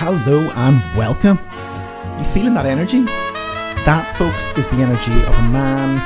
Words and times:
Hello 0.00 0.48
and 0.54 0.78
welcome. 0.96 1.40
You 2.20 2.24
feeling 2.30 2.54
that 2.54 2.66
energy? 2.66 3.02
That, 3.82 4.06
folks, 4.16 4.56
is 4.56 4.68
the 4.68 4.76
energy 4.76 5.10
of 5.26 5.34
a 5.34 5.48
man 5.50 5.98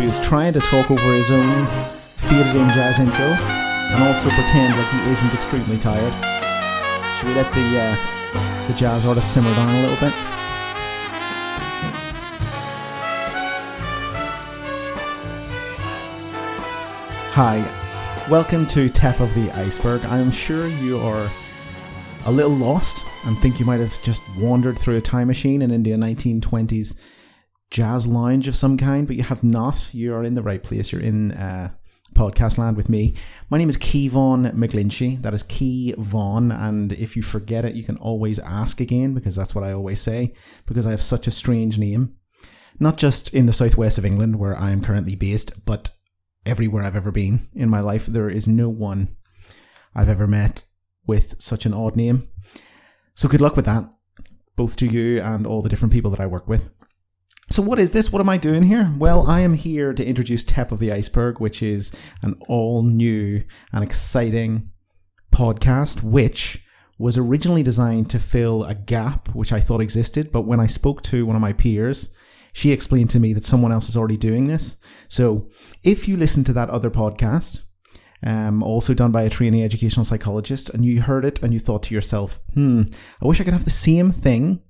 who 0.00 0.08
is 0.08 0.18
trying 0.20 0.54
to 0.54 0.60
talk 0.60 0.90
over 0.90 1.12
his 1.12 1.30
own 1.30 1.66
faded 2.24 2.56
in 2.56 2.66
jazz 2.70 2.98
intro 2.98 3.28
and 3.92 4.02
also 4.02 4.30
pretend 4.30 4.72
like 4.72 4.88
he 4.88 5.10
isn't 5.10 5.34
extremely 5.34 5.76
tired. 5.76 6.08
Should 7.20 7.28
we 7.28 7.34
let 7.34 7.52
the 7.52 7.68
uh, 7.76 8.66
the 8.66 8.72
jazz 8.72 9.04
artist 9.04 9.30
simmer 9.30 9.52
down 9.52 9.68
a 9.76 9.82
little 9.82 10.00
bit? 10.00 10.14
Hi, 17.36 17.60
welcome 18.30 18.66
to 18.68 18.88
Tap 18.88 19.20
of 19.20 19.34
the 19.34 19.50
Iceberg. 19.52 20.02
I'm 20.06 20.30
sure 20.30 20.66
you 20.66 20.98
are 21.00 21.30
a 22.24 22.32
little 22.32 22.56
lost 22.56 23.02
and 23.24 23.38
think 23.38 23.58
you 23.58 23.66
might 23.66 23.80
have 23.80 24.02
just 24.02 24.22
wandered 24.36 24.78
through 24.78 24.96
a 24.96 25.00
time 25.00 25.28
machine 25.28 25.62
and 25.62 25.72
into 25.72 25.92
a 25.92 25.96
1920s 25.96 26.98
jazz 27.70 28.06
lounge 28.06 28.48
of 28.48 28.56
some 28.56 28.78
kind, 28.78 29.06
but 29.06 29.16
you 29.16 29.22
have 29.22 29.44
not. 29.44 29.92
You 29.92 30.14
are 30.14 30.24
in 30.24 30.34
the 30.34 30.42
right 30.42 30.62
place. 30.62 30.92
You're 30.92 31.02
in 31.02 31.32
uh, 31.32 31.70
podcast 32.14 32.58
land 32.58 32.76
with 32.76 32.88
me. 32.88 33.14
My 33.50 33.58
name 33.58 33.68
is 33.68 33.76
Kevon 33.76 34.52
McGlinchey. 34.54 35.22
That 35.22 35.34
is 35.34 35.42
Key 35.42 35.94
Vaughn. 35.98 36.50
And 36.50 36.92
if 36.92 37.16
you 37.16 37.22
forget 37.22 37.64
it, 37.64 37.74
you 37.74 37.84
can 37.84 37.96
always 37.98 38.38
ask 38.38 38.80
again 38.80 39.14
because 39.14 39.36
that's 39.36 39.54
what 39.54 39.64
I 39.64 39.72
always 39.72 40.00
say 40.00 40.34
because 40.66 40.86
I 40.86 40.90
have 40.90 41.02
such 41.02 41.26
a 41.26 41.32
strange 41.32 41.78
name. 41.78 42.14
Not 42.80 42.96
just 42.96 43.34
in 43.34 43.46
the 43.46 43.52
southwest 43.52 43.98
of 43.98 44.04
England 44.04 44.36
where 44.36 44.56
I 44.56 44.70
am 44.70 44.82
currently 44.82 45.16
based, 45.16 45.64
but 45.66 45.90
everywhere 46.46 46.84
I've 46.84 46.96
ever 46.96 47.12
been 47.12 47.48
in 47.54 47.68
my 47.68 47.80
life. 47.80 48.06
There 48.06 48.30
is 48.30 48.48
no 48.48 48.68
one 48.68 49.16
I've 49.94 50.08
ever 50.08 50.26
met 50.26 50.64
with 51.06 51.34
such 51.38 51.66
an 51.66 51.74
odd 51.74 51.96
name. 51.96 52.28
So 53.18 53.26
good 53.26 53.40
luck 53.40 53.56
with 53.56 53.64
that, 53.64 53.82
both 54.54 54.76
to 54.76 54.86
you 54.86 55.20
and 55.20 55.44
all 55.44 55.60
the 55.60 55.68
different 55.68 55.92
people 55.92 56.08
that 56.12 56.20
I 56.20 56.26
work 56.26 56.46
with. 56.46 56.70
So, 57.50 57.60
what 57.60 57.80
is 57.80 57.90
this? 57.90 58.12
What 58.12 58.20
am 58.20 58.28
I 58.28 58.36
doing 58.36 58.62
here? 58.62 58.94
Well, 58.96 59.26
I 59.26 59.40
am 59.40 59.54
here 59.54 59.92
to 59.92 60.06
introduce 60.06 60.44
Tap 60.44 60.70
of 60.70 60.78
the 60.78 60.92
Iceberg, 60.92 61.40
which 61.40 61.60
is 61.60 61.92
an 62.22 62.36
all 62.46 62.84
new 62.84 63.42
and 63.72 63.82
exciting 63.82 64.70
podcast, 65.32 66.04
which 66.04 66.64
was 66.96 67.18
originally 67.18 67.64
designed 67.64 68.08
to 68.10 68.20
fill 68.20 68.62
a 68.62 68.76
gap 68.76 69.34
which 69.34 69.52
I 69.52 69.58
thought 69.58 69.80
existed. 69.80 70.30
But 70.30 70.42
when 70.42 70.60
I 70.60 70.68
spoke 70.68 71.02
to 71.02 71.26
one 71.26 71.34
of 71.34 71.42
my 71.42 71.52
peers, 71.52 72.14
she 72.52 72.70
explained 72.70 73.10
to 73.10 73.18
me 73.18 73.32
that 73.32 73.44
someone 73.44 73.72
else 73.72 73.88
is 73.88 73.96
already 73.96 74.16
doing 74.16 74.46
this. 74.46 74.76
So, 75.08 75.50
if 75.82 76.06
you 76.06 76.16
listen 76.16 76.44
to 76.44 76.52
that 76.52 76.70
other 76.70 76.88
podcast, 76.88 77.64
um, 78.22 78.62
also 78.62 78.94
done 78.94 79.12
by 79.12 79.22
a 79.22 79.30
trainee 79.30 79.64
educational 79.64 80.04
psychologist, 80.04 80.70
and 80.70 80.84
you 80.84 81.02
heard 81.02 81.24
it 81.24 81.42
and 81.42 81.52
you 81.52 81.60
thought 81.60 81.82
to 81.84 81.94
yourself, 81.94 82.40
hmm, 82.54 82.82
I 83.22 83.26
wish 83.26 83.40
I 83.40 83.44
could 83.44 83.52
have 83.52 83.64
the 83.64 83.70
same 83.70 84.12
thing, 84.12 84.60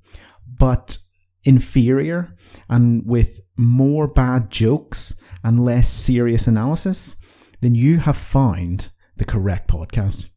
but 0.47 0.99
inferior 1.45 2.35
and 2.69 3.07
with 3.07 3.41
more 3.57 4.07
bad 4.07 4.51
jokes 4.51 5.15
and 5.43 5.65
less 5.65 5.89
serious 5.89 6.47
analysis, 6.47 7.17
then 7.61 7.75
you 7.75 7.99
have 7.99 8.17
found 8.17 8.91
the 9.17 9.25
correct 9.25 9.69
podcast. 9.69 10.29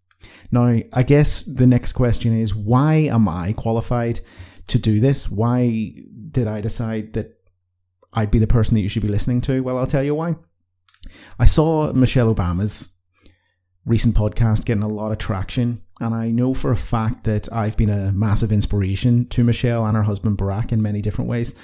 Now, 0.51 0.79
I 0.93 1.03
guess 1.03 1.43
the 1.43 1.67
next 1.67 1.93
question 1.93 2.37
is 2.37 2.53
why 2.53 2.93
am 2.95 3.27
I 3.27 3.53
qualified 3.53 4.21
to 4.67 4.77
do 4.77 4.99
this? 4.99 5.29
Why 5.29 5.93
did 6.31 6.47
I 6.47 6.61
decide 6.61 7.13
that 7.13 7.37
I'd 8.13 8.31
be 8.31 8.39
the 8.39 8.47
person 8.47 8.75
that 8.75 8.81
you 8.81 8.89
should 8.89 9.01
be 9.01 9.07
listening 9.07 9.41
to? 9.41 9.61
Well, 9.61 9.77
I'll 9.77 9.87
tell 9.87 10.03
you 10.03 10.15
why. 10.15 10.35
I 11.39 11.45
saw 11.45 11.91
Michelle 11.93 12.33
Obama's 12.33 13.00
recent 13.85 14.15
podcast 14.15 14.65
getting 14.65 14.83
a 14.83 14.87
lot 14.87 15.11
of 15.11 15.17
traction. 15.17 15.81
And 15.99 16.13
I 16.15 16.29
know 16.29 16.53
for 16.53 16.71
a 16.71 16.77
fact 16.77 17.23
that 17.25 17.51
I've 17.51 17.77
been 17.77 17.89
a 17.89 18.11
massive 18.11 18.51
inspiration 18.51 19.27
to 19.29 19.43
Michelle 19.43 19.85
and 19.85 19.95
her 19.95 20.03
husband 20.03 20.37
Barack 20.37 20.71
in 20.71 20.81
many 20.81 21.01
different 21.01 21.29
ways. 21.29 21.55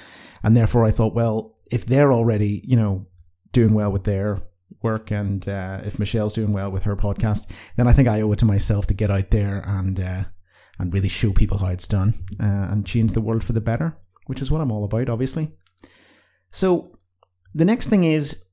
And 0.42 0.56
therefore, 0.56 0.84
I 0.84 0.90
thought, 0.90 1.14
well, 1.14 1.56
if 1.70 1.86
they're 1.86 2.12
already, 2.12 2.62
you 2.64 2.76
know, 2.76 3.06
doing 3.52 3.74
well 3.74 3.90
with 3.90 4.04
their 4.04 4.42
work 4.82 5.10
and 5.10 5.48
uh, 5.48 5.80
if 5.84 5.98
Michelle's 5.98 6.32
doing 6.32 6.52
well 6.52 6.70
with 6.70 6.84
her 6.84 6.96
podcast, 6.96 7.50
then 7.76 7.88
I 7.88 7.92
think 7.92 8.08
I 8.08 8.20
owe 8.20 8.32
it 8.32 8.38
to 8.40 8.44
myself 8.44 8.86
to 8.88 8.94
get 8.94 9.10
out 9.10 9.30
there 9.30 9.62
and 9.66 9.98
uh, 9.98 10.24
and 10.78 10.92
really 10.92 11.08
show 11.08 11.32
people 11.32 11.58
how 11.58 11.68
it's 11.68 11.88
done 11.88 12.14
uh, 12.40 12.68
and 12.70 12.86
change 12.86 13.12
the 13.12 13.20
world 13.20 13.42
for 13.42 13.52
the 13.52 13.60
better, 13.60 13.96
which 14.26 14.40
is 14.40 14.50
what 14.50 14.60
I'm 14.60 14.70
all 14.70 14.84
about, 14.84 15.08
obviously. 15.08 15.52
So 16.50 16.98
the 17.54 17.64
next 17.64 17.88
thing 17.88 18.04
is, 18.04 18.46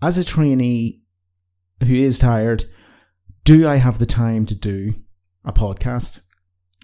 as 0.00 0.16
a 0.16 0.24
trainee 0.24 1.02
who 1.80 1.94
is 1.94 2.18
tired, 2.18 2.64
do 3.46 3.68
I 3.68 3.76
have 3.76 4.00
the 4.00 4.06
time 4.06 4.44
to 4.46 4.56
do 4.56 4.94
a 5.44 5.52
podcast? 5.52 6.20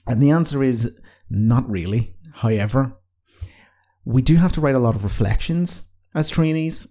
And 0.06 0.22
the 0.22 0.30
answer 0.30 0.62
is 0.62 0.96
not 1.28 1.68
really. 1.68 2.14
However, 2.34 2.96
we 4.04 4.22
do 4.22 4.36
have 4.36 4.52
to 4.52 4.60
write 4.60 4.76
a 4.76 4.78
lot 4.78 4.94
of 4.94 5.02
reflections 5.02 5.90
as 6.14 6.30
trainees. 6.30 6.86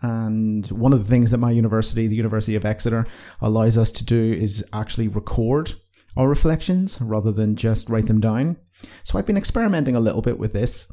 And 0.00 0.64
one 0.68 0.92
of 0.92 1.00
the 1.00 1.10
things 1.10 1.32
that 1.32 1.38
my 1.38 1.50
university, 1.50 2.06
the 2.06 2.14
University 2.14 2.54
of 2.54 2.64
Exeter, 2.64 3.04
allows 3.40 3.76
us 3.76 3.90
to 3.92 4.04
do 4.04 4.32
is 4.32 4.64
actually 4.72 5.08
record 5.08 5.74
our 6.16 6.28
reflections 6.28 7.02
rather 7.02 7.32
than 7.32 7.56
just 7.56 7.88
write 7.88 8.06
them 8.06 8.20
down. 8.20 8.58
So 9.02 9.18
I've 9.18 9.26
been 9.26 9.36
experimenting 9.36 9.96
a 9.96 10.00
little 10.00 10.22
bit 10.22 10.38
with 10.38 10.52
this. 10.52 10.88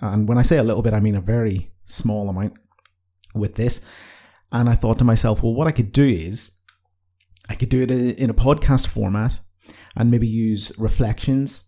And 0.00 0.28
when 0.28 0.38
I 0.38 0.42
say 0.42 0.58
a 0.58 0.64
little 0.64 0.82
bit, 0.82 0.92
I 0.92 0.98
mean 0.98 1.14
a 1.14 1.20
very 1.20 1.70
small 1.84 2.28
amount 2.28 2.54
with 3.32 3.54
this. 3.54 3.80
And 4.50 4.68
I 4.68 4.74
thought 4.74 4.98
to 4.98 5.04
myself, 5.04 5.40
well, 5.40 5.54
what 5.54 5.68
I 5.68 5.72
could 5.72 5.92
do 5.92 6.04
is 6.04 6.50
I 7.48 7.54
could 7.54 7.68
do 7.68 7.82
it 7.82 7.90
in 7.90 8.30
a 8.30 8.34
podcast 8.34 8.86
format 8.86 9.38
and 9.94 10.10
maybe 10.10 10.26
use 10.26 10.72
reflections 10.78 11.64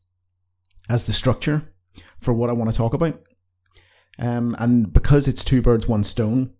as 0.88 1.04
the 1.04 1.12
structure 1.12 1.72
for 2.20 2.32
what 2.32 2.50
I 2.50 2.54
want 2.54 2.70
to 2.70 2.76
talk 2.76 2.94
about. 2.94 3.20
Um, 4.18 4.56
and 4.58 4.92
because 4.92 5.28
it's 5.28 5.44
two 5.44 5.62
birds, 5.62 5.86
one 5.86 6.04
stone, 6.04 6.52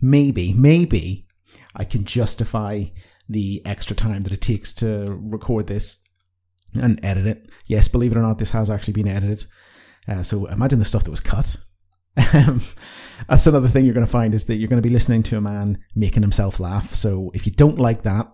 maybe, 0.00 0.52
maybe 0.52 1.26
I 1.74 1.84
can 1.84 2.04
justify 2.04 2.84
the 3.28 3.62
extra 3.64 3.94
time 3.94 4.22
that 4.22 4.32
it 4.32 4.40
takes 4.40 4.74
to 4.74 5.06
record 5.20 5.68
this 5.68 6.02
and 6.74 6.98
edit 7.04 7.26
it. 7.26 7.50
Yes, 7.66 7.88
believe 7.88 8.12
it 8.12 8.18
or 8.18 8.22
not, 8.22 8.38
this 8.38 8.50
has 8.50 8.68
actually 8.68 8.94
been 8.94 9.08
edited. 9.08 9.44
Uh, 10.08 10.22
so 10.22 10.46
imagine 10.46 10.78
the 10.78 10.84
stuff 10.84 11.04
that 11.04 11.10
was 11.10 11.20
cut. 11.20 11.56
That's 13.28 13.46
another 13.46 13.68
thing 13.68 13.84
you're 13.84 13.94
going 13.94 14.06
to 14.06 14.12
find 14.12 14.34
is 14.34 14.44
that 14.44 14.56
you're 14.56 14.68
going 14.68 14.82
to 14.82 14.86
be 14.86 14.92
listening 14.92 15.22
to 15.24 15.36
a 15.36 15.40
man 15.40 15.78
making 15.94 16.22
himself 16.22 16.60
laugh. 16.60 16.94
So 16.94 17.30
if 17.34 17.46
you 17.46 17.52
don't 17.52 17.78
like 17.78 18.02
that, 18.02 18.32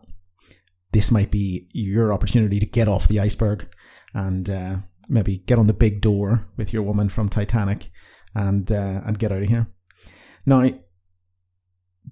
this 0.92 1.10
might 1.10 1.30
be 1.30 1.68
your 1.72 2.12
opportunity 2.12 2.58
to 2.58 2.66
get 2.66 2.88
off 2.88 3.08
the 3.08 3.20
iceberg 3.20 3.68
and 4.14 4.48
uh, 4.48 4.76
maybe 5.08 5.38
get 5.38 5.58
on 5.58 5.66
the 5.66 5.72
big 5.72 6.00
door 6.00 6.46
with 6.56 6.72
your 6.72 6.82
woman 6.82 7.08
from 7.08 7.28
Titanic 7.28 7.90
and 8.34 8.70
uh, 8.70 9.00
and 9.04 9.18
get 9.18 9.32
out 9.32 9.42
of 9.42 9.48
here. 9.48 9.68
Now, 10.46 10.70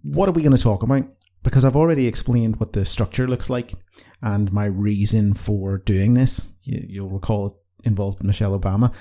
what 0.03 0.29
are 0.29 0.33
we 0.33 0.43
going 0.43 0.57
to 0.57 0.63
talk 0.63 0.83
about? 0.83 1.05
Because 1.43 1.65
I've 1.65 1.77
already 1.77 2.07
explained 2.07 2.59
what 2.59 2.73
the 2.73 2.85
structure 2.85 3.27
looks 3.27 3.49
like 3.49 3.75
and 4.21 4.53
my 4.53 4.65
reason 4.65 5.35
for 5.35 5.79
doing 5.79 6.15
this. 6.15 6.49
You, 6.63 7.05
will 7.05 7.11
recall 7.11 7.47
it 7.47 7.87
involved 7.87 8.23
Michelle 8.23 8.59
Obama. 8.59 8.93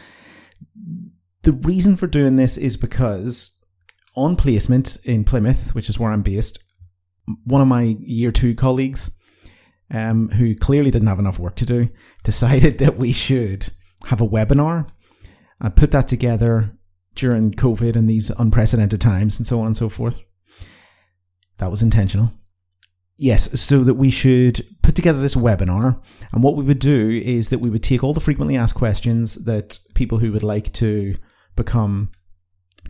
The 1.41 1.53
reason 1.53 1.95
for 1.95 2.07
doing 2.07 2.35
this 2.35 2.57
is 2.57 2.77
because 2.77 3.54
on 4.15 4.35
placement 4.35 4.97
in 5.03 5.23
Plymouth, 5.23 5.75
which 5.75 5.89
is 5.89 5.99
where 5.99 6.11
I'm 6.11 6.21
based, 6.21 6.59
one 7.43 7.61
of 7.61 7.67
my 7.67 7.97
year 7.99 8.31
two 8.31 8.55
colleagues, 8.55 9.11
um, 9.91 10.29
who 10.29 10.55
clearly 10.55 10.91
didn't 10.91 11.07
have 11.07 11.19
enough 11.19 11.39
work 11.39 11.55
to 11.57 11.65
do, 11.65 11.89
decided 12.23 12.77
that 12.79 12.97
we 12.97 13.11
should 13.11 13.71
have 14.05 14.21
a 14.21 14.27
webinar 14.27 14.87
and 15.59 15.75
put 15.75 15.91
that 15.91 16.07
together 16.07 16.77
during 17.15 17.51
COVID 17.51 17.95
and 17.95 18.09
these 18.09 18.29
unprecedented 18.31 18.99
times 18.99 19.37
and 19.37 19.47
so 19.47 19.59
on 19.59 19.67
and 19.67 19.77
so 19.77 19.89
forth. 19.89 20.19
That 21.57 21.71
was 21.71 21.81
intentional. 21.81 22.33
Yes, 23.18 23.59
so 23.59 23.83
that 23.85 23.94
we 23.94 24.09
should 24.09 24.65
put 24.81 24.95
together 24.95 25.21
this 25.21 25.35
webinar. 25.35 26.01
And 26.33 26.44
what 26.44 26.57
we 26.57 26.65
would 26.65 26.79
do 26.79 27.09
is 27.23 27.47
that 27.47 27.59
we 27.59 27.69
would 27.69 27.83
take 27.83 28.03
all 28.03 28.13
the 28.13 28.19
frequently 28.19 28.57
asked 28.57 28.75
questions 28.75 29.35
that 29.45 29.79
people 29.94 30.18
who 30.18 30.33
would 30.33 30.44
like 30.44 30.73
to 30.73 31.15
become 31.56 32.11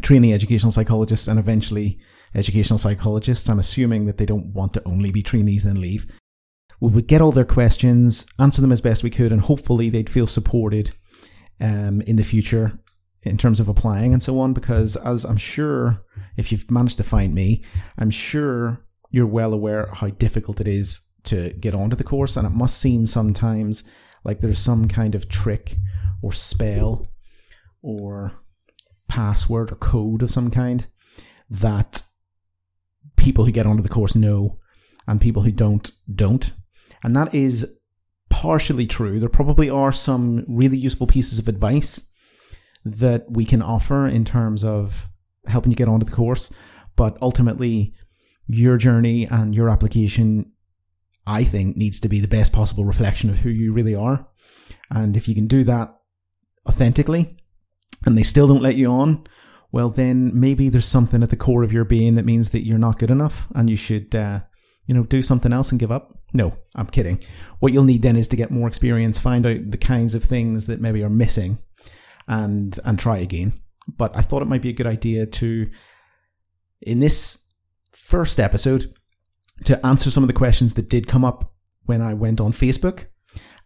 trainee 0.01 0.33
educational 0.33 0.71
psychologists 0.71 1.27
and 1.27 1.39
eventually 1.39 2.00
educational 2.33 2.80
psychologists. 2.80 3.50
I'm 3.50 3.59
assuming 3.59 4.06
that 4.06 4.18
they 4.18 4.25
don't 4.25 4.53
want 4.53 4.74
to 4.74 4.83
only 4.86 5.12
be 5.12 5.24
trainees 5.24 5.63
then 5.63 5.81
leave. 5.81 6.06
We 6.81 6.92
would 6.92 7.07
get 7.07 7.21
all 7.21 7.31
their 7.31 7.45
questions, 7.45 8.25
answer 8.38 8.62
them 8.62 8.71
as 8.71 8.81
best 8.81 9.03
we 9.03 9.09
could, 9.09 9.31
and 9.31 9.42
hopefully 9.42 9.89
they'd 9.89 10.09
feel 10.09 10.27
supported 10.27 10.94
um, 11.59 12.01
in 12.01 12.18
the 12.18 12.24
future 12.24 12.80
in 13.24 13.38
terms 13.38 13.59
of 13.59 13.69
applying 13.69 14.13
and 14.13 14.21
so 14.21 14.39
on. 14.39 14.53
Because 14.53 14.95
as 14.97 15.24
I'm 15.24 15.38
sure, 15.38 16.03
if 16.38 16.51
you've 16.51 16.69
managed 16.69 16.97
to 16.97 17.03
find 17.03 17.33
me, 17.33 17.63
I'm 17.97 18.12
sure 18.12 18.86
you're 19.09 19.25
well 19.25 19.53
aware 19.53 19.89
how 19.94 20.09
difficult 20.09 20.59
it 20.59 20.68
is 20.68 21.09
to 21.24 21.51
get 21.53 21.74
onto 21.74 21.95
the 21.95 22.03
course, 22.03 22.38
and 22.38 22.45
it 22.45 22.51
must 22.51 22.80
seem 22.80 23.07
sometimes 23.07 23.83
like 24.24 24.42
there's 24.42 24.59
some 24.59 24.88
kind 24.88 25.15
of 25.15 25.30
trick 25.30 25.77
or 26.21 26.33
spell 26.33 27.07
or 27.81 28.33
password 29.07 29.72
or 29.72 29.75
code 29.75 30.22
of 30.22 30.31
some 30.31 30.50
kind 30.50 30.88
that 31.50 32.02
people 33.16 33.46
who 33.46 33.52
get 33.52 33.66
onto 33.66 33.84
the 33.84 33.90
course 33.90 34.16
know 34.16 34.60
and 35.07 35.22
people 35.22 35.44
who 35.44 35.52
don't 35.52 35.92
don't 36.13 36.52
and 37.04 37.16
that 37.16 37.34
is 37.36 37.78
partially 38.30 38.88
true. 38.88 39.19
There 39.19 39.30
probably 39.30 39.69
are 39.69 39.92
some 39.92 40.44
really 40.48 40.78
useful 40.78 41.07
pieces 41.07 41.40
of 41.40 41.48
advice 41.48 42.12
that 42.84 43.25
we 43.30 43.46
can 43.46 43.62
offer 43.62 44.07
in 44.07 44.25
terms 44.25 44.63
of 44.63 45.07
helping 45.46 45.72
you 45.72 45.75
get 45.75 45.88
onto 45.88 46.06
the 46.06 46.12
course, 46.12 46.52
but 46.96 47.18
ultimately, 47.22 47.94
your 48.48 48.78
journey 48.78 49.25
and 49.25 49.56
your 49.56 49.69
application, 49.69 50.52
I 51.25 51.44
think, 51.44 51.78
needs 51.78 52.00
to 52.02 52.10
be 52.10 52.19
the 52.19 52.28
best 52.28 52.52
possible 52.52 52.86
reflection 52.86 53.30
of 53.30 53.38
who 53.38 53.50
you 53.50 53.72
really 53.72 53.96
are. 53.96 54.28
And 54.90 55.16
if 55.16 55.28
you 55.28 55.36
can 55.36 55.48
do 55.48 55.63
that 55.63 55.96
authentically, 56.68 57.38
and 58.06 58.18
they 58.18 58.24
still 58.24 58.48
don't 58.48 58.62
let 58.62 58.75
you 58.75 58.88
on, 58.88 59.25
well, 59.72 59.90
then 59.90 60.31
maybe 60.40 60.69
there's 60.69 60.86
something 60.86 61.22
at 61.22 61.30
the 61.30 61.36
core 61.36 61.63
of 61.63 61.74
your 61.74 61.84
being 61.84 62.16
that 62.16 62.25
means 62.25 62.52
that 62.52 62.66
you're 62.66 62.78
not 62.78 63.00
good 63.00 63.12
enough, 63.12 63.48
and 63.56 63.69
you 63.69 63.75
should, 63.75 64.16
uh, 64.16 64.42
you 64.86 64.96
know, 64.96 65.04
do 65.04 65.22
something 65.22 65.52
else 65.52 65.72
and 65.72 65.80
give 65.80 65.92
up. 65.92 66.18
No, 66.34 66.57
I'm 66.75 66.88
kidding. 66.88 67.24
What 67.60 67.74
you'll 67.74 67.84
need 67.84 68.02
then 68.02 68.16
is 68.16 68.28
to 68.30 68.36
get 68.36 68.52
more 68.52 68.68
experience, 68.68 69.19
find 69.19 69.46
out 69.46 69.72
the 69.72 69.78
kinds 69.78 70.16
of 70.16 70.24
things 70.24 70.68
that 70.68 70.81
maybe 70.81 71.04
are 71.04 71.10
missing, 71.10 71.57
and 72.28 72.80
and 72.86 72.98
try 72.98 73.18
again. 73.18 73.54
But 73.88 74.16
I 74.16 74.22
thought 74.22 74.42
it 74.42 74.48
might 74.48 74.62
be 74.62 74.69
a 74.69 74.74
good 74.74 74.88
idea 74.88 75.25
to, 75.25 75.69
in 76.81 77.00
this 77.00 77.46
first 77.92 78.40
episode, 78.40 78.94
to 79.66 79.86
answer 79.86 80.12
some 80.12 80.24
of 80.24 80.28
the 80.28 80.34
questions 80.34 80.74
that 80.74 80.90
did 80.90 81.07
come 81.07 81.24
up 81.24 81.54
when 81.86 82.02
I 82.02 82.13
went 82.13 82.42
on 82.42 82.52
Facebook 82.52 83.06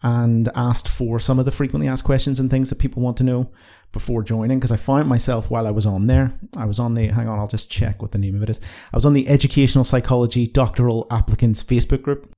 and 0.01 0.49
asked 0.55 0.87
for 0.87 1.19
some 1.19 1.39
of 1.39 1.45
the 1.45 1.51
frequently 1.51 1.87
asked 1.87 2.05
questions 2.05 2.39
and 2.39 2.49
things 2.49 2.69
that 2.69 2.79
people 2.79 3.01
want 3.01 3.17
to 3.17 3.23
know 3.23 3.51
before 3.91 4.23
joining 4.23 4.59
because 4.59 4.71
I 4.71 4.77
found 4.77 5.09
myself 5.09 5.49
while 5.49 5.67
I 5.67 5.71
was 5.71 5.85
on 5.85 6.07
there. 6.07 6.33
I 6.55 6.65
was 6.65 6.79
on 6.79 6.93
the, 6.93 7.07
hang 7.07 7.27
on, 7.27 7.39
I'll 7.39 7.47
just 7.47 7.71
check 7.71 8.01
what 8.01 8.11
the 8.11 8.17
name 8.17 8.35
of 8.35 8.43
it 8.43 8.49
is. 8.49 8.61
I 8.93 8.97
was 8.97 9.05
on 9.05 9.13
the 9.13 9.27
Educational 9.27 9.83
Psychology 9.83 10.47
Doctoral 10.47 11.07
Applicants 11.11 11.63
Facebook 11.63 12.01
group. 12.01 12.31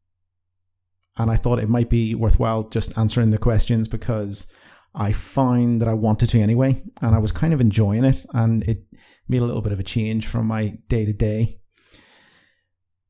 And 1.18 1.30
I 1.30 1.36
thought 1.36 1.60
it 1.60 1.69
might 1.69 1.90
be 1.90 2.16
worthwhile 2.16 2.63
just 2.63 2.98
answering 2.98 3.31
the 3.31 3.38
questions 3.38 3.88
because 3.88 4.52
I 4.96 5.12
found 5.12 5.81
that 5.81 5.90
I 5.90 5.94
wanted 5.94 6.30
to 6.30 6.40
anyway. 6.40 6.81
And 7.02 7.13
I 7.13 7.19
was 7.19 7.34
kind 7.34 7.54
of 7.54 7.62
enjoying 7.62 8.06
it. 8.06 8.25
And 8.34 8.63
it 8.63 8.86
made 9.28 9.42
a 9.42 9.46
little 9.46 9.62
bit 9.62 9.74
of 9.74 9.80
a 9.80 9.84
change 9.84 10.25
from 10.25 10.48
my 10.48 10.78
day 10.88 11.06
to 11.06 11.13
day. 11.13 11.60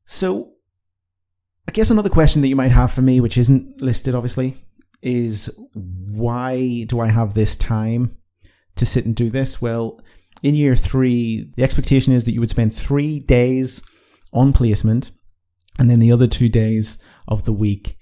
So 0.04 0.51
I 1.68 1.72
guess 1.72 1.90
another 1.90 2.08
question 2.08 2.42
that 2.42 2.48
you 2.48 2.56
might 2.56 2.72
have 2.72 2.92
for 2.92 3.02
me, 3.02 3.20
which 3.20 3.38
isn't 3.38 3.80
listed 3.80 4.14
obviously, 4.14 4.56
is 5.00 5.50
why 5.74 6.84
do 6.84 7.00
I 7.00 7.08
have 7.08 7.34
this 7.34 7.56
time 7.56 8.16
to 8.76 8.86
sit 8.86 9.04
and 9.04 9.14
do 9.14 9.30
this? 9.30 9.60
Well, 9.60 10.00
in 10.42 10.54
year 10.54 10.76
three, 10.76 11.52
the 11.56 11.62
expectation 11.62 12.12
is 12.12 12.24
that 12.24 12.32
you 12.32 12.40
would 12.40 12.50
spend 12.50 12.74
three 12.74 13.20
days 13.20 13.82
on 14.32 14.52
placement 14.52 15.10
and 15.78 15.88
then 15.88 16.00
the 16.00 16.12
other 16.12 16.26
two 16.26 16.48
days 16.48 16.98
of 17.28 17.44
the 17.44 17.52
week 17.52 17.96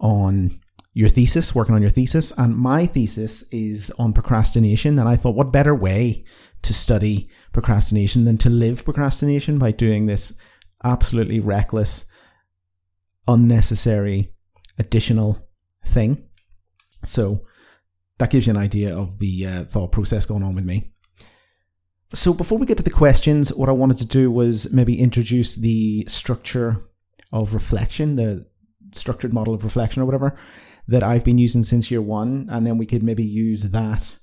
on 0.00 0.60
your 0.92 1.08
thesis, 1.08 1.54
working 1.54 1.74
on 1.74 1.82
your 1.82 1.90
thesis. 1.90 2.32
And 2.36 2.56
my 2.56 2.86
thesis 2.86 3.44
is 3.52 3.92
on 3.98 4.12
procrastination. 4.12 4.98
And 4.98 5.08
I 5.08 5.16
thought, 5.16 5.36
what 5.36 5.52
better 5.52 5.74
way 5.74 6.24
to 6.62 6.74
study 6.74 7.30
procrastination 7.52 8.24
than 8.24 8.38
to 8.38 8.50
live 8.50 8.84
procrastination 8.84 9.58
by 9.58 9.70
doing 9.70 10.06
this 10.06 10.32
absolutely 10.84 11.40
reckless 11.40 12.04
unnecessary 13.28 14.32
additional 14.78 15.48
thing. 15.84 16.24
So 17.04 17.46
that 18.18 18.30
gives 18.30 18.46
you 18.46 18.50
an 18.50 18.56
idea 18.56 18.96
of 18.96 19.18
the 19.18 19.46
uh, 19.46 19.64
thought 19.64 19.92
process 19.92 20.26
going 20.26 20.42
on 20.42 20.54
with 20.54 20.64
me. 20.64 20.92
So 22.12 22.34
before 22.34 22.58
we 22.58 22.66
get 22.66 22.76
to 22.78 22.82
the 22.82 22.90
questions, 22.90 23.54
what 23.54 23.68
I 23.68 23.72
wanted 23.72 23.98
to 23.98 24.04
do 24.04 24.30
was 24.30 24.72
maybe 24.72 25.00
introduce 25.00 25.54
the 25.54 26.04
structure 26.08 26.82
of 27.32 27.54
reflection, 27.54 28.16
the 28.16 28.46
structured 28.92 29.32
model 29.32 29.54
of 29.54 29.62
reflection 29.62 30.02
or 30.02 30.06
whatever 30.06 30.36
that 30.88 31.04
I've 31.04 31.24
been 31.24 31.38
using 31.38 31.62
since 31.62 31.90
year 31.90 32.02
one, 32.02 32.48
and 32.50 32.66
then 32.66 32.78
we 32.78 32.86
could 32.86 33.04
maybe 33.04 33.22
use 33.22 33.70
that 33.70 34.16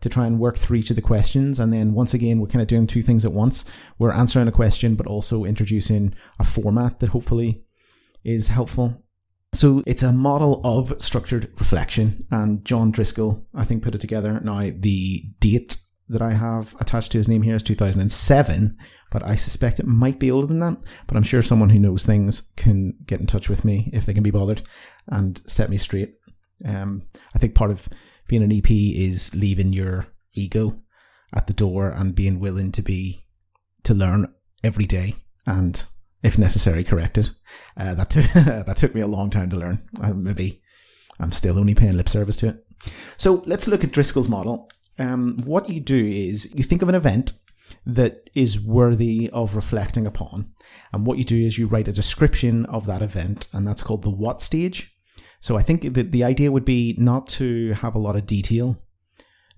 to 0.00 0.08
try 0.08 0.26
and 0.26 0.40
work 0.40 0.58
through 0.58 0.78
each 0.78 0.90
of 0.90 0.96
the 0.96 1.02
questions. 1.02 1.60
And 1.60 1.72
then 1.72 1.94
once 1.94 2.12
again, 2.12 2.40
we're 2.40 2.48
kind 2.48 2.62
of 2.62 2.68
doing 2.68 2.86
two 2.86 3.02
things 3.02 3.24
at 3.24 3.32
once. 3.32 3.64
We're 3.98 4.12
answering 4.12 4.48
a 4.48 4.52
question, 4.52 4.96
but 4.96 5.06
also 5.06 5.44
introducing 5.44 6.14
a 6.38 6.44
format 6.44 7.00
that 7.00 7.10
hopefully 7.10 7.64
is 8.28 8.48
helpful. 8.48 9.02
So 9.54 9.82
it's 9.86 10.02
a 10.02 10.12
model 10.12 10.60
of 10.62 11.00
structured 11.00 11.50
reflection, 11.58 12.26
and 12.30 12.64
John 12.64 12.90
Driscoll, 12.90 13.46
I 13.54 13.64
think, 13.64 13.82
put 13.82 13.94
it 13.94 14.00
together. 14.00 14.38
Now, 14.40 14.60
the 14.60 15.24
date 15.40 15.78
that 16.10 16.22
I 16.22 16.32
have 16.32 16.74
attached 16.80 17.12
to 17.12 17.18
his 17.18 17.28
name 17.28 17.42
here 17.42 17.56
is 17.56 17.62
2007, 17.62 18.76
but 19.10 19.22
I 19.22 19.34
suspect 19.34 19.80
it 19.80 19.86
might 19.86 20.18
be 20.18 20.30
older 20.30 20.46
than 20.46 20.58
that. 20.60 20.78
But 21.06 21.16
I'm 21.16 21.22
sure 21.22 21.42
someone 21.42 21.70
who 21.70 21.78
knows 21.78 22.04
things 22.04 22.52
can 22.56 22.94
get 23.06 23.20
in 23.20 23.26
touch 23.26 23.48
with 23.48 23.64
me 23.64 23.90
if 23.92 24.04
they 24.04 24.14
can 24.14 24.22
be 24.22 24.30
bothered 24.30 24.62
and 25.06 25.40
set 25.46 25.70
me 25.70 25.78
straight. 25.78 26.14
Um, 26.64 27.08
I 27.34 27.38
think 27.38 27.54
part 27.54 27.70
of 27.70 27.88
being 28.26 28.42
an 28.42 28.52
EP 28.52 28.70
is 28.70 29.34
leaving 29.34 29.72
your 29.72 30.06
ego 30.34 30.82
at 31.34 31.46
the 31.46 31.52
door 31.52 31.88
and 31.88 32.14
being 32.14 32.40
willing 32.40 32.72
to 32.72 32.82
be 32.82 33.26
to 33.84 33.94
learn 33.94 34.32
every 34.62 34.86
day 34.86 35.14
and 35.46 35.84
if 36.22 36.38
necessary, 36.38 36.84
corrected. 36.84 37.30
Uh, 37.76 37.94
that 37.94 38.10
took 38.10 38.24
that 38.34 38.76
took 38.76 38.94
me 38.94 39.00
a 39.00 39.06
long 39.06 39.30
time 39.30 39.50
to 39.50 39.56
learn. 39.56 39.82
Uh, 40.00 40.12
maybe 40.12 40.62
I'm 41.20 41.32
still 41.32 41.58
only 41.58 41.74
paying 41.74 41.96
lip 41.96 42.08
service 42.08 42.36
to 42.36 42.48
it. 42.48 42.64
So 43.16 43.42
let's 43.46 43.68
look 43.68 43.84
at 43.84 43.92
Driscoll's 43.92 44.28
model. 44.28 44.70
Um, 44.98 45.42
what 45.44 45.68
you 45.68 45.80
do 45.80 46.04
is 46.04 46.52
you 46.54 46.64
think 46.64 46.82
of 46.82 46.88
an 46.88 46.94
event 46.94 47.32
that 47.86 48.30
is 48.34 48.60
worthy 48.60 49.28
of 49.32 49.54
reflecting 49.54 50.06
upon, 50.06 50.52
and 50.92 51.06
what 51.06 51.18
you 51.18 51.24
do 51.24 51.36
is 51.36 51.58
you 51.58 51.66
write 51.66 51.88
a 51.88 51.92
description 51.92 52.66
of 52.66 52.86
that 52.86 53.02
event, 53.02 53.48
and 53.52 53.66
that's 53.66 53.82
called 53.82 54.02
the 54.02 54.10
what 54.10 54.42
stage. 54.42 54.94
So 55.40 55.56
I 55.56 55.62
think 55.62 55.94
that 55.94 56.10
the 56.10 56.24
idea 56.24 56.50
would 56.50 56.64
be 56.64 56.96
not 56.98 57.28
to 57.28 57.72
have 57.74 57.94
a 57.94 58.00
lot 58.00 58.16
of 58.16 58.26
detail 58.26 58.82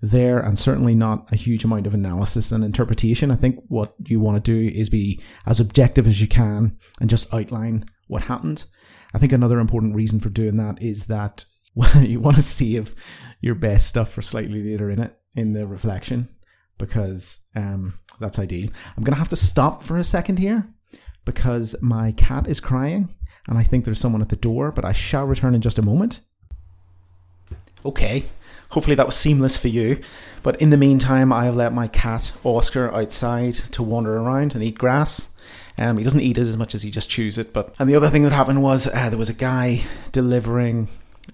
there 0.01 0.39
and 0.39 0.57
certainly 0.57 0.95
not 0.95 1.31
a 1.31 1.35
huge 1.35 1.63
amount 1.63 1.85
of 1.85 1.93
analysis 1.93 2.51
and 2.51 2.63
interpretation. 2.63 3.31
I 3.31 3.35
think 3.35 3.63
what 3.67 3.93
you 4.05 4.19
want 4.19 4.43
to 4.43 4.51
do 4.51 4.75
is 4.75 4.89
be 4.89 5.21
as 5.45 5.59
objective 5.59 6.07
as 6.07 6.19
you 6.19 6.27
can 6.27 6.77
and 6.99 7.09
just 7.09 7.31
outline 7.33 7.85
what 8.07 8.23
happened. 8.23 8.65
I 9.13 9.19
think 9.19 9.31
another 9.31 9.59
important 9.59 9.95
reason 9.95 10.19
for 10.19 10.29
doing 10.29 10.57
that 10.57 10.81
is 10.81 11.05
that 11.05 11.45
you 11.99 12.19
want 12.19 12.37
to 12.37 12.41
save 12.41 12.95
your 13.41 13.55
best 13.55 13.87
stuff 13.87 14.11
for 14.11 14.21
slightly 14.21 14.63
later 14.63 14.89
in 14.89 14.99
it 14.99 15.15
in 15.35 15.53
the 15.53 15.67
reflection 15.67 16.29
because 16.77 17.45
um, 17.55 17.99
that's 18.19 18.39
ideal. 18.39 18.69
I'm 18.97 19.03
going 19.03 19.13
to 19.13 19.19
have 19.19 19.29
to 19.29 19.35
stop 19.35 19.83
for 19.83 19.97
a 19.97 20.03
second 20.03 20.39
here 20.39 20.67
because 21.25 21.75
my 21.81 22.11
cat 22.13 22.47
is 22.47 22.59
crying 22.59 23.09
and 23.47 23.57
I 23.57 23.63
think 23.63 23.85
there's 23.85 23.99
someone 23.99 24.21
at 24.21 24.29
the 24.29 24.35
door, 24.35 24.71
but 24.71 24.85
I 24.85 24.93
shall 24.93 25.25
return 25.25 25.55
in 25.55 25.61
just 25.61 25.77
a 25.77 25.83
moment. 25.83 26.21
Okay, 27.85 28.25
Hopefully 28.71 28.95
that 28.95 29.05
was 29.05 29.15
seamless 29.15 29.57
for 29.57 29.67
you. 29.67 30.01
But 30.43 30.59
in 30.61 30.69
the 30.69 30.77
meantime, 30.77 31.31
I 31.31 31.45
have 31.45 31.55
let 31.55 31.73
my 31.73 31.87
cat 31.87 32.31
Oscar 32.43 32.93
outside 32.93 33.53
to 33.53 33.83
wander 33.83 34.17
around 34.17 34.55
and 34.55 34.63
eat 34.63 34.77
grass. 34.77 35.35
Um, 35.77 35.97
he 35.97 36.03
doesn't 36.03 36.21
eat 36.21 36.37
it 36.37 36.41
as 36.41 36.57
much 36.57 36.73
as 36.73 36.83
he 36.83 36.91
just 36.91 37.09
chews 37.09 37.37
it. 37.37 37.53
But 37.53 37.75
and 37.79 37.89
the 37.89 37.95
other 37.95 38.09
thing 38.09 38.23
that 38.23 38.31
happened 38.31 38.63
was 38.63 38.87
uh, 38.87 39.09
there 39.09 39.17
was 39.17 39.29
a 39.29 39.33
guy 39.33 39.83
delivering 40.11 40.87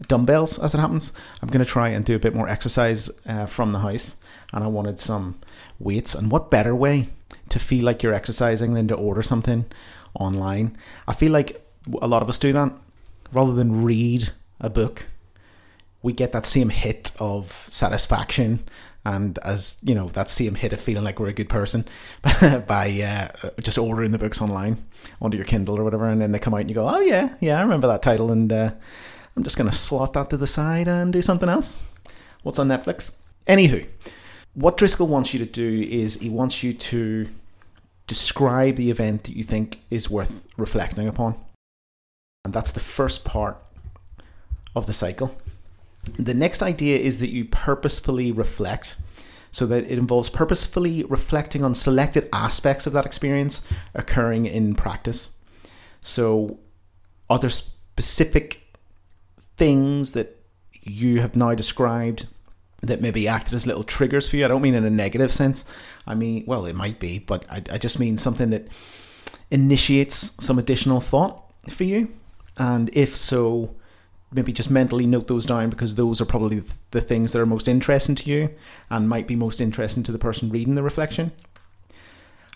dumbbells. 0.07 0.57
As 0.59 0.73
it 0.73 0.79
happens, 0.79 1.13
I'm 1.41 1.49
going 1.49 1.63
to 1.63 1.69
try 1.69 1.89
and 1.89 2.03
do 2.03 2.15
a 2.15 2.19
bit 2.19 2.35
more 2.35 2.49
exercise 2.49 3.09
uh, 3.27 3.45
from 3.45 3.71
the 3.71 3.79
house, 3.79 4.17
and 4.51 4.63
I 4.63 4.67
wanted 4.67 4.99
some 4.99 5.39
weights. 5.79 6.15
And 6.15 6.31
what 6.31 6.51
better 6.51 6.75
way 6.75 7.09
to 7.49 7.59
feel 7.59 7.85
like 7.85 8.01
you're 8.01 8.13
exercising 8.13 8.73
than 8.73 8.87
to 8.87 8.95
order 8.95 9.21
something 9.21 9.65
online? 10.15 10.77
I 11.07 11.13
feel 11.13 11.31
like 11.31 11.63
a 12.01 12.07
lot 12.07 12.23
of 12.23 12.29
us 12.29 12.39
do 12.39 12.51
that 12.53 12.71
rather 13.31 13.53
than 13.53 13.83
read 13.83 14.31
a 14.59 14.69
book 14.69 15.05
we 16.07 16.13
get 16.13 16.31
that 16.31 16.45
same 16.45 16.69
hit 16.69 17.11
of 17.19 17.67
satisfaction 17.69 18.63
and 19.03 19.37
as 19.43 19.77
you 19.83 19.93
know 19.93 20.07
that 20.07 20.31
same 20.31 20.55
hit 20.55 20.71
of 20.71 20.79
feeling 20.79 21.03
like 21.03 21.19
we're 21.19 21.27
a 21.27 21.33
good 21.33 21.49
person 21.49 21.83
by 22.65 23.29
uh, 23.43 23.49
just 23.59 23.77
ordering 23.77 24.11
the 24.11 24.17
books 24.17 24.41
online 24.41 24.81
onto 25.21 25.35
your 25.35 25.45
kindle 25.45 25.77
or 25.77 25.83
whatever. 25.83 26.07
And 26.07 26.21
then 26.21 26.31
they 26.31 26.39
come 26.39 26.53
out 26.53 26.61
and 26.61 26.69
you 26.69 26.75
go 26.75 26.87
oh 26.87 27.01
yeah 27.01 27.35
yeah 27.41 27.59
i 27.59 27.61
remember 27.61 27.87
that 27.87 28.01
title. 28.01 28.31
And 28.31 28.53
uh, 28.53 28.71
i'm 29.35 29.43
just 29.43 29.57
going 29.57 29.69
to 29.69 29.75
slot 29.75 30.13
that 30.13 30.29
to 30.29 30.37
the 30.37 30.47
side 30.47 30.87
and 30.87 31.11
do 31.11 31.21
something 31.21 31.49
else. 31.49 31.83
What's 32.43 32.57
on 32.57 32.69
netflix? 32.69 33.19
Anywho 33.45 33.85
what 34.53 34.77
driscoll 34.77 35.07
wants 35.07 35.33
you 35.33 35.39
to 35.45 35.51
do 35.51 35.81
is 35.81 36.21
he 36.21 36.29
wants 36.29 36.63
you 36.63 36.73
to 36.73 37.27
describe 38.07 38.75
the 38.75 38.89
event 38.89 39.25
that 39.25 39.35
you 39.35 39.43
think 39.43 39.81
is 39.91 40.09
worth 40.09 40.47
reflecting 40.55 41.07
upon. 41.09 41.35
And 42.45 42.53
that's 42.53 42.71
the 42.71 42.79
first 42.79 43.25
part 43.25 43.57
of 44.73 44.87
the 44.87 44.93
cycle 44.93 45.35
the 46.13 46.33
next 46.33 46.61
idea 46.61 46.97
is 46.97 47.19
that 47.19 47.29
you 47.29 47.45
purposefully 47.45 48.31
reflect. 48.31 48.97
So 49.51 49.65
that 49.67 49.85
it 49.85 49.97
involves 49.97 50.29
purposefully 50.29 51.03
reflecting 51.05 51.63
on 51.63 51.73
selected 51.73 52.29
aspects 52.31 52.85
of 52.85 52.93
that 52.93 53.05
experience 53.05 53.67
occurring 53.95 54.45
in 54.45 54.75
practice. 54.75 55.37
So, 56.01 56.59
are 57.29 57.39
there 57.39 57.49
specific 57.49 58.75
things 59.55 60.11
that 60.11 60.37
you 60.73 61.21
have 61.21 61.35
now 61.35 61.55
described 61.55 62.27
that 62.81 63.01
maybe 63.01 63.27
acted 63.27 63.55
as 63.55 63.65
little 63.65 63.83
triggers 63.83 64.29
for 64.29 64.35
you? 64.35 64.45
I 64.45 64.47
don't 64.47 64.61
mean 64.61 64.75
in 64.75 64.85
a 64.85 64.89
negative 64.91 65.33
sense. 65.33 65.65
I 66.05 66.13
mean, 66.13 66.43
well, 66.45 66.65
it 66.65 66.75
might 66.75 66.99
be, 66.99 67.19
but 67.19 67.45
I, 67.49 67.63
I 67.71 67.77
just 67.77 67.99
mean 67.99 68.17
something 68.17 68.51
that 68.51 68.67
initiates 69.49 70.43
some 70.43 70.59
additional 70.59 70.99
thought 70.99 71.41
for 71.69 71.83
you. 71.83 72.09
And 72.57 72.89
if 72.93 73.15
so, 73.15 73.75
maybe 74.31 74.51
just 74.51 74.69
mentally 74.69 75.05
note 75.05 75.27
those 75.27 75.45
down 75.45 75.69
because 75.69 75.95
those 75.95 76.19
are 76.19 76.25
probably 76.25 76.61
the 76.91 77.01
things 77.01 77.31
that 77.31 77.39
are 77.39 77.45
most 77.45 77.67
interesting 77.67 78.15
to 78.15 78.29
you 78.29 78.49
and 78.89 79.07
might 79.07 79.27
be 79.27 79.35
most 79.35 79.61
interesting 79.61 80.03
to 80.03 80.11
the 80.11 80.19
person 80.19 80.49
reading 80.49 80.75
the 80.75 80.83
reflection. 80.83 81.31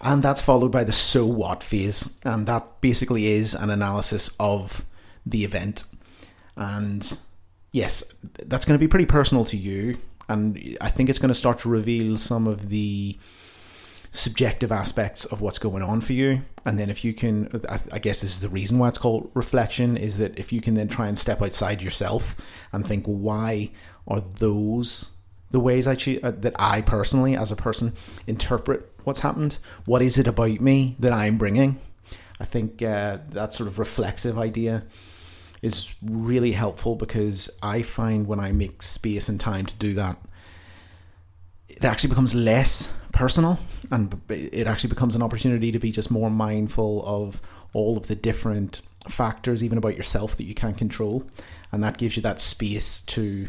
And 0.02 0.24
that's 0.24 0.42
followed 0.42 0.72
by 0.72 0.84
the 0.84 0.92
so 0.92 1.26
what 1.26 1.64
phase. 1.64 2.18
And 2.24 2.48
that 2.48 2.82
basically 2.82 3.28
is 3.28 3.54
an 3.54 3.70
analysis 3.70 4.36
of 4.40 4.84
the 5.26 5.44
event. 5.44 5.84
And 6.56 7.18
yes, 7.72 8.16
that's 8.46 8.66
going 8.66 8.78
to 8.78 8.84
be 8.84 8.90
pretty 8.90 9.06
personal 9.06 9.46
to 9.46 9.58
you. 9.58 9.98
And 10.28 10.78
I 10.82 10.90
think 10.90 11.10
it's 11.10 11.20
going 11.20 11.30
to 11.30 11.36
start 11.36 11.60
to 11.60 11.70
reveal 11.70 12.18
some 12.18 12.48
of 12.48 12.70
the 12.70 13.18
subjective 14.12 14.72
aspects 14.72 15.24
of 15.26 15.42
what's 15.42 15.58
going 15.58 15.82
on 15.82 16.02
for 16.02 16.14
you. 16.14 16.42
And 16.66 16.78
then 16.78 16.90
if 16.90 17.04
you 17.04 17.14
can, 17.14 17.50
I 17.92 18.00
guess 18.00 18.22
this 18.22 18.32
is 18.32 18.40
the 18.40 18.50
reason 18.50 18.78
why 18.78 18.90
it's 18.90 18.98
called 18.98 19.32
reflection, 19.34 19.98
is 19.98 20.18
that 20.18 20.38
if 20.38 20.52
you 20.52 20.62
can 20.62 20.76
then 20.76 20.90
try 20.90 21.08
and 21.08 21.18
step 21.18 21.42
outside 21.42 21.82
yourself 21.82 22.36
and 22.72 22.86
think, 22.86 23.06
why 23.06 23.72
are 24.08 24.22
those 24.22 25.12
the 25.52 25.60
ways 25.60 25.86
I 25.86 25.96
choose, 25.96 26.20
uh, 26.24 26.32
that 26.32 26.56
I 26.58 26.82
personally, 26.82 27.36
as 27.36 27.52
a 27.52 27.56
person, 27.56 27.94
interpret 28.26 28.90
what's 29.04 29.20
happened? 29.22 29.58
What 29.86 30.02
is 30.02 30.18
it 30.18 30.28
about 30.28 30.62
me 30.62 30.96
that 31.00 31.14
I'm 31.14 31.38
bringing? 31.38 31.80
I 32.40 32.46
think 32.46 32.82
uh, 32.82 33.20
that 33.30 33.54
sort 33.54 33.68
of 33.68 33.78
reflexive 33.78 34.40
idea 34.40 34.86
is 35.62 35.94
really 36.02 36.54
helpful 36.54 36.96
because 36.96 37.50
I 37.62 37.82
find 37.82 38.28
when 38.28 38.40
I 38.40 38.52
make 38.52 38.82
space 38.82 39.30
and 39.30 39.40
time 39.40 39.66
to 39.68 39.76
do 39.76 39.94
that, 39.96 40.18
it 41.68 41.86
actually 41.86 42.10
becomes 42.10 42.34
less 42.34 42.92
personal 43.12 43.60
and 43.90 44.22
it 44.30 44.68
actually 44.68 44.90
becomes 44.90 45.16
an 45.16 45.22
opportunity 45.22 45.72
to 45.72 45.80
be 45.80 45.92
just 45.92 46.12
more 46.12 46.30
mindful 46.30 47.04
of 47.06 47.42
all 47.74 47.98
of 47.98 48.08
the 48.08 48.16
different 48.16 48.82
factors, 49.08 49.64
even 49.64 49.78
about 49.78 49.98
yourself, 49.98 50.36
that 50.38 50.44
you 50.44 50.54
can't 50.54 50.78
control. 50.78 51.24
And 51.72 51.84
that 51.84 51.98
gives 51.98 52.16
you 52.16 52.24
that 52.24 52.40
space 52.40 53.02
to 53.02 53.48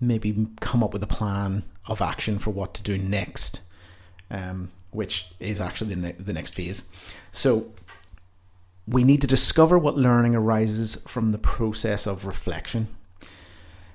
maybe 0.00 0.48
come 0.60 0.82
up 0.82 0.92
with 0.92 1.02
a 1.02 1.06
plan 1.06 1.64
of 1.86 2.00
action 2.00 2.38
for 2.38 2.50
what 2.50 2.74
to 2.74 2.82
do 2.82 2.98
next, 2.98 3.60
um, 4.30 4.70
which 4.90 5.28
is 5.38 5.60
actually 5.60 5.94
the, 5.94 6.00
ne- 6.00 6.12
the 6.12 6.32
next 6.32 6.54
phase. 6.54 6.92
So 7.32 7.72
we 8.86 9.04
need 9.04 9.20
to 9.20 9.26
discover 9.26 9.78
what 9.78 9.96
learning 9.96 10.34
arises 10.34 10.96
from 11.06 11.30
the 11.30 11.38
process 11.38 12.06
of 12.06 12.24
reflection. 12.24 12.88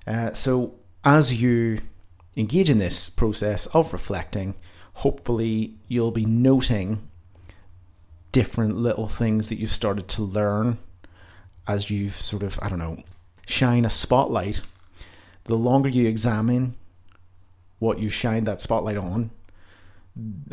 Uh, 0.07 0.33
so 0.33 0.75
as 1.03 1.41
you 1.41 1.81
engage 2.37 2.69
in 2.69 2.79
this 2.79 3.09
process 3.09 3.65
of 3.67 3.93
reflecting, 3.93 4.55
hopefully 4.95 5.75
you'll 5.87 6.11
be 6.11 6.25
noting 6.25 7.07
different 8.31 8.77
little 8.77 9.07
things 9.07 9.49
that 9.49 9.59
you've 9.59 9.71
started 9.71 10.07
to 10.07 10.21
learn 10.21 10.77
as 11.67 11.89
you've 11.89 12.15
sort 12.15 12.43
of, 12.43 12.59
I 12.61 12.69
don't 12.69 12.79
know, 12.79 13.03
shine 13.45 13.85
a 13.85 13.89
spotlight. 13.89 14.61
The 15.45 15.55
longer 15.55 15.89
you 15.89 16.07
examine 16.07 16.75
what 17.79 17.99
you 17.99 18.09
shine 18.09 18.45
that 18.45 18.61
spotlight 18.61 18.97
on, 18.97 19.31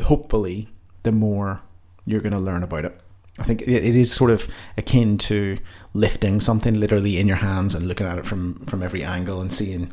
hopefully, 0.03 0.69
the 1.03 1.11
more 1.11 1.61
you're 2.05 2.21
going 2.21 2.33
to 2.33 2.39
learn 2.39 2.63
about 2.63 2.85
it. 2.85 2.99
I 3.39 3.43
think 3.43 3.61
it 3.61 3.69
is 3.69 4.13
sort 4.13 4.29
of 4.29 4.47
akin 4.77 5.17
to 5.19 5.57
lifting 5.93 6.39
something 6.39 6.79
literally 6.79 7.17
in 7.17 7.27
your 7.27 7.37
hands 7.37 7.73
and 7.73 7.87
looking 7.87 8.05
at 8.05 8.19
it 8.19 8.25
from, 8.25 8.65
from 8.65 8.83
every 8.83 9.03
angle 9.03 9.41
and 9.41 9.51
seeing 9.51 9.91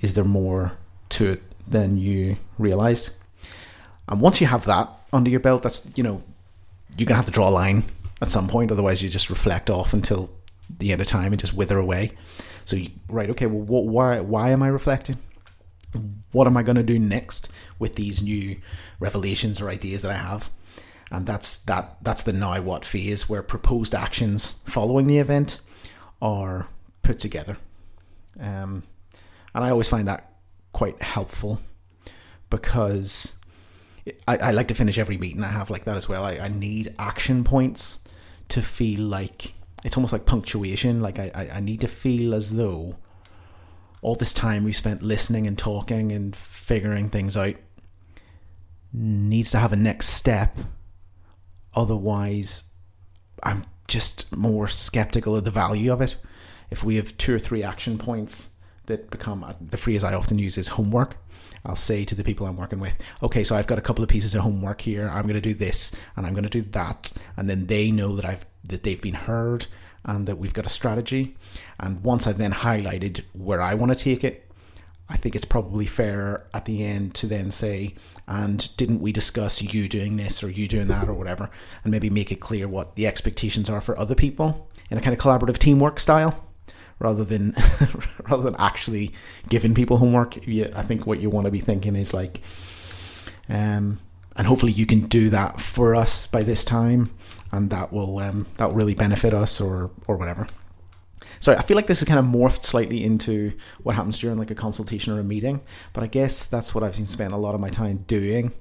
is 0.00 0.14
there 0.14 0.24
more 0.24 0.72
to 1.10 1.32
it 1.32 1.42
than 1.68 1.96
you 1.96 2.36
realized. 2.58 3.16
And 4.12 4.20
once 4.20 4.42
you 4.42 4.46
have 4.46 4.66
that 4.66 4.90
under 5.10 5.30
your 5.30 5.40
belt, 5.40 5.62
that's 5.62 5.90
you 5.96 6.02
know 6.02 6.22
you're 6.98 7.06
gonna 7.06 7.16
have 7.16 7.24
to 7.24 7.32
draw 7.32 7.48
a 7.48 7.50
line 7.50 7.84
at 8.20 8.30
some 8.30 8.46
point. 8.46 8.70
Otherwise, 8.70 9.02
you 9.02 9.08
just 9.08 9.30
reflect 9.30 9.70
off 9.70 9.94
until 9.94 10.30
the 10.68 10.92
end 10.92 11.00
of 11.00 11.06
time 11.06 11.32
and 11.32 11.40
just 11.40 11.54
wither 11.54 11.78
away. 11.78 12.12
So, 12.66 12.76
you, 12.76 12.90
right, 13.08 13.30
okay, 13.30 13.46
well, 13.46 13.62
what, 13.62 13.84
why 13.84 14.20
why 14.20 14.50
am 14.50 14.62
I 14.62 14.68
reflecting? 14.68 15.16
What 16.32 16.46
am 16.46 16.58
I 16.58 16.62
to 16.62 16.82
do 16.82 16.98
next 16.98 17.48
with 17.78 17.94
these 17.94 18.22
new 18.22 18.58
revelations 19.00 19.62
or 19.62 19.70
ideas 19.70 20.02
that 20.02 20.10
I 20.10 20.18
have? 20.18 20.50
And 21.10 21.26
that's 21.26 21.56
that. 21.60 21.96
That's 22.02 22.22
the 22.22 22.34
now 22.34 22.60
what 22.60 22.84
phase 22.84 23.30
where 23.30 23.42
proposed 23.42 23.94
actions 23.94 24.62
following 24.66 25.06
the 25.06 25.18
event 25.18 25.58
are 26.20 26.68
put 27.00 27.18
together. 27.18 27.56
Um, 28.38 28.82
and 29.54 29.64
I 29.64 29.70
always 29.70 29.88
find 29.88 30.06
that 30.06 30.32
quite 30.74 31.00
helpful 31.00 31.60
because 32.50 33.38
I, 34.26 34.36
I 34.36 34.50
like 34.50 34.68
to 34.68 34.74
finish 34.74 34.98
every 34.98 35.16
meeting 35.16 35.44
I 35.44 35.48
have 35.48 35.70
like 35.70 35.84
that 35.84 35.96
as 35.96 36.08
well. 36.08 36.24
I, 36.24 36.38
I 36.38 36.48
need 36.48 36.94
action 36.98 37.44
points 37.44 38.06
to 38.48 38.60
feel 38.60 39.00
like 39.00 39.54
it's 39.84 39.96
almost 39.96 40.12
like 40.12 40.26
punctuation. 40.26 41.00
Like 41.00 41.18
I, 41.18 41.30
I, 41.34 41.56
I 41.56 41.60
need 41.60 41.80
to 41.82 41.88
feel 41.88 42.34
as 42.34 42.56
though 42.56 42.96
all 44.00 44.14
this 44.16 44.32
time 44.32 44.64
we 44.64 44.72
spent 44.72 45.02
listening 45.02 45.46
and 45.46 45.56
talking 45.56 46.10
and 46.10 46.34
figuring 46.34 47.08
things 47.08 47.36
out 47.36 47.54
needs 48.92 49.52
to 49.52 49.58
have 49.58 49.72
a 49.72 49.76
next 49.76 50.08
step. 50.08 50.56
Otherwise, 51.74 52.72
I'm 53.42 53.64
just 53.88 54.36
more 54.36 54.68
skeptical 54.68 55.36
of 55.36 55.44
the 55.44 55.50
value 55.50 55.92
of 55.92 56.00
it. 56.02 56.16
If 56.70 56.82
we 56.82 56.96
have 56.96 57.16
two 57.16 57.34
or 57.34 57.38
three 57.38 57.62
action 57.62 57.98
points 57.98 58.51
that 58.86 59.10
become 59.10 59.44
uh, 59.44 59.54
the 59.60 59.76
phrase 59.76 60.04
I 60.04 60.14
often 60.14 60.38
use 60.38 60.58
is 60.58 60.68
homework. 60.68 61.16
I'll 61.64 61.76
say 61.76 62.04
to 62.04 62.14
the 62.14 62.24
people 62.24 62.46
I'm 62.46 62.56
working 62.56 62.80
with, 62.80 62.98
okay, 63.22 63.44
so 63.44 63.54
I've 63.54 63.68
got 63.68 63.78
a 63.78 63.82
couple 63.82 64.02
of 64.02 64.10
pieces 64.10 64.34
of 64.34 64.42
homework 64.42 64.80
here. 64.80 65.08
I'm 65.08 65.22
going 65.22 65.34
to 65.34 65.40
do 65.40 65.54
this 65.54 65.92
and 66.16 66.26
I'm 66.26 66.32
going 66.32 66.42
to 66.44 66.50
do 66.50 66.62
that, 66.72 67.12
and 67.36 67.48
then 67.48 67.66
they 67.66 67.90
know 67.90 68.16
that 68.16 68.24
I've 68.24 68.46
that 68.64 68.82
they've 68.84 69.00
been 69.00 69.14
heard 69.14 69.66
and 70.04 70.26
that 70.26 70.38
we've 70.38 70.54
got 70.54 70.66
a 70.66 70.70
strategy. 70.70 71.36
And 71.78 72.02
once 72.02 72.26
I've 72.26 72.38
then 72.38 72.52
highlighted 72.52 73.24
where 73.32 73.60
I 73.60 73.74
want 73.74 73.92
to 73.92 73.98
take 73.98 74.24
it, 74.24 74.50
I 75.08 75.16
think 75.16 75.34
it's 75.34 75.44
probably 75.44 75.86
fair 75.86 76.46
at 76.54 76.64
the 76.64 76.84
end 76.84 77.14
to 77.16 77.26
then 77.26 77.50
say, 77.50 77.94
and 78.26 78.74
didn't 78.76 79.00
we 79.00 79.12
discuss 79.12 79.62
you 79.62 79.88
doing 79.88 80.16
this 80.16 80.42
or 80.42 80.50
you 80.50 80.68
doing 80.68 80.88
that 80.88 81.08
or 81.08 81.14
whatever, 81.14 81.50
and 81.84 81.90
maybe 81.90 82.10
make 82.10 82.32
it 82.32 82.40
clear 82.40 82.66
what 82.66 82.96
the 82.96 83.06
expectations 83.06 83.68
are 83.68 83.80
for 83.80 83.98
other 83.98 84.14
people 84.14 84.70
in 84.90 84.98
a 84.98 85.00
kind 85.00 85.16
of 85.16 85.20
collaborative 85.20 85.58
teamwork 85.58 86.00
style 86.00 86.48
rather 87.02 87.24
than 87.24 87.54
rather 88.30 88.42
than 88.42 88.56
actually 88.58 89.12
giving 89.48 89.74
people 89.74 89.98
homework. 89.98 90.46
You, 90.46 90.72
I 90.74 90.82
think 90.82 91.06
what 91.06 91.20
you 91.20 91.28
want 91.28 91.46
to 91.46 91.50
be 91.50 91.60
thinking 91.60 91.96
is 91.96 92.14
like, 92.14 92.40
um, 93.48 93.98
and 94.36 94.46
hopefully 94.46 94.72
you 94.72 94.86
can 94.86 95.06
do 95.06 95.28
that 95.30 95.60
for 95.60 95.94
us 95.94 96.26
by 96.26 96.42
this 96.42 96.64
time, 96.64 97.10
and 97.50 97.70
that 97.70 97.92
will 97.92 98.18
um, 98.20 98.46
that 98.56 98.68
will 98.68 98.76
really 98.76 98.94
benefit 98.94 99.34
us 99.34 99.60
or 99.60 99.90
or 100.06 100.16
whatever. 100.16 100.46
So 101.40 101.52
I 101.52 101.62
feel 101.62 101.76
like 101.76 101.88
this 101.88 102.00
is 102.00 102.06
kind 102.06 102.20
of 102.20 102.24
morphed 102.24 102.62
slightly 102.62 103.02
into 103.02 103.52
what 103.82 103.96
happens 103.96 104.18
during 104.18 104.38
like 104.38 104.50
a 104.50 104.54
consultation 104.54 105.12
or 105.12 105.18
a 105.18 105.24
meeting, 105.24 105.60
but 105.92 106.04
I 106.04 106.06
guess 106.06 106.46
that's 106.46 106.74
what 106.74 106.84
I've 106.84 106.96
been 106.96 107.08
spending 107.08 107.34
a 107.34 107.38
lot 107.38 107.54
of 107.54 107.60
my 107.60 107.68
time 107.68 108.04
doing 108.06 108.52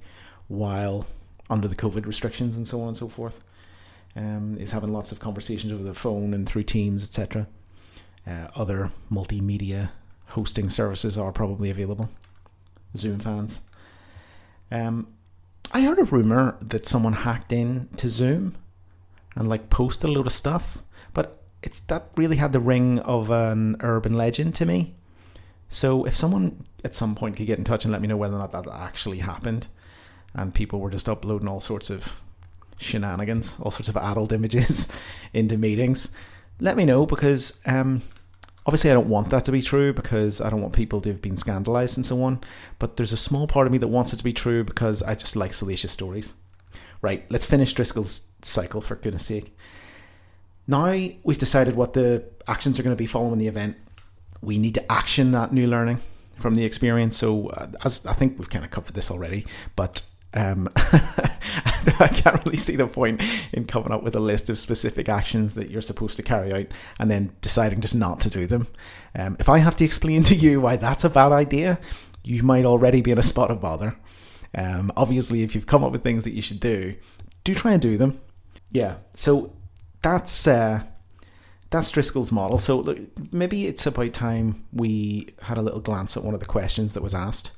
while 0.47 1.05
under 1.49 1.67
the 1.67 1.75
COVID 1.75 2.07
restrictions 2.07 2.55
and 2.55 2.67
so 2.67 2.81
on 2.81 2.89
and 2.89 2.97
so 2.97 3.07
forth. 3.07 3.41
Um, 4.13 4.57
is 4.57 4.71
having 4.71 4.91
lots 4.91 5.13
of 5.13 5.21
conversations 5.21 5.71
over 5.71 5.83
the 5.83 5.93
phone 5.93 6.33
and 6.33 6.45
through 6.47 6.63
Teams, 6.63 7.01
etc. 7.01 7.47
Uh, 8.25 8.47
other 8.55 8.91
multimedia 9.11 9.91
hosting 10.27 10.69
services 10.69 11.17
are 11.17 11.31
probably 11.31 11.69
available. 11.69 12.09
Zoom 12.95 13.19
fans. 13.19 13.61
Um, 14.69 15.07
I 15.71 15.81
heard 15.81 15.99
a 15.99 16.03
rumor 16.03 16.57
that 16.61 16.85
someone 16.85 17.13
hacked 17.13 17.51
in 17.51 17.89
to 17.97 18.09
Zoom 18.09 18.55
and 19.35 19.47
like 19.47 19.69
posted 19.69 20.09
a 20.09 20.13
load 20.13 20.27
of 20.27 20.33
stuff, 20.33 20.83
but 21.13 21.43
it's 21.63 21.79
that 21.81 22.09
really 22.17 22.37
had 22.37 22.53
the 22.53 22.59
ring 22.59 22.99
of 22.99 23.29
an 23.29 23.77
urban 23.79 24.13
legend 24.13 24.55
to 24.55 24.65
me. 24.65 24.95
So 25.69 26.05
if 26.05 26.15
someone 26.15 26.65
at 26.83 26.95
some 26.95 27.15
point 27.15 27.37
could 27.37 27.47
get 27.47 27.57
in 27.57 27.63
touch 27.63 27.85
and 27.85 27.91
let 27.91 28.01
me 28.01 28.07
know 28.07 28.17
whether 28.17 28.35
or 28.35 28.39
not 28.39 28.51
that 28.51 28.67
actually 28.67 29.19
happened, 29.19 29.67
and 30.33 30.53
people 30.53 30.79
were 30.79 30.89
just 30.89 31.07
uploading 31.07 31.47
all 31.47 31.61
sorts 31.61 31.89
of 31.89 32.17
shenanigans, 32.77 33.59
all 33.59 33.71
sorts 33.71 33.89
of 33.89 33.97
adult 33.97 34.31
images 34.31 34.91
into 35.33 35.57
meetings, 35.57 36.13
let 36.61 36.77
me 36.77 36.85
know 36.85 37.05
because 37.05 37.59
um, 37.65 38.03
obviously 38.65 38.91
I 38.91 38.93
don't 38.93 39.09
want 39.09 39.31
that 39.31 39.43
to 39.45 39.51
be 39.51 39.61
true 39.61 39.91
because 39.91 40.39
I 40.39 40.49
don't 40.49 40.61
want 40.61 40.73
people 40.73 41.01
to 41.01 41.09
have 41.09 41.21
been 41.21 41.35
scandalized 41.35 41.97
and 41.97 42.05
so 42.05 42.23
on. 42.23 42.39
But 42.79 42.95
there's 42.95 43.11
a 43.11 43.17
small 43.17 43.47
part 43.47 43.67
of 43.67 43.73
me 43.73 43.79
that 43.79 43.87
wants 43.87 44.13
it 44.13 44.17
to 44.17 44.23
be 44.23 44.31
true 44.31 44.63
because 44.63 45.01
I 45.03 45.15
just 45.15 45.35
like 45.35 45.53
salacious 45.53 45.91
stories. 45.91 46.33
Right, 47.01 47.25
let's 47.31 47.47
finish 47.47 47.73
Driscoll's 47.73 48.31
cycle 48.43 48.79
for 48.79 48.95
goodness 48.95 49.25
sake. 49.25 49.57
Now 50.67 50.91
we've 51.23 51.39
decided 51.39 51.75
what 51.75 51.93
the 51.93 52.23
actions 52.47 52.79
are 52.79 52.83
going 52.83 52.95
to 52.95 52.99
be 52.99 53.07
following 53.07 53.39
the 53.39 53.47
event. 53.47 53.75
We 54.39 54.59
need 54.59 54.75
to 54.75 54.91
action 54.91 55.31
that 55.31 55.51
new 55.51 55.65
learning 55.67 55.99
from 56.35 56.53
the 56.53 56.63
experience. 56.63 57.17
So, 57.17 57.49
uh, 57.49 57.67
as 57.83 58.05
I 58.05 58.13
think 58.13 58.37
we've 58.37 58.49
kind 58.49 58.63
of 58.63 58.69
covered 58.69 58.93
this 58.93 59.09
already, 59.09 59.47
but 59.75 60.07
um, 60.33 60.69
I 60.75 62.09
can't 62.13 62.43
really 62.45 62.57
see 62.57 62.75
the 62.75 62.87
point 62.87 63.21
in 63.51 63.65
coming 63.65 63.91
up 63.91 64.03
with 64.03 64.15
a 64.15 64.19
list 64.19 64.49
of 64.49 64.57
specific 64.57 65.09
actions 65.09 65.55
that 65.55 65.69
you're 65.69 65.81
supposed 65.81 66.15
to 66.17 66.23
carry 66.23 66.53
out 66.53 66.67
and 66.99 67.11
then 67.11 67.35
deciding 67.41 67.81
just 67.81 67.95
not 67.95 68.21
to 68.21 68.29
do 68.29 68.47
them. 68.47 68.67
Um, 69.15 69.35
if 69.39 69.49
I 69.49 69.57
have 69.59 69.75
to 69.77 69.85
explain 69.85 70.23
to 70.25 70.35
you 70.35 70.61
why 70.61 70.77
that's 70.77 71.03
a 71.03 71.09
bad 71.09 71.31
idea, 71.31 71.79
you 72.23 72.43
might 72.43 72.65
already 72.65 73.01
be 73.01 73.11
in 73.11 73.17
a 73.17 73.23
spot 73.23 73.51
of 73.51 73.61
bother. 73.61 73.97
Um, 74.53 74.91
obviously, 74.95 75.43
if 75.43 75.55
you've 75.55 75.65
come 75.65 75.83
up 75.83 75.91
with 75.91 76.03
things 76.03 76.23
that 76.23 76.33
you 76.33 76.41
should 76.41 76.59
do, 76.59 76.95
do 77.43 77.55
try 77.55 77.73
and 77.73 77.81
do 77.81 77.97
them. 77.97 78.19
Yeah, 78.71 78.97
so 79.15 79.53
that's 80.01 80.47
uh, 80.47 80.83
that's 81.69 81.91
Driscoll's 81.91 82.31
model. 82.31 82.57
So 82.57 82.79
look, 82.79 82.99
maybe 83.33 83.65
it's 83.65 83.85
about 83.85 84.13
time 84.13 84.65
we 84.71 85.33
had 85.41 85.57
a 85.57 85.61
little 85.61 85.79
glance 85.79 86.15
at 86.15 86.23
one 86.23 86.33
of 86.33 86.39
the 86.39 86.45
questions 86.45 86.93
that 86.93 87.03
was 87.03 87.13
asked. 87.13 87.51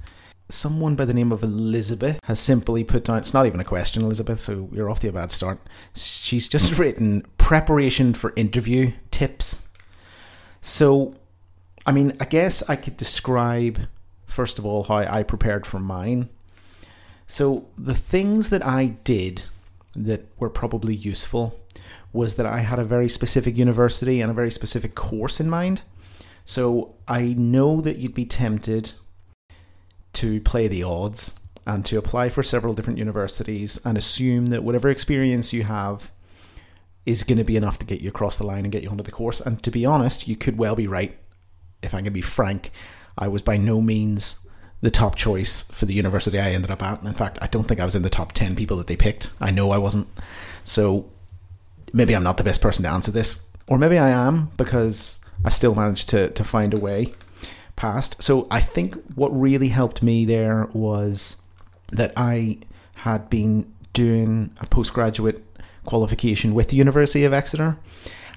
Someone 0.54 0.96
by 0.96 1.06
the 1.06 1.16
name 1.16 1.32
of 1.32 1.42
Elizabeth 1.42 2.20
has 2.26 2.40
simply 2.40 2.84
put 2.84 3.06
down, 3.06 3.18
it's 3.18 3.34
not 3.34 3.48
even 3.48 3.60
a 3.60 3.64
question, 3.64 4.04
Elizabeth, 4.04 4.40
so 4.40 4.70
you're 4.72 4.88
off 4.88 5.00
to 5.00 5.08
a 5.08 5.12
bad 5.12 5.32
start. 5.32 5.60
She's 5.96 6.48
just 6.48 6.78
written 6.78 7.26
preparation 7.40 8.14
for 8.14 8.34
interview 8.36 8.94
tips. 9.10 9.68
So, 10.62 11.16
I 11.88 11.92
mean, 11.92 12.16
I 12.20 12.26
guess 12.26 12.62
I 12.70 12.76
could 12.76 12.98
describe, 12.98 13.88
first 14.28 14.60
of 14.60 14.66
all, 14.66 14.84
how 14.84 14.98
I 14.98 15.24
prepared 15.24 15.66
for 15.66 15.80
mine. 15.80 16.30
So, 17.26 17.66
the 17.76 17.96
things 17.96 18.50
that 18.50 18.64
I 18.64 18.98
did 19.04 19.46
that 19.96 20.28
were 20.38 20.52
probably 20.52 20.96
useful 20.96 21.60
was 22.14 22.36
that 22.36 22.46
I 22.46 22.60
had 22.60 22.78
a 22.78 22.86
very 22.86 23.10
specific 23.10 23.58
university 23.58 24.22
and 24.22 24.30
a 24.30 24.36
very 24.36 24.52
specific 24.52 24.94
course 24.94 25.40
in 25.40 25.50
mind. 25.50 25.82
So 26.46 26.96
I 27.08 27.34
know 27.38 27.82
that 27.82 27.98
you'd 27.98 28.14
be 28.14 28.26
tempted 28.26 28.94
to 30.14 30.40
play 30.42 30.68
the 30.68 30.84
odds 30.84 31.40
and 31.66 31.86
to 31.86 31.98
apply 31.98 32.30
for 32.30 32.44
several 32.44 32.74
different 32.74 33.00
universities 33.00 33.84
and 33.86 33.98
assume 33.98 34.48
that 34.48 34.64
whatever 34.64 34.90
experience 34.90 35.54
you 35.54 35.64
have 35.64 36.12
is 37.06 37.24
going 37.24 37.38
to 37.38 37.44
be 37.44 37.58
enough 37.58 37.80
to 37.80 37.86
get 37.86 38.02
you 38.02 38.10
across 38.10 38.38
the 38.38 38.46
line 38.46 38.66
and 38.66 38.72
get 38.72 38.84
you 38.84 38.90
onto 38.90 39.04
the 39.04 39.12
course. 39.12 39.42
And 39.42 39.62
to 39.64 39.72
be 39.72 39.86
honest, 39.86 40.28
you 40.28 40.36
could 40.36 40.58
well 40.58 40.76
be 40.76 40.88
right. 40.88 41.18
If 41.82 41.94
I'm 41.94 42.00
going 42.00 42.06
to 42.06 42.12
be 42.12 42.22
frank, 42.22 42.72
I 43.18 43.28
was 43.28 43.42
by 43.42 43.58
no 43.58 43.82
means 43.82 44.48
the 44.82 44.92
top 44.92 45.16
choice 45.16 45.64
for 45.64 45.86
the 45.86 45.94
university 45.94 46.40
I 46.40 46.52
ended 46.52 46.72
up 46.72 46.84
at. 46.84 47.04
In 47.04 47.14
fact, 47.14 47.38
I 47.42 47.48
don't 47.48 47.64
think 47.64 47.80
I 47.80 47.86
was 47.86 47.96
in 47.96 48.04
the 48.04 48.10
top 48.10 48.34
10 48.34 48.56
people 48.56 48.78
that 48.78 48.88
they 48.88 48.98
picked. 48.98 49.32
I 49.40 49.52
know 49.52 49.72
I 49.72 49.78
wasn't. 49.78 50.08
So 50.64 51.10
maybe 51.94 52.16
I'm 52.16 52.24
not 52.24 52.38
the 52.38 52.44
best 52.44 52.62
person 52.62 52.84
to 52.84 52.90
answer 52.90 53.12
this, 53.12 53.50
or 53.68 53.78
maybe 53.78 53.98
I 53.98 54.10
am 54.10 54.52
because 54.58 55.20
I 55.46 55.50
still 55.50 55.76
managed 55.76 56.10
to 56.10 56.30
to 56.30 56.44
find 56.44 56.74
a 56.74 56.78
way 56.78 57.14
past. 57.76 58.22
So 58.22 58.48
I 58.52 58.60
think 58.60 58.96
what 59.16 59.30
really 59.30 59.70
helped 59.70 60.04
me 60.04 60.26
there 60.26 60.68
was 60.74 61.42
that 61.92 62.14
I 62.16 62.60
had 62.96 63.30
been 63.30 63.72
doing 63.94 64.52
a 64.60 64.66
postgraduate 64.66 65.44
qualification 65.86 66.54
with 66.54 66.70
the 66.70 66.76
University 66.76 67.24
of 67.26 67.34
Exeter 67.34 67.78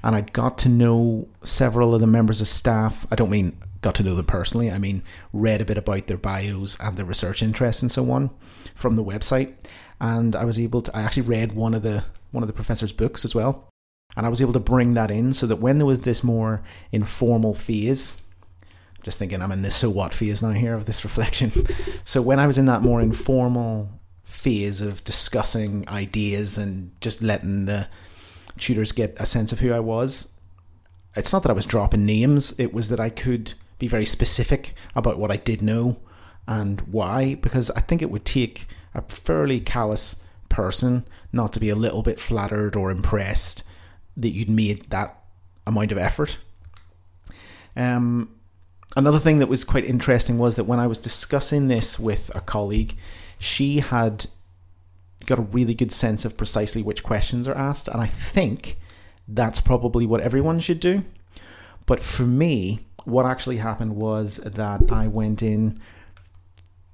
and 0.02 0.14
I'd 0.14 0.32
got 0.32 0.58
to 0.58 0.68
know 0.68 1.28
several 1.42 1.94
of 1.94 2.00
the 2.00 2.06
members 2.06 2.40
of 2.40 2.48
staff. 2.48 3.06
I 3.10 3.16
don't 3.16 3.30
mean 3.30 3.56
got 3.82 3.94
to 3.96 4.02
know 4.02 4.14
them 4.14 4.26
personally, 4.26 4.70
I 4.70 4.78
mean 4.78 5.02
read 5.32 5.60
a 5.60 5.64
bit 5.64 5.78
about 5.78 6.06
their 6.06 6.16
bios 6.16 6.78
and 6.80 6.96
their 6.96 7.06
research 7.06 7.42
interests 7.42 7.82
and 7.82 7.90
so 7.90 8.10
on 8.10 8.30
from 8.74 8.96
the 8.96 9.04
website. 9.04 9.54
And 10.00 10.36
I 10.36 10.44
was 10.44 10.58
able 10.58 10.82
to 10.82 10.96
I 10.96 11.02
actually 11.02 11.22
read 11.22 11.52
one 11.52 11.74
of 11.74 11.82
the 11.82 12.04
one 12.30 12.42
of 12.42 12.48
the 12.48 12.52
professor's 12.52 12.92
books 12.92 13.24
as 13.24 13.34
well. 13.34 13.68
And 14.16 14.24
I 14.24 14.28
was 14.28 14.40
able 14.40 14.52
to 14.54 14.60
bring 14.60 14.94
that 14.94 15.10
in 15.10 15.32
so 15.32 15.46
that 15.46 15.56
when 15.56 15.78
there 15.78 15.86
was 15.86 16.00
this 16.00 16.24
more 16.24 16.62
informal 16.90 17.54
phase, 17.54 18.22
just 19.06 19.20
thinking 19.20 19.40
I'm 19.40 19.52
in 19.52 19.62
this 19.62 19.76
so 19.76 19.88
what 19.88 20.12
phase 20.12 20.42
now 20.42 20.50
here 20.50 20.74
of 20.74 20.86
this 20.86 21.04
reflection. 21.04 21.52
so 22.04 22.20
when 22.20 22.40
I 22.40 22.48
was 22.48 22.58
in 22.58 22.66
that 22.66 22.82
more 22.82 23.00
informal 23.00 24.00
phase 24.24 24.80
of 24.80 25.04
discussing 25.04 25.88
ideas 25.88 26.58
and 26.58 26.90
just 27.00 27.22
letting 27.22 27.66
the 27.66 27.86
tutors 28.58 28.90
get 28.90 29.14
a 29.16 29.24
sense 29.24 29.52
of 29.52 29.60
who 29.60 29.72
I 29.72 29.78
was, 29.78 30.36
it's 31.14 31.32
not 31.32 31.44
that 31.44 31.50
I 31.50 31.54
was 31.54 31.66
dropping 31.66 32.04
names, 32.04 32.58
it 32.58 32.74
was 32.74 32.88
that 32.88 32.98
I 32.98 33.10
could 33.10 33.54
be 33.78 33.86
very 33.86 34.04
specific 34.04 34.74
about 34.96 35.20
what 35.20 35.30
I 35.30 35.36
did 35.36 35.62
know 35.62 35.98
and 36.48 36.80
why, 36.80 37.36
because 37.36 37.70
I 37.70 37.82
think 37.82 38.02
it 38.02 38.10
would 38.10 38.24
take 38.24 38.66
a 38.92 39.02
fairly 39.02 39.60
callous 39.60 40.20
person 40.48 41.06
not 41.32 41.52
to 41.52 41.60
be 41.60 41.68
a 41.68 41.76
little 41.76 42.02
bit 42.02 42.18
flattered 42.18 42.74
or 42.74 42.90
impressed 42.90 43.62
that 44.16 44.30
you'd 44.30 44.50
made 44.50 44.90
that 44.90 45.16
amount 45.64 45.92
of 45.92 45.98
effort. 45.98 46.38
Um, 47.76 48.35
another 48.96 49.18
thing 49.18 49.38
that 49.38 49.48
was 49.48 49.64
quite 49.64 49.84
interesting 49.84 50.38
was 50.38 50.56
that 50.56 50.64
when 50.64 50.80
I 50.80 50.86
was 50.86 50.98
discussing 50.98 51.68
this 51.68 51.98
with 51.98 52.34
a 52.34 52.40
colleague, 52.40 52.96
she 53.38 53.78
had 53.80 54.26
got 55.26 55.38
a 55.38 55.42
really 55.42 55.74
good 55.74 55.92
sense 55.92 56.24
of 56.24 56.36
precisely 56.36 56.82
which 56.82 57.02
questions 57.02 57.46
are 57.46 57.56
asked, 57.56 57.88
and 57.88 58.00
I 58.00 58.06
think 58.06 58.78
that's 59.28 59.60
probably 59.60 60.06
what 60.06 60.20
everyone 60.20 60.60
should 60.60 60.80
do. 60.80 61.04
But 61.84 62.02
for 62.02 62.24
me, 62.24 62.86
what 63.04 63.26
actually 63.26 63.58
happened 63.58 63.96
was 63.96 64.38
that 64.38 64.90
I 64.90 65.06
went 65.06 65.42
in 65.42 65.80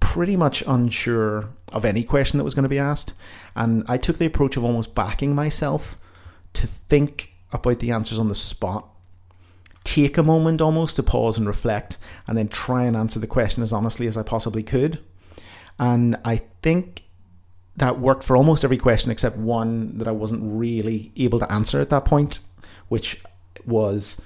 pretty 0.01 0.37
much 0.37 0.63
unsure 0.67 1.49
of 1.73 1.85
any 1.85 2.05
question 2.05 2.37
that 2.37 2.45
was 2.45 2.55
going 2.55 2.65
to 2.65 2.69
be 2.69 2.79
asked. 2.79 3.15
And 3.57 3.85
I 3.89 3.97
took 3.97 4.19
the 4.19 4.27
approach 4.27 4.57
of 4.57 4.65
almost 4.65 4.95
backing 4.95 5.35
myself 5.35 5.99
to 6.53 6.67
think 6.67 7.33
about 7.51 7.79
the 7.79 7.91
answers 7.91 8.19
on 8.19 8.29
the 8.29 8.35
spot. 8.35 8.92
Take 9.85 10.17
a 10.17 10.23
moment 10.23 10.61
almost 10.61 10.97
to 10.97 11.03
pause 11.03 11.37
and 11.37 11.47
reflect, 11.47 11.99
and 12.27 12.37
then 12.37 12.49
try 12.49 12.85
and 12.85 12.97
answer 12.97 13.19
the 13.19 13.27
question 13.27 13.63
as 13.63 13.73
honestly 13.73 14.07
as 14.07 14.17
I 14.17 14.23
possibly 14.23 14.63
could. 14.63 15.01
And 15.79 16.17
I 16.25 16.43
think 16.63 17.05
that 17.77 17.99
worked 17.99 18.23
for 18.23 18.37
almost 18.37 18.65
every 18.65 18.77
question 18.77 19.11
except 19.11 19.37
one 19.37 19.99
that 19.99 20.07
I 20.07 20.13
wasn't 20.13 20.43
really 20.45 21.11
able 21.17 21.39
to 21.39 21.51
answer 21.51 21.81
at 21.81 21.91
that 21.91 22.05
point, 22.05 22.41
which 22.89 23.23
was 23.67 24.25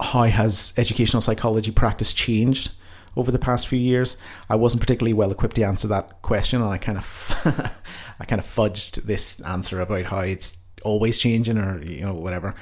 how 0.00 0.24
has 0.24 0.74
educational 0.76 1.20
psychology 1.20 1.70
practice 1.70 2.12
changed 2.12 2.72
over 3.16 3.30
the 3.30 3.38
past 3.38 3.68
few 3.68 3.78
years. 3.78 4.16
I 4.48 4.56
wasn't 4.56 4.80
particularly 4.80 5.14
well 5.14 5.30
equipped 5.30 5.56
to 5.56 5.62
answer 5.62 5.88
that 5.88 6.22
question, 6.22 6.60
and 6.60 6.70
I 6.70 6.78
kind 6.78 6.98
of 6.98 7.42
I 8.20 8.24
kind 8.24 8.40
of 8.40 8.46
fudged 8.46 9.02
this 9.04 9.40
answer 9.40 9.80
about 9.80 10.06
how 10.06 10.20
it's 10.20 10.58
always 10.82 11.18
changing 11.18 11.58
or 11.58 11.82
you 11.82 12.02
know 12.02 12.14
whatever. 12.14 12.54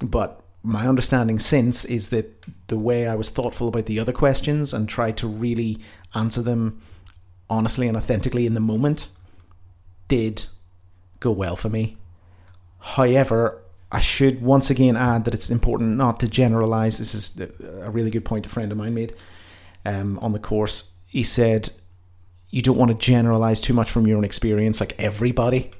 But 0.00 0.39
my 0.62 0.86
understanding 0.86 1.38
since 1.38 1.84
is 1.84 2.08
that 2.08 2.44
the 2.68 2.78
way 2.78 3.08
I 3.08 3.14
was 3.14 3.30
thoughtful 3.30 3.68
about 3.68 3.86
the 3.86 3.98
other 3.98 4.12
questions 4.12 4.74
and 4.74 4.88
tried 4.88 5.16
to 5.18 5.26
really 5.26 5.78
answer 6.14 6.42
them 6.42 6.80
honestly 7.48 7.88
and 7.88 7.96
authentically 7.96 8.46
in 8.46 8.54
the 8.54 8.60
moment 8.60 9.08
did 10.08 10.46
go 11.18 11.30
well 11.30 11.56
for 11.56 11.68
me. 11.68 11.96
However, 12.80 13.62
I 13.90 14.00
should 14.00 14.42
once 14.42 14.70
again 14.70 14.96
add 14.96 15.24
that 15.24 15.34
it's 15.34 15.50
important 15.50 15.96
not 15.96 16.20
to 16.20 16.28
generalize. 16.28 16.98
This 16.98 17.14
is 17.14 17.40
a 17.40 17.90
really 17.90 18.10
good 18.10 18.24
point 18.24 18.46
a 18.46 18.48
friend 18.48 18.70
of 18.70 18.78
mine 18.78 18.94
made 18.94 19.14
um, 19.84 20.18
on 20.20 20.32
the 20.32 20.38
course, 20.38 20.94
he 21.06 21.22
said, 21.22 21.70
you 22.50 22.62
don't 22.62 22.76
want 22.76 22.90
to 22.90 22.96
generalize 22.96 23.60
too 23.60 23.72
much 23.72 23.90
from 23.90 24.06
your 24.06 24.18
own 24.18 24.24
experience. 24.24 24.80
Like 24.80 25.00
everybody 25.02 25.70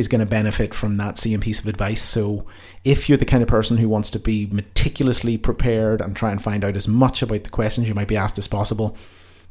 is 0.00 0.08
going 0.08 0.20
to 0.20 0.26
benefit 0.26 0.74
from 0.74 0.96
that 0.96 1.18
same 1.18 1.40
piece 1.40 1.60
of 1.60 1.66
advice. 1.66 2.02
So 2.02 2.46
if 2.84 3.08
you're 3.08 3.18
the 3.18 3.24
kind 3.24 3.42
of 3.42 3.48
person 3.48 3.76
who 3.76 3.88
wants 3.88 4.10
to 4.10 4.18
be 4.18 4.48
meticulously 4.50 5.36
prepared 5.36 6.00
and 6.00 6.16
try 6.16 6.32
and 6.32 6.42
find 6.42 6.64
out 6.64 6.74
as 6.74 6.88
much 6.88 7.22
about 7.22 7.44
the 7.44 7.50
questions 7.50 7.86
you 7.86 7.94
might 7.94 8.08
be 8.08 8.16
asked 8.16 8.38
as 8.38 8.48
possible, 8.48 8.96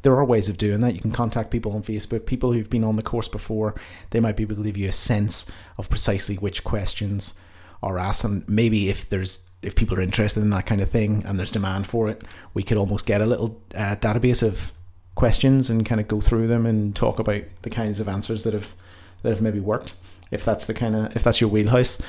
there 0.02 0.16
are 0.16 0.26
ways 0.26 0.50
of 0.50 0.58
doing 0.58 0.80
that. 0.82 0.96
You 0.96 1.02
can 1.02 1.12
contact 1.12 1.52
people 1.52 1.74
on 1.74 1.84
Facebook, 1.84 2.26
people 2.26 2.52
who've 2.52 2.70
been 2.70 2.84
on 2.84 2.96
the 2.96 3.04
course 3.04 3.28
before. 3.28 3.76
They 4.10 4.20
might 4.20 4.38
be 4.38 4.44
able 4.44 4.56
to 4.56 4.64
give 4.64 4.78
you 4.78 4.90
a 4.90 4.94
sense 4.94 5.46
of 5.78 5.90
precisely 5.90 6.36
which 6.36 6.64
questions 6.64 7.40
are 7.84 8.00
asked, 8.00 8.24
and 8.24 8.48
maybe 8.50 8.90
if 8.90 9.08
there's 9.08 9.46
if 9.62 9.76
people 9.76 9.98
are 9.98 10.02
interested 10.02 10.42
in 10.42 10.50
that 10.52 10.66
kind 10.66 10.80
of 10.80 10.90
thing 10.90 11.22
and 11.26 11.38
there's 11.38 11.52
demand 11.52 11.86
for 11.86 12.08
it, 12.08 12.24
we 12.54 12.64
could 12.64 12.78
almost 12.78 13.06
get 13.06 13.22
a 13.22 13.26
little 13.26 13.62
uh, 13.76 13.96
database 13.98 14.42
of 14.42 14.72
questions 15.16 15.70
and 15.70 15.86
kind 15.86 16.00
of 16.00 16.08
go 16.08 16.22
through 16.22 16.48
them 16.48 16.66
and 16.66 16.96
talk 16.96 17.20
about 17.20 17.44
the 17.64 17.70
kinds 17.70 18.00
of 18.00 18.08
answers 18.08 18.46
that 18.46 18.54
have 18.54 18.74
that 19.22 19.30
have 19.30 19.42
maybe 19.42 19.60
worked. 19.60 19.94
If 20.32 20.46
that's 20.46 20.66
the 20.66 20.74
kind 20.74 20.96
of 20.96 21.16
if 21.16 21.24
that's 21.24 21.42
your 21.42 21.50
wheelhouse. 21.50 22.02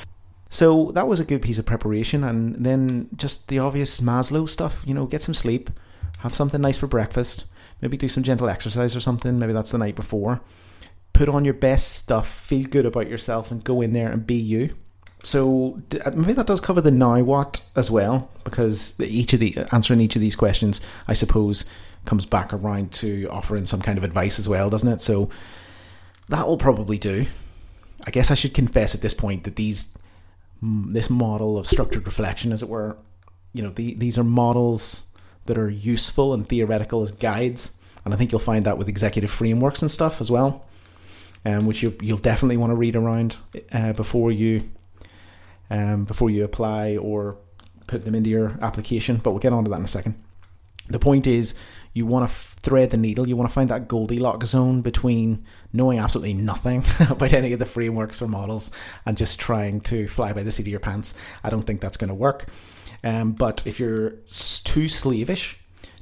So 0.49 0.91
that 0.95 1.07
was 1.07 1.21
a 1.21 1.25
good 1.25 1.43
piece 1.43 1.59
of 1.59 1.67
preparation, 1.67 2.25
and 2.25 2.65
then 2.65 3.09
just 3.17 3.49
the 3.49 3.61
obvious 3.61 4.01
Maslow 4.01 4.49
stuff. 4.49 4.83
You 4.87 4.95
know, 4.95 5.07
get 5.07 5.23
some 5.23 5.35
sleep, 5.35 5.71
have 6.19 6.35
something 6.35 6.61
nice 6.61 6.79
for 6.79 6.87
breakfast, 6.87 7.47
maybe 7.81 7.97
do 7.97 8.09
some 8.09 8.25
gentle 8.25 8.49
exercise 8.49 8.97
or 8.97 9.01
something. 9.01 9.39
Maybe 9.39 9.53
that's 9.53 9.71
the 9.71 9.79
night 9.79 9.95
before. 9.95 10.41
Put 11.13 11.29
on 11.29 11.45
your 11.45 11.55
best 11.55 11.93
stuff, 11.93 12.29
feel 12.29 12.67
good 12.67 12.87
about 12.87 13.09
yourself, 13.09 13.51
and 13.51 13.63
go 13.63 13.81
in 13.81 13.93
there 13.93 14.11
and 14.11 14.27
be 14.27 14.35
you. 14.35 14.75
So 15.23 15.81
uh, 16.05 16.11
maybe 16.13 16.33
that 16.33 16.47
does 16.47 16.61
cover 16.61 16.81
the 16.81 16.91
now 16.91 17.21
what 17.23 17.69
as 17.77 17.91
well, 17.91 18.31
because 18.43 18.99
each 19.01 19.33
of 19.33 19.41
the 19.41 19.57
answering 19.71 20.01
each 20.01 20.17
of 20.17 20.23
these 20.23 20.37
questions, 20.37 20.81
I 21.07 21.13
suppose, 21.13 21.69
comes 22.07 22.27
back 22.27 22.53
around 22.53 22.93
to 22.93 23.27
offering 23.31 23.67
some 23.67 23.83
kind 23.83 23.99
of 23.99 24.05
advice 24.05 24.39
as 24.39 24.49
well, 24.49 24.71
doesn't 24.71 24.91
it? 24.91 25.01
So 25.01 25.31
that 26.29 26.47
will 26.47 26.57
probably 26.57 26.99
do. 26.99 27.27
I 28.07 28.11
guess 28.11 28.31
I 28.31 28.35
should 28.35 28.55
confess 28.55 28.95
at 28.95 29.03
this 29.03 29.15
point 29.15 29.45
that 29.45 29.57
these 29.57 29.97
this 30.63 31.09
model 31.09 31.59
of 31.59 31.67
structured 31.67 32.05
reflection, 32.07 32.53
as 32.53 32.63
it 32.63 32.69
were, 32.69 32.99
you 33.53 33.63
know, 33.63 33.71
the, 33.71 33.95
these 33.95 34.19
are 34.19 34.25
models 34.25 35.07
that 35.47 35.57
are 35.57 35.71
useful 35.71 36.35
and 36.35 36.47
theoretical 36.47 37.03
as 37.03 37.13
guides, 37.13 37.79
and 38.05 38.13
I 38.13 38.17
think 38.17 38.31
you'll 38.31 38.41
find 38.41 38.67
that 38.67 38.79
with 38.79 38.89
executive 38.89 39.31
frameworks 39.31 39.81
and 39.83 39.91
stuff 39.91 40.21
as 40.21 40.31
well, 40.31 40.67
um, 41.45 41.67
which 41.67 41.83
you, 41.83 41.97
you'll 42.03 42.19
definitely 42.19 42.59
want 42.59 42.71
to 42.71 42.77
read 42.77 42.95
around 42.95 43.39
uh, 43.73 43.93
before 43.95 44.31
you 44.31 44.71
um, 45.71 46.05
before 46.05 46.31
you 46.31 46.45
apply 46.45 46.97
or 46.97 47.39
put 47.87 48.05
them 48.05 48.15
into 48.15 48.29
your 48.29 48.59
application. 48.61 49.17
But 49.17 49.31
we'll 49.31 49.41
get 49.41 49.53
on 49.53 49.65
to 49.65 49.71
that 49.71 49.79
in 49.79 49.85
a 49.85 49.89
second. 49.89 50.23
The 50.89 50.99
point 50.99 51.27
is, 51.27 51.55
you 51.93 52.07
want 52.07 52.29
to 52.29 52.35
thread 52.35 52.91
the 52.91 52.97
needle. 52.97 53.29
You 53.29 53.37
want 53.37 53.51
to 53.51 53.55
find 53.55 53.69
that 53.71 53.89
Goldilocks 53.89 54.51
zone 54.51 54.81
between 54.81 55.45
knowing 55.73 55.99
absolutely 55.99 56.35
nothing 56.35 56.85
about 57.11 57.33
any 57.33 57.53
of 57.53 57.59
the 57.59 57.67
frameworks 57.67 58.23
or 58.23 58.29
models 58.29 58.71
and 59.05 59.17
just 59.17 59.41
trying 59.41 59.81
to 59.83 60.07
fly 60.07 60.33
by 60.33 60.43
the 60.43 60.53
seat 60.53 60.65
of 60.65 60.69
your 60.69 60.81
pants. 60.81 61.15
I 61.43 61.51
don't 61.51 61.63
think 61.63 61.81
that's 61.81 61.97
going 61.97 62.09
to 62.09 62.15
work. 62.15 62.47
Um, 63.03 63.33
but 63.33 63.67
if 63.67 63.81
you're 63.81 64.11
too 64.11 64.89
slavish 64.89 65.59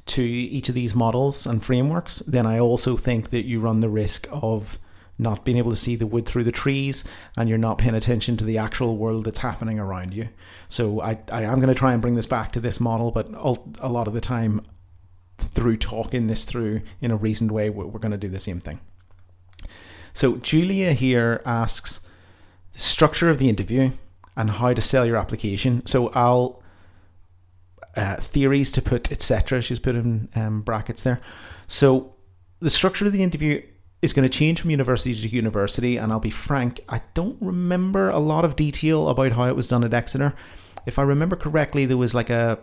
to 0.07 0.23
each 0.23 0.69
of 0.69 0.75
these 0.75 0.95
models 0.95 1.47
and 1.47 1.65
frameworks, 1.65 2.19
then 2.21 2.47
I 2.47 2.59
also 2.59 2.97
think 2.97 3.31
that 3.31 3.45
you 3.45 3.61
run 3.61 3.81
the 3.81 3.89
risk 3.89 4.27
of 4.31 4.79
not 5.19 5.45
being 5.45 5.59
able 5.59 5.71
to 5.71 5.77
see 5.77 5.97
the 5.97 6.07
wood 6.07 6.27
through 6.27 6.45
the 6.45 6.53
trees 6.53 7.05
and 7.37 7.49
you're 7.49 7.59
not 7.59 7.79
paying 7.79 7.95
attention 7.95 8.37
to 8.37 8.45
the 8.45 8.57
actual 8.57 8.97
world 8.97 9.25
that's 9.25 9.41
happening 9.41 9.79
around 9.79 10.15
you. 10.15 10.29
So 10.69 11.01
I, 11.01 11.19
I 11.33 11.43
am 11.43 11.57
going 11.57 11.69
to 11.69 11.75
try 11.75 11.93
and 11.93 12.01
bring 12.01 12.15
this 12.15 12.27
back 12.27 12.53
to 12.53 12.61
this 12.61 12.79
model, 12.79 13.11
but 13.11 13.29
a 13.81 13.89
lot 13.89 14.07
of 14.07 14.15
the 14.15 14.21
time 14.21 14.65
through 15.39 15.77
talking 15.79 16.27
this 16.27 16.45
through 16.45 16.83
in 17.01 17.11
a 17.11 17.17
reasoned 17.17 17.51
way, 17.51 17.71
we're 17.71 17.87
going 17.99 18.13
to 18.13 18.19
do 18.19 18.29
the 18.29 18.39
same 18.39 18.61
thing. 18.61 18.81
So 20.13 20.37
Julia 20.37 20.93
here 20.93 21.43
asks 21.47 22.07
the 22.73 22.81
structure 22.81 23.31
of 23.31 23.39
the 23.39 23.49
interview 23.49 23.93
and 24.37 24.51
how 24.51 24.75
to 24.75 24.81
sell 24.81 25.07
your 25.07 25.17
application. 25.17 25.87
So 25.87 26.09
I'll 26.11 26.63
uh, 27.97 28.17
theories 28.17 28.71
to 28.73 28.83
put 28.83 29.11
etc. 29.11 29.61
She's 29.63 29.81
put 29.81 29.95
in 29.95 30.29
um, 30.35 30.63
brackets 30.63 31.03
there. 31.03 31.21
So 31.67 32.15
the 32.61 32.71
structure 32.71 33.07
of 33.07 33.13
the 33.13 33.23
interview 33.23 33.63
is 34.01 34.13
going 34.13 34.29
to 34.29 34.39
change 34.39 34.61
from 34.61 34.71
university 34.71 35.15
to 35.15 35.29
university, 35.29 35.97
and 35.97 36.13
I'll 36.13 36.21
be 36.21 36.31
frank, 36.31 36.81
I 36.89 37.03
don't 37.15 37.37
remember 37.41 38.09
a 38.11 38.21
lot 38.21 38.45
of 38.45 38.55
detail 38.55 39.09
about 39.09 39.33
how 39.33 39.45
it 39.47 39.57
was 39.57 39.67
done 39.67 39.83
at 39.83 39.93
Exeter. 39.93 40.35
If 40.87 40.99
I 40.99 41.03
remember 41.03 41.35
correctly, 41.35 41.85
there 41.85 41.97
was 41.97 42.15
like 42.15 42.31
a 42.31 42.61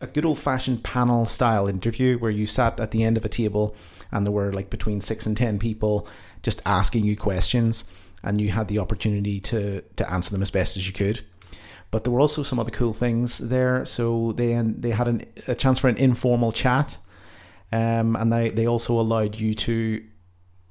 a 0.00 0.06
good 0.06 0.24
old 0.24 0.38
fashioned 0.38 0.84
panel 0.84 1.24
style 1.24 1.66
interview 1.66 2.18
where 2.18 2.30
you 2.30 2.46
sat 2.46 2.78
at 2.80 2.90
the 2.90 3.02
end 3.02 3.16
of 3.16 3.24
a 3.24 3.28
table 3.28 3.74
and 4.12 4.26
there 4.26 4.32
were 4.32 4.52
like 4.52 4.70
between 4.70 5.00
six 5.00 5.26
and 5.26 5.36
ten 5.36 5.58
people 5.58 6.06
just 6.42 6.60
asking 6.66 7.04
you 7.04 7.16
questions 7.16 7.90
and 8.22 8.40
you 8.40 8.50
had 8.50 8.68
the 8.68 8.78
opportunity 8.78 9.40
to 9.40 9.82
to 9.96 10.10
answer 10.10 10.30
them 10.30 10.42
as 10.42 10.50
best 10.50 10.76
as 10.76 10.86
you 10.86 10.92
could. 10.92 11.22
But 11.90 12.04
there 12.04 12.12
were 12.12 12.20
also 12.20 12.42
some 12.42 12.58
other 12.58 12.70
cool 12.70 12.92
things 12.92 13.38
there. 13.38 13.84
So 13.86 14.32
they 14.32 14.60
they 14.60 14.90
had 14.90 15.08
an, 15.08 15.24
a 15.46 15.54
chance 15.54 15.78
for 15.78 15.88
an 15.88 15.96
informal 15.96 16.52
chat, 16.52 16.98
um, 17.72 18.16
and 18.16 18.32
they 18.32 18.50
they 18.50 18.66
also 18.66 18.98
allowed 18.98 19.36
you 19.36 19.54
to 19.54 20.04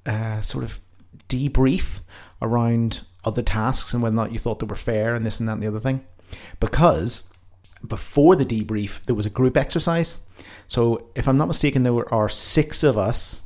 uh, 0.05 0.41
sort 0.41 0.63
of 0.63 0.81
debrief 1.29 2.01
around 2.41 3.01
other 3.23 3.41
tasks 3.41 3.93
and 3.93 4.03
whether 4.03 4.13
or 4.13 4.17
not 4.17 4.31
you 4.31 4.39
thought 4.39 4.59
they 4.59 4.67
were 4.67 4.75
fair 4.75 5.15
and 5.15 5.25
this 5.25 5.39
and 5.39 5.49
that 5.49 5.53
and 5.53 5.63
the 5.63 5.67
other 5.67 5.79
thing. 5.79 6.05
Because 6.59 7.33
before 7.85 8.35
the 8.35 8.45
debrief, 8.45 9.03
there 9.05 9.15
was 9.15 9.25
a 9.25 9.29
group 9.29 9.57
exercise. 9.57 10.19
So, 10.67 11.09
if 11.15 11.27
I'm 11.27 11.37
not 11.37 11.47
mistaken, 11.47 11.83
there 11.83 12.13
are 12.13 12.29
six 12.29 12.83
of 12.83 12.97
us 12.97 13.43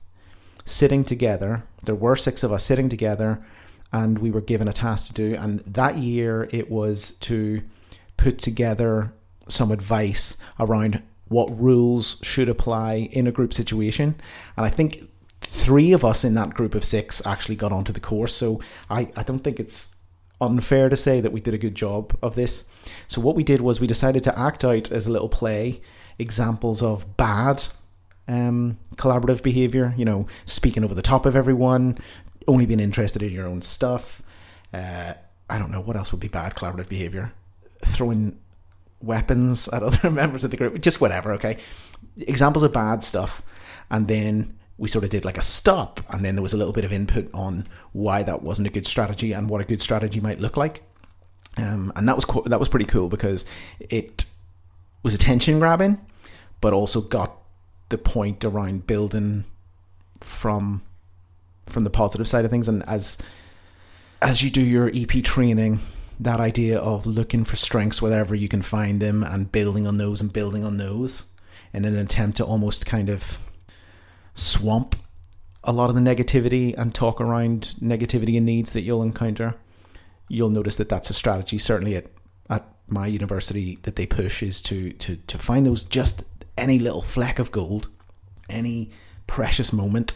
sitting 0.65 1.03
together. 1.03 1.63
There 1.83 1.95
were 1.95 2.15
six 2.15 2.43
of 2.43 2.51
us 2.51 2.63
sitting 2.63 2.89
together, 2.89 3.43
and 3.91 4.19
we 4.19 4.31
were 4.31 4.41
given 4.41 4.67
a 4.67 4.73
task 4.73 5.07
to 5.07 5.13
do. 5.13 5.35
And 5.35 5.59
that 5.61 5.97
year, 5.97 6.47
it 6.51 6.71
was 6.71 7.11
to 7.19 7.61
put 8.17 8.37
together 8.37 9.13
some 9.47 9.71
advice 9.71 10.37
around 10.59 11.01
what 11.27 11.59
rules 11.59 12.19
should 12.23 12.49
apply 12.49 13.09
in 13.11 13.27
a 13.27 13.31
group 13.31 13.53
situation. 13.53 14.15
And 14.57 14.65
I 14.65 14.69
think 14.69 15.09
three 15.41 15.91
of 15.91 16.05
us 16.05 16.23
in 16.23 16.33
that 16.35 16.53
group 16.53 16.75
of 16.75 16.83
six 16.83 17.25
actually 17.25 17.55
got 17.55 17.71
onto 17.71 17.93
the 17.93 17.99
course. 17.99 18.33
So, 18.33 18.61
I, 18.89 19.11
I 19.15 19.23
don't 19.23 19.39
think 19.39 19.59
it's 19.59 19.95
unfair 20.41 20.89
to 20.89 20.95
say 20.95 21.21
that 21.21 21.31
we 21.31 21.41
did 21.41 21.53
a 21.53 21.57
good 21.57 21.75
job 21.75 22.17
of 22.21 22.35
this. 22.35 22.65
So 23.07 23.21
what 23.21 23.35
we 23.35 23.43
did 23.43 23.61
was 23.61 23.79
we 23.79 23.87
decided 23.87 24.23
to 24.23 24.39
act 24.39 24.63
out 24.63 24.91
as 24.91 25.07
a 25.07 25.11
little 25.11 25.29
play 25.29 25.81
examples 26.17 26.81
of 26.81 27.17
bad 27.17 27.65
um, 28.27 28.77
collaborative 28.95 29.43
behavior. 29.43 29.93
You 29.97 30.05
know, 30.05 30.27
speaking 30.45 30.83
over 30.83 30.93
the 30.93 31.01
top 31.01 31.25
of 31.25 31.35
everyone, 31.35 31.97
only 32.47 32.65
being 32.65 32.79
interested 32.79 33.21
in 33.21 33.31
your 33.31 33.47
own 33.47 33.61
stuff. 33.61 34.21
Uh, 34.73 35.13
I 35.49 35.57
don't 35.57 35.71
know 35.71 35.81
what 35.81 35.95
else 35.95 36.11
would 36.11 36.21
be 36.21 36.27
bad 36.27 36.55
collaborative 36.55 36.89
behavior. 36.89 37.33
Throwing 37.83 38.39
weapons 39.01 39.67
at 39.69 39.83
other 39.83 40.09
members 40.09 40.43
of 40.43 40.51
the 40.51 40.57
group, 40.57 40.79
just 40.81 41.01
whatever. 41.01 41.33
Okay, 41.33 41.57
examples 42.17 42.63
of 42.63 42.73
bad 42.73 43.03
stuff, 43.03 43.41
and 43.89 44.07
then 44.07 44.58
we 44.79 44.87
sort 44.87 45.03
of 45.03 45.09
did 45.09 45.25
like 45.25 45.37
a 45.37 45.41
stop, 45.41 46.01
and 46.09 46.23
then 46.23 46.35
there 46.35 46.41
was 46.41 46.53
a 46.53 46.57
little 46.57 46.73
bit 46.73 46.85
of 46.85 46.93
input 46.93 47.29
on 47.33 47.67
why 47.91 48.23
that 48.23 48.41
wasn't 48.41 48.67
a 48.67 48.71
good 48.71 48.87
strategy 48.87 49.33
and 49.33 49.49
what 49.49 49.61
a 49.61 49.65
good 49.65 49.81
strategy 49.81 50.19
might 50.21 50.39
look 50.39 50.55
like. 50.55 50.83
Um, 51.57 51.91
and 51.95 52.07
that 52.07 52.15
was 52.15 52.25
co- 52.25 52.43
that 52.45 52.59
was 52.59 52.69
pretty 52.69 52.85
cool 52.85 53.09
because 53.09 53.45
it 53.79 54.25
was 55.03 55.13
attention 55.13 55.59
grabbing, 55.59 55.99
but 56.61 56.73
also 56.73 57.01
got 57.01 57.35
the 57.89 57.97
point 57.97 58.45
around 58.45 58.87
building 58.87 59.43
from 60.21 60.81
from 61.65 61.83
the 61.83 61.89
positive 61.89 62.27
side 62.27 62.45
of 62.45 62.51
things. 62.51 62.69
And 62.69 62.87
as 62.87 63.17
as 64.21 64.41
you 64.41 64.49
do 64.49 64.61
your 64.61 64.89
EP 64.93 65.23
training, 65.23 65.79
that 66.19 66.39
idea 66.39 66.79
of 66.79 67.05
looking 67.05 67.43
for 67.43 67.57
strengths 67.57 68.01
wherever 68.01 68.33
you 68.33 68.47
can 68.47 68.61
find 68.61 69.01
them 69.01 69.23
and 69.23 69.51
building 69.51 69.85
on 69.85 69.97
those 69.97 70.21
and 70.21 70.31
building 70.31 70.63
on 70.63 70.77
those 70.77 71.25
in 71.73 71.83
an 71.83 71.97
attempt 71.97 72.37
to 72.37 72.45
almost 72.45 72.85
kind 72.85 73.09
of 73.09 73.39
swamp 74.33 74.95
a 75.63 75.73
lot 75.73 75.89
of 75.89 75.95
the 75.95 76.01
negativity 76.01 76.73
and 76.77 76.95
talk 76.95 77.19
around 77.19 77.75
negativity 77.81 78.37
and 78.37 78.45
needs 78.45 78.71
that 78.71 78.81
you'll 78.81 79.03
encounter 79.03 79.55
you'll 80.29 80.49
notice 80.49 80.77
that 80.77 80.87
that's 80.87 81.09
a 81.09 81.13
strategy. 81.13 81.57
Certainly 81.57 81.97
at 81.97 82.05
at 82.49 82.65
my 82.87 83.07
university 83.07 83.79
that 83.81 83.97
they 83.97 84.05
push 84.05 84.41
is 84.41 84.61
to 84.63 84.93
to 84.93 85.17
to 85.17 85.37
find 85.37 85.65
those 85.65 85.83
just 85.83 86.23
any 86.57 86.79
little 86.79 87.01
fleck 87.01 87.39
of 87.39 87.51
gold, 87.51 87.89
any 88.49 88.91
precious 89.27 89.73
moment, 89.73 90.13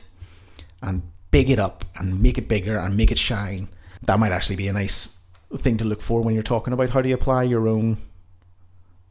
and 0.81 1.01
big 1.31 1.49
it 1.49 1.59
up 1.59 1.83
and 1.95 2.21
make 2.21 2.37
it 2.37 2.47
bigger 2.47 2.77
and 2.77 2.95
make 2.95 3.11
it 3.11 3.17
shine. 3.17 3.67
That 4.03 4.19
might 4.19 4.31
actually 4.31 4.57
be 4.57 4.67
a 4.67 4.73
nice 4.73 5.19
thing 5.57 5.77
to 5.77 5.85
look 5.85 6.01
for 6.01 6.21
when 6.21 6.33
you're 6.33 6.43
talking 6.43 6.73
about 6.73 6.91
how 6.91 7.01
do 7.01 7.09
you 7.09 7.15
apply 7.15 7.43
your 7.43 7.67
own 7.67 7.97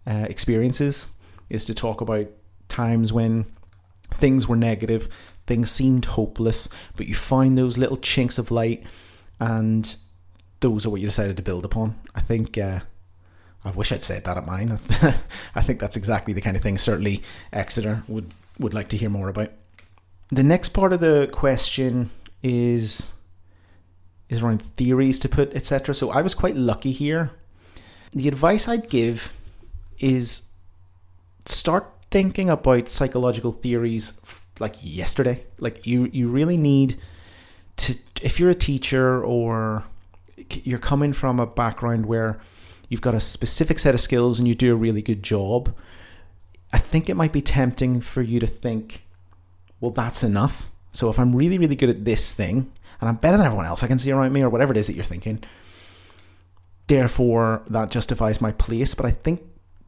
uh, 0.06 0.26
experiences. 0.30 1.14
Is 1.50 1.66
to 1.66 1.74
talk 1.74 2.00
about 2.00 2.28
times 2.68 3.12
when 3.12 3.44
things 4.22 4.46
were 4.46 4.54
negative, 4.54 5.08
things 5.48 5.68
seemed 5.68 6.04
hopeless, 6.04 6.68
but 6.96 7.08
you 7.08 7.14
find 7.14 7.58
those 7.58 7.76
little 7.76 7.96
chinks 7.96 8.38
of 8.38 8.52
light 8.52 8.87
and 9.40 9.96
those 10.61 10.87
are 10.87 10.90
what 10.90 11.00
you 11.00 11.08
decided 11.08 11.37
to 11.37 11.42
build 11.42 11.64
upon. 11.64 11.98
I 12.14 12.20
think 12.20 12.56
uh, 12.56 12.80
I 13.64 13.72
wish 13.72 13.90
I'd 13.90 14.04
said 14.04 14.22
that 14.22 14.37
at 14.37 14.46
mine. 14.46 14.70
I 15.56 15.62
think 15.62 15.80
that's 15.80 15.96
exactly 15.96 16.32
the 16.32 16.40
kind 16.40 16.56
of 16.56 16.62
thing 16.62 16.78
certainly 16.78 17.20
Exeter 17.52 18.04
would 18.06 18.30
would 18.61 18.72
like 18.72 18.87
to 18.88 18.96
hear 18.96 19.11
more 19.11 19.28
about. 19.28 19.50
The 20.30 20.44
next 20.44 20.68
part 20.68 20.92
of 20.92 21.00
the 21.00 21.28
question 21.32 22.11
is 22.44 23.11
is 24.28 24.40
around 24.40 24.62
theories 24.62 25.18
to 25.18 25.28
put 25.28 25.52
etc. 25.52 25.96
So 25.96 26.12
I 26.12 26.22
was 26.22 26.37
quite 26.37 26.54
lucky 26.54 26.92
here. 26.92 27.32
The 28.12 28.28
advice 28.28 28.68
I'd 28.68 28.88
give 28.88 29.32
is 29.98 30.52
start 31.44 31.91
thinking 32.12 32.48
about 32.48 32.88
psychological 32.88 33.51
theories 33.51 34.20
like 34.61 34.77
yesterday. 34.81 35.44
Like 35.59 35.87
you 35.87 36.09
you 36.12 36.29
really 36.29 36.57
need 36.57 36.98
to 37.79 37.96
if 38.22 38.38
you're 38.38 38.51
a 38.51 38.55
teacher 38.55 39.22
or 39.25 39.85
you're 40.37 40.79
coming 40.79 41.12
from 41.12 41.40
a 41.40 41.46
background 41.46 42.07
where 42.07 42.38
you've 42.88 43.01
got 43.01 43.14
a 43.14 43.20
specific 43.20 43.79
set 43.79 43.94
of 43.94 44.01
skills 44.01 44.38
and 44.38 44.46
you 44.46 44.55
do 44.55 44.72
a 44.72 44.77
really 44.77 45.03
good 45.03 45.22
job, 45.22 45.75
I 46.72 46.79
think 46.79 47.09
it 47.09 47.16
might 47.16 47.33
be 47.33 47.40
tempting 47.40 48.01
for 48.01 48.22
you 48.22 48.38
to 48.40 48.46
think, 48.46 49.05
well, 49.81 49.90
that's 49.90 50.22
enough. 50.22 50.70
So 50.92 51.09
if 51.09 51.18
I'm 51.18 51.35
really, 51.35 51.59
really 51.59 51.77
good 51.77 51.88
at 51.88 52.05
this 52.05 52.35
thing, 52.35 52.70
and 53.01 53.09
I'm 53.09 53.16
better 53.16 53.38
than 53.38 53.46
everyone 53.46 53.66
else 53.66 53.83
I 53.83 53.87
can 53.87 53.98
see 53.98 54.12
around 54.12 54.33
me, 54.33 54.42
or 54.42 54.51
whatever 54.51 54.72
it 54.72 54.77
is 54.77 54.88
that 54.88 54.94
you're 54.94 55.05
thinking, 55.05 55.42
therefore 56.87 57.62
that 57.68 57.90
justifies 57.90 58.40
my 58.40 58.53
place. 58.53 58.94
But 58.94 59.07
I 59.07 59.12
think 59.12 59.40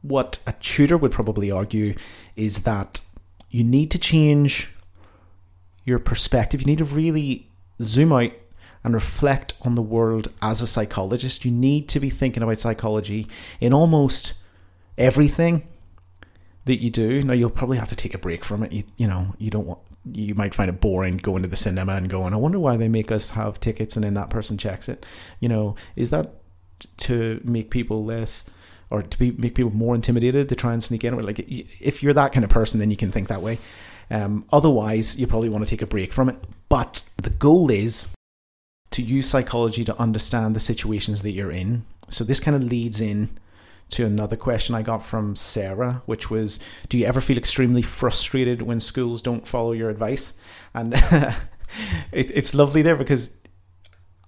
what 0.07 0.39
a 0.45 0.53
tutor 0.53 0.97
would 0.97 1.11
probably 1.11 1.51
argue 1.51 1.95
is 2.35 2.63
that 2.63 3.01
you 3.49 3.63
need 3.63 3.91
to 3.91 3.99
change 3.99 4.73
your 5.83 5.99
perspective. 5.99 6.61
You 6.61 6.67
need 6.67 6.79
to 6.79 6.85
really 6.85 7.49
zoom 7.81 8.11
out 8.11 8.31
and 8.83 8.93
reflect 8.93 9.53
on 9.61 9.75
the 9.75 9.81
world 9.81 10.31
as 10.41 10.61
a 10.61 10.67
psychologist. 10.67 11.45
You 11.45 11.51
need 11.51 11.89
to 11.89 11.99
be 11.99 12.09
thinking 12.09 12.43
about 12.43 12.59
psychology 12.59 13.27
in 13.59 13.73
almost 13.73 14.33
everything 14.97 15.67
that 16.65 16.81
you 16.81 16.89
do. 16.89 17.23
Now 17.23 17.33
you'll 17.33 17.49
probably 17.49 17.77
have 17.77 17.89
to 17.89 17.95
take 17.95 18.13
a 18.13 18.19
break 18.19 18.43
from 18.43 18.63
it. 18.63 18.71
You 18.71 18.83
you 18.97 19.07
know 19.07 19.35
you 19.37 19.49
don't 19.49 19.65
want 19.65 19.79
you 20.11 20.35
might 20.35 20.53
find 20.53 20.69
it 20.69 20.79
boring 20.79 21.17
going 21.17 21.41
to 21.41 21.49
the 21.49 21.55
cinema 21.55 21.93
and 21.93 22.09
going, 22.09 22.33
I 22.33 22.37
wonder 22.37 22.59
why 22.59 22.77
they 22.77 22.87
make 22.87 23.11
us 23.11 23.31
have 23.31 23.59
tickets 23.59 23.95
and 23.95 24.05
then 24.05 24.13
that 24.13 24.29
person 24.29 24.57
checks 24.57 24.87
it. 24.87 25.03
You 25.39 25.49
know, 25.49 25.75
is 25.95 26.11
that 26.11 26.35
to 26.97 27.41
make 27.43 27.71
people 27.71 28.05
less 28.05 28.47
or 28.89 29.01
to 29.01 29.19
be, 29.19 29.31
make 29.31 29.55
people 29.55 29.71
more 29.71 29.95
intimidated 29.95 30.49
to 30.49 30.55
try 30.55 30.73
and 30.73 30.83
sneak 30.83 31.03
in? 31.03 31.13
Or 31.13 31.21
Like 31.21 31.39
if 31.47 32.03
you're 32.03 32.13
that 32.13 32.33
kind 32.33 32.43
of 32.43 32.49
person, 32.49 32.79
then 32.79 32.91
you 32.91 32.97
can 32.97 33.11
think 33.11 33.27
that 33.27 33.41
way. 33.41 33.59
Um, 34.09 34.45
otherwise, 34.51 35.19
you 35.19 35.27
probably 35.27 35.49
want 35.49 35.63
to 35.63 35.69
take 35.69 35.81
a 35.81 35.87
break 35.87 36.13
from 36.13 36.29
it. 36.29 36.37
But 36.69 37.07
the 37.17 37.29
goal 37.29 37.71
is 37.71 38.13
to 38.91 39.01
use 39.01 39.29
psychology 39.29 39.83
to 39.83 39.99
understand 39.99 40.55
the 40.55 40.59
situations 40.59 41.21
that 41.23 41.31
you're 41.31 41.51
in. 41.51 41.85
So 42.09 42.23
this 42.23 42.39
kind 42.39 42.55
of 42.55 42.63
leads 42.63 43.01
in 43.01 43.37
to 43.89 44.05
another 44.05 44.35
question 44.35 44.75
I 44.75 44.81
got 44.81 45.03
from 45.03 45.35
Sarah, 45.35 46.01
which 46.05 46.29
was 46.29 46.59
Do 46.89 46.97
you 46.97 47.05
ever 47.05 47.21
feel 47.21 47.37
extremely 47.37 47.81
frustrated 47.81 48.61
when 48.61 48.79
schools 48.79 49.21
don't 49.21 49.47
follow 49.47 49.71
your 49.71 49.89
advice? 49.89 50.33
And 50.73 50.93
it, 52.11 52.31
it's 52.31 52.53
lovely 52.53 52.81
there 52.81 52.95
because 52.95 53.37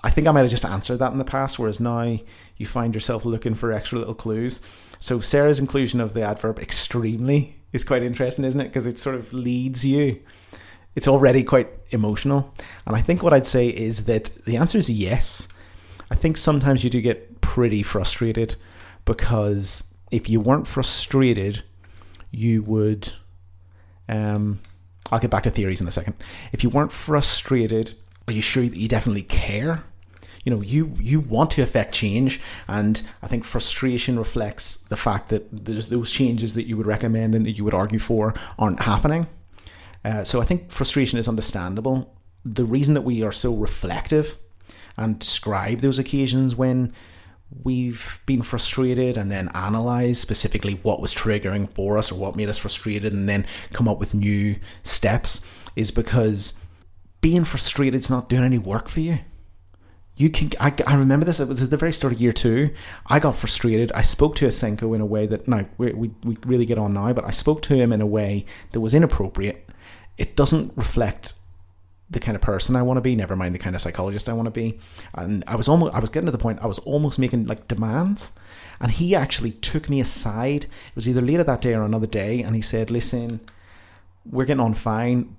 I 0.08 0.10
think 0.10 0.26
I 0.26 0.32
might 0.32 0.44
have 0.44 0.50
just 0.50 0.64
answered 0.64 1.00
that 1.00 1.12
in 1.12 1.18
the 1.18 1.26
past, 1.26 1.60
whereas 1.60 1.82
now 1.82 2.18
you 2.56 2.66
find 2.66 2.94
yourself 2.94 3.26
looking 3.26 3.56
for 3.56 3.74
extra 3.74 4.00
little 4.00 4.14
clues. 4.14 4.62
So 5.02 5.20
Sarah's 5.20 5.60
inclusion 5.60 6.00
of 6.00 6.14
the 6.14 6.22
adverb 6.22 6.60
extremely 6.60 7.58
is 7.74 7.84
quite 7.84 8.04
interesting, 8.04 8.46
isn't 8.46 8.62
it? 8.62 8.70
Because 8.70 8.86
it 8.86 9.00
sort 9.00 9.16
of 9.16 9.34
leads 9.34 9.84
you. 9.84 10.22
It's 10.96 11.10
already 11.10 11.44
quite 11.44 11.68
emotional. 11.90 12.54
And 12.86 12.96
I 12.96 13.02
think 13.02 13.22
what 13.22 13.34
I'd 13.34 13.46
say 13.46 13.68
is 13.68 14.06
that 14.06 14.34
the 14.46 14.56
answer 14.56 14.78
is 14.78 14.90
yes. 14.90 15.50
I 16.10 16.16
think 16.16 16.38
sometimes 16.38 16.86
you 16.86 16.90
do 16.90 17.02
get 17.02 17.42
pretty 17.42 17.84
frustrated 17.84 18.56
because 19.04 19.94
if 20.10 20.30
you 20.30 20.40
weren't 20.40 20.68
frustrated, 20.68 21.64
you 22.32 22.64
would. 22.64 23.12
Um, 24.08 24.62
I'll 25.12 25.20
get 25.20 25.32
back 25.32 25.44
to 25.44 25.52
theories 25.52 25.82
in 25.82 25.88
a 25.90 25.92
second. 25.92 26.16
If 26.54 26.64
you 26.64 26.70
weren't 26.70 26.94
frustrated, 26.94 27.96
are 28.26 28.34
you 28.34 28.42
sure 28.42 28.64
that 28.64 28.78
you 28.78 28.88
definitely 28.88 29.24
care? 29.24 29.84
You 30.48 30.52
know, 30.52 30.62
you 30.62 30.94
you 30.98 31.20
want 31.20 31.52
to 31.52 31.62
affect 31.62 31.94
change, 31.94 32.40
and 32.70 33.02
I 33.22 33.28
think 33.28 33.44
frustration 33.44 34.18
reflects 34.18 34.78
the 34.78 34.96
fact 34.96 35.28
that 35.28 35.66
those 35.66 36.10
changes 36.10 36.54
that 36.54 36.66
you 36.68 36.78
would 36.78 36.88
recommend 36.88 37.36
and 37.36 37.46
that 37.46 37.58
you 37.58 37.66
would 37.66 37.74
argue 37.74 38.00
for 38.00 38.34
aren't 38.58 38.84
happening. 38.84 39.28
Uh, 40.06 40.24
so 40.24 40.40
I 40.40 40.46
think 40.46 40.72
frustration 40.72 41.20
is 41.20 41.28
understandable. 41.28 42.16
The 42.46 42.64
reason 42.64 42.94
that 42.94 43.02
we 43.02 43.22
are 43.24 43.32
so 43.34 43.54
reflective 43.54 44.38
and 44.96 45.20
describe 45.20 45.80
those 45.80 46.00
occasions 46.00 46.56
when 46.56 46.94
we've 47.62 48.22
been 48.26 48.42
frustrated 48.42 49.18
and 49.18 49.30
then 49.30 49.50
analyze 49.54 50.18
specifically 50.18 50.76
what 50.76 51.02
was 51.02 51.14
triggering 51.14 51.70
for 51.74 51.98
us 51.98 52.10
or 52.10 52.16
what 52.16 52.38
made 52.38 52.48
us 52.48 52.58
frustrated 52.58 53.12
and 53.12 53.28
then 53.28 53.46
come 53.74 53.90
up 53.90 54.00
with 54.00 54.14
new 54.14 54.56
steps 54.84 55.46
is 55.76 55.92
because 55.92 56.64
being 57.20 57.44
frustrated 57.44 58.00
is 58.00 58.10
not 58.10 58.30
doing 58.30 58.44
any 58.44 58.58
work 58.58 58.88
for 58.88 59.02
you. 59.02 59.20
You 60.18 60.32
can. 60.32 60.50
I, 60.60 60.74
I 60.88 60.96
remember 60.96 61.26
this. 61.28 61.40
It 61.40 61.48
was 61.48 61.62
at 61.62 61.70
the 61.70 61.78
very 61.78 61.94
start 61.94 62.12
of 62.12 62.20
year 62.20 62.32
two. 62.32 62.74
I 63.06 63.20
got 63.20 63.36
frustrated. 63.36 63.92
I 63.92 64.02
spoke 64.02 64.36
to 64.38 64.48
Asenko 64.48 64.96
in 64.96 65.02
a 65.02 65.06
way 65.06 65.28
that 65.28 65.48
no 65.48 65.66
we, 65.78 65.94
we 65.94 66.12
we 66.24 66.38
really 66.44 66.66
get 66.66 66.80
on 66.80 66.94
now, 66.94 67.14
but 67.14 67.24
I 67.24 67.30
spoke 67.32 67.62
to 67.64 67.76
him 67.76 67.94
in 67.94 68.02
a 68.02 68.08
way 68.08 68.46
that 68.72 68.80
was 68.80 68.96
inappropriate. 68.96 69.70
It 70.18 70.36
doesn't 70.36 70.76
reflect 70.76 71.36
the 72.10 72.20
kind 72.20 72.36
of 72.36 72.42
person 72.42 72.76
I 72.76 72.82
want 72.82 72.98
to 72.98 73.02
be, 73.02 73.16
never 73.16 73.36
mind 73.36 73.54
the 73.54 73.60
kind 73.60 73.76
of 73.76 73.82
psychologist 73.82 74.28
I 74.28 74.34
want 74.34 74.48
to 74.48 74.52
be. 74.52 74.80
And 75.14 75.44
I 75.46 75.56
was 75.56 75.68
almost 75.68 75.94
I 75.94 76.00
was 76.00 76.10
getting 76.10 76.26
to 76.26 76.32
the 76.32 76.38
point 76.40 76.60
I 76.64 76.68
was 76.68 76.80
almost 76.80 77.20
making 77.20 77.46
like 77.46 77.68
demands. 77.68 78.32
And 78.80 78.92
he 78.92 79.16
actually 79.16 79.52
took 79.52 79.88
me 79.88 80.00
aside. 80.02 80.64
It 80.64 80.96
was 80.96 81.08
either 81.08 81.22
later 81.22 81.44
that 81.44 81.62
day 81.62 81.76
or 81.76 81.84
another 81.84 82.08
day, 82.08 82.42
and 82.42 82.56
he 82.56 82.62
said, 82.62 82.90
Listen, 82.90 83.40
we're 84.26 84.46
getting 84.46 84.62
on 84.62 84.74
fine, 84.74 85.36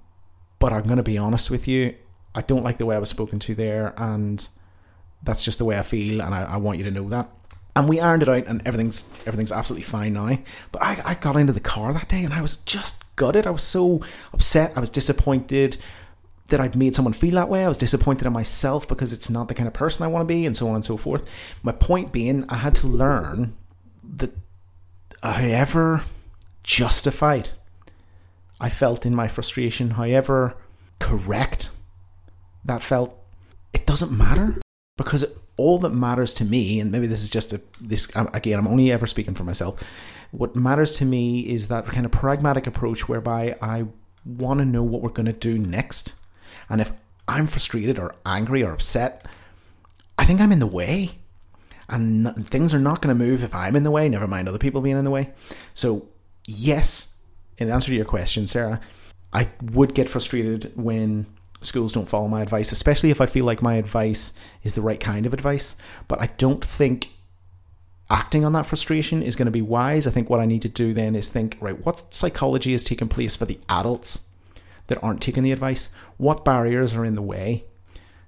but 0.61 0.73
I'm 0.73 0.87
gonna 0.87 1.03
be 1.03 1.19
honest 1.19 1.51
with 1.51 1.67
you. 1.67 1.97
I 2.33 2.43
don't 2.43 2.63
like 2.63 2.79
the 2.79 2.87
way 2.87 2.95
I 2.95 3.01
was 3.01 3.11
spoken 3.11 3.41
to 3.41 3.57
there, 3.57 3.95
and 3.97 4.49
that's 5.23 5.45
just 5.45 5.59
the 5.59 5.65
way 5.65 5.79
I 5.79 5.83
feel, 5.83 6.23
and 6.23 6.35
I, 6.35 6.45
I 6.45 6.57
want 6.57 6.79
you 6.79 6.85
to 6.85 6.91
know 6.91 7.09
that. 7.09 7.29
And 7.77 7.89
we 7.89 8.01
ironed 8.01 8.23
it 8.23 8.29
out, 8.29 8.47
and 8.47 8.61
everything's 8.67 9.13
everything's 9.27 9.53
absolutely 9.53 9.85
fine 9.85 10.15
now. 10.15 10.39
But 10.73 10.83
I, 10.83 11.01
I 11.05 11.15
got 11.15 11.37
into 11.37 11.53
the 11.53 11.61
car 11.61 11.93
that 11.93 12.09
day, 12.09 12.25
and 12.25 12.35
I 12.35 12.41
was 12.41 12.57
just 12.57 13.05
gutted. 13.17 13.47
I 13.47 13.51
was 13.51 13.63
so 13.63 14.03
upset. 14.33 14.73
I 14.77 14.81
was 14.81 14.91
disappointed 14.91 15.77
that 16.49 16.61
I'd 16.61 16.77
made 16.77 16.95
someone 16.95 17.13
feel 17.13 17.35
that 17.35 17.49
way. 17.49 17.65
I 17.65 17.69
was 17.69 17.79
disappointed 17.79 18.27
in 18.27 18.33
myself 18.33 18.89
because 18.89 19.13
it's 19.13 19.31
not 19.31 19.49
the 19.49 19.55
kind 19.55 19.69
of 19.69 19.75
person 19.75 20.05
I 20.05 20.09
want 20.09 20.27
to 20.27 20.33
be, 20.33 20.47
and 20.47 20.57
so 20.57 20.69
on 20.69 20.75
and 20.75 20.85
so 20.85 20.97
forth. 20.97 21.31
My 21.63 21.73
point 21.73 22.11
being, 22.11 22.45
I 22.49 22.57
had 22.57 22.75
to 22.77 22.87
learn 22.87 23.57
that 24.17 24.33
however 25.23 26.03
justified 26.63 27.51
I 28.61 28.71
felt 28.71 29.07
in 29.07 29.15
my 29.15 29.29
frustration, 29.29 29.91
however 29.91 30.57
correct 30.99 31.71
that 32.65 32.83
felt, 32.83 33.17
it 33.73 33.87
doesn't 33.87 34.11
matter 34.11 34.61
because 34.99 35.25
all 35.57 35.79
that 35.79 35.91
matters 35.91 36.35
to 36.35 36.45
me, 36.45 36.79
and 36.79 36.93
maybe 36.93 37.07
this 37.07 37.23
is 37.23 37.31
just 37.31 37.55
a 37.55 37.63
this 37.81 38.13
again, 38.35 38.59
I'm 38.59 38.67
only 38.67 38.93
ever 38.93 39.07
speaking 39.07 39.35
for 39.35 39.45
myself. 39.45 39.83
What 40.31 40.55
matters 40.55 40.99
to 40.99 41.07
me 41.07 41.41
is 41.41 41.69
that 41.69 41.87
kind 41.87 42.05
of 42.05 42.13
pragmatic 42.13 42.67
approach 42.67 43.09
whereby 43.09 43.57
I 43.63 43.87
want 44.27 44.61
to 44.61 44.67
know 44.67 44.83
what 44.83 45.01
we're 45.01 45.09
going 45.09 45.25
to 45.25 45.33
do 45.33 45.57
next 45.57 46.13
and 46.69 46.81
if 46.81 46.93
I'm 47.27 47.47
frustrated 47.47 47.99
or 47.99 48.15
angry 48.25 48.63
or 48.63 48.73
upset, 48.73 49.27
I 50.19 50.25
think 50.25 50.41
I'm 50.41 50.53
in 50.53 50.59
the 50.59 50.67
way. 50.67 51.11
And 51.89 52.47
things 52.49 52.75
are 52.75 52.79
not 52.79 53.01
going 53.01 53.17
to 53.17 53.25
move 53.25 53.43
if 53.43 53.55
I'm 53.55 53.75
in 53.75 53.83
the 53.83 53.91
way, 53.91 54.09
never 54.09 54.27
mind 54.27 54.47
other 54.47 54.59
people 54.59 54.83
being 54.83 54.99
in 54.99 55.05
the 55.05 55.11
way. 55.11 55.31
So, 55.73 56.07
yes, 56.45 57.17
in 57.57 57.71
answer 57.71 57.89
to 57.89 57.95
your 57.95 58.05
question, 58.05 58.47
Sarah, 58.47 58.81
I 59.33 59.49
would 59.63 59.95
get 59.95 60.09
frustrated 60.09 60.73
when 60.77 61.27
schools 61.61 61.93
don't 61.93 62.09
follow 62.09 62.29
my 62.29 62.43
advice, 62.43 62.73
especially 62.73 63.11
if 63.11 63.21
I 63.21 63.27
feel 63.27 63.45
like 63.45 63.63
my 63.63 63.75
advice 63.75 64.33
is 64.63 64.75
the 64.75 64.81
right 64.81 65.01
kind 65.01 65.27
of 65.27 65.35
advice. 65.35 65.77
But 66.07 66.21
I 66.21 66.29
don't 66.39 66.65
think 66.65 67.13
acting 68.11 68.45
on 68.45 68.53
that 68.55 68.67
frustration 68.67 69.23
is 69.23 69.37
going 69.37 69.47
to 69.47 69.53
be 69.53 69.63
wise. 69.63 70.07
I 70.07 70.11
think 70.11 70.31
what 70.31 70.41
I 70.41 70.47
need 70.47 70.63
to 70.63 70.69
do 70.69 70.95
then 70.95 71.15
is 71.15 71.29
think, 71.29 71.57
right, 71.61 71.85
what 71.85 72.15
psychology 72.15 72.73
is 72.73 72.85
taking 72.85 73.09
place 73.09 73.37
for 73.37 73.45
the 73.45 73.59
adults 73.69 74.29
that 74.87 75.03
aren't 75.03 75.21
taking 75.21 75.43
the 75.43 75.53
advice? 75.53 75.93
What 76.17 76.45
barriers 76.45 76.97
are 76.97 77.05
in 77.05 77.15
the 77.15 77.23
way 77.23 77.65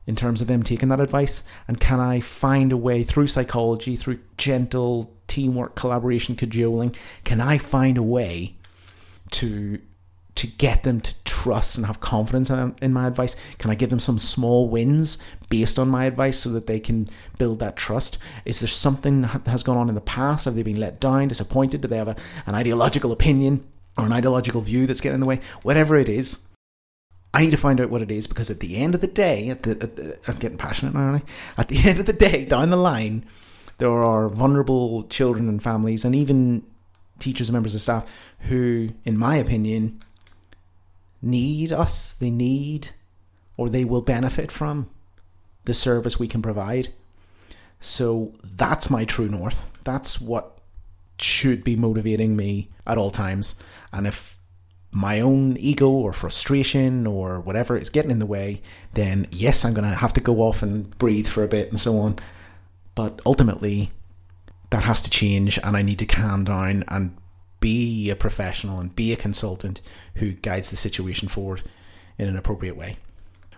in 0.06 0.16
terms 0.16 0.40
of 0.40 0.48
them 0.48 0.62
taking 0.62 0.88
that 0.88 1.00
advice? 1.00 1.44
And 1.66 1.80
can 1.80 2.00
I 2.00 2.20
find 2.20 2.72
a 2.72 2.76
way 2.76 3.02
through 3.02 3.28
psychology, 3.28 3.96
through 3.96 4.20
gentle 4.36 5.12
teamwork, 5.26 5.76
collaboration, 5.76 6.36
cajoling, 6.36 6.94
can 7.24 7.40
I 7.40 7.56
find 7.56 7.96
a 7.96 8.02
way 8.02 8.56
to 9.30 9.80
to 10.36 10.46
get 10.46 10.84
them 10.84 11.00
to 11.00 11.14
trust 11.24 11.76
and 11.76 11.86
have 11.86 12.00
confidence 12.00 12.50
in 12.50 12.92
my 12.92 13.06
advice? 13.06 13.36
Can 13.58 13.70
I 13.70 13.74
give 13.74 13.90
them 13.90 14.00
some 14.00 14.18
small 14.18 14.68
wins 14.68 15.18
based 15.48 15.78
on 15.78 15.88
my 15.88 16.04
advice 16.04 16.38
so 16.38 16.50
that 16.50 16.66
they 16.66 16.80
can 16.80 17.08
build 17.38 17.58
that 17.58 17.76
trust? 17.76 18.18
Is 18.44 18.60
there 18.60 18.68
something 18.68 19.22
that 19.22 19.46
has 19.46 19.62
gone 19.62 19.76
on 19.76 19.88
in 19.88 19.94
the 19.94 20.00
past? 20.00 20.44
Have 20.44 20.54
they 20.54 20.62
been 20.62 20.80
let 20.80 21.00
down, 21.00 21.28
disappointed? 21.28 21.80
Do 21.80 21.88
they 21.88 21.98
have 21.98 22.08
a, 22.08 22.16
an 22.46 22.54
ideological 22.54 23.12
opinion 23.12 23.64
or 23.98 24.06
an 24.06 24.12
ideological 24.12 24.60
view 24.60 24.86
that's 24.86 25.00
getting 25.00 25.16
in 25.16 25.20
the 25.20 25.26
way? 25.26 25.40
Whatever 25.62 25.96
it 25.96 26.08
is, 26.08 26.46
I 27.32 27.42
need 27.42 27.50
to 27.52 27.56
find 27.56 27.80
out 27.80 27.90
what 27.90 28.02
it 28.02 28.10
is 28.10 28.26
because 28.26 28.50
at 28.50 28.60
the 28.60 28.76
end 28.76 28.94
of 28.94 29.00
the 29.00 29.06
day, 29.06 29.48
at 29.48 29.62
the, 29.62 29.72
at 29.72 29.96
the, 29.96 30.18
I'm 30.26 30.38
getting 30.38 30.58
passionate 30.58 30.94
now. 30.94 31.22
At 31.56 31.68
the 31.68 31.78
end 31.88 32.00
of 32.00 32.06
the 32.06 32.12
day, 32.12 32.44
down 32.44 32.70
the 32.70 32.76
line, 32.76 33.24
there 33.78 34.02
are 34.02 34.28
vulnerable 34.28 35.04
children 35.04 35.48
and 35.48 35.62
families, 35.62 36.04
and 36.04 36.14
even 36.14 36.64
teachers 37.18 37.48
and 37.48 37.54
members 37.54 37.74
of 37.74 37.80
staff 37.80 38.06
who, 38.40 38.90
in 39.04 39.16
my 39.16 39.36
opinion, 39.36 40.00
need 41.22 41.72
us. 41.72 42.14
They 42.14 42.30
need, 42.30 42.90
or 43.56 43.68
they 43.68 43.84
will 43.84 44.02
benefit 44.02 44.50
from, 44.50 44.90
the 45.64 45.74
service 45.74 46.18
we 46.18 46.28
can 46.28 46.42
provide. 46.42 46.92
So 47.78 48.34
that's 48.42 48.90
my 48.90 49.04
true 49.04 49.28
north. 49.28 49.70
That's 49.84 50.20
what 50.20 50.58
should 51.18 51.64
be 51.64 51.76
motivating 51.76 52.36
me 52.36 52.70
at 52.86 52.98
all 52.98 53.10
times. 53.10 53.60
And 53.92 54.06
if 54.06 54.36
my 54.92 55.20
own 55.20 55.56
ego 55.58 55.88
or 55.88 56.12
frustration 56.12 57.06
or 57.06 57.40
whatever 57.40 57.76
is 57.76 57.90
getting 57.90 58.10
in 58.10 58.18
the 58.18 58.26
way, 58.26 58.60
then 58.94 59.26
yes, 59.30 59.64
I'm 59.64 59.74
going 59.74 59.88
to 59.88 59.96
have 59.96 60.12
to 60.14 60.20
go 60.20 60.40
off 60.40 60.62
and 60.62 60.96
breathe 60.98 61.26
for 61.26 61.44
a 61.44 61.48
bit 61.48 61.70
and 61.70 61.80
so 61.80 61.98
on. 61.98 62.18
But 62.94 63.20
ultimately, 63.24 63.92
that 64.70 64.84
has 64.84 65.00
to 65.02 65.10
change, 65.10 65.58
and 65.62 65.76
I 65.76 65.82
need 65.82 65.98
to 66.00 66.06
calm 66.06 66.44
down 66.44 66.84
and 66.88 67.16
be 67.60 68.10
a 68.10 68.16
professional 68.16 68.80
and 68.80 68.94
be 68.96 69.12
a 69.12 69.16
consultant 69.16 69.80
who 70.16 70.32
guides 70.32 70.70
the 70.70 70.76
situation 70.76 71.28
forward 71.28 71.62
in 72.18 72.28
an 72.28 72.36
appropriate 72.36 72.76
way. 72.76 72.96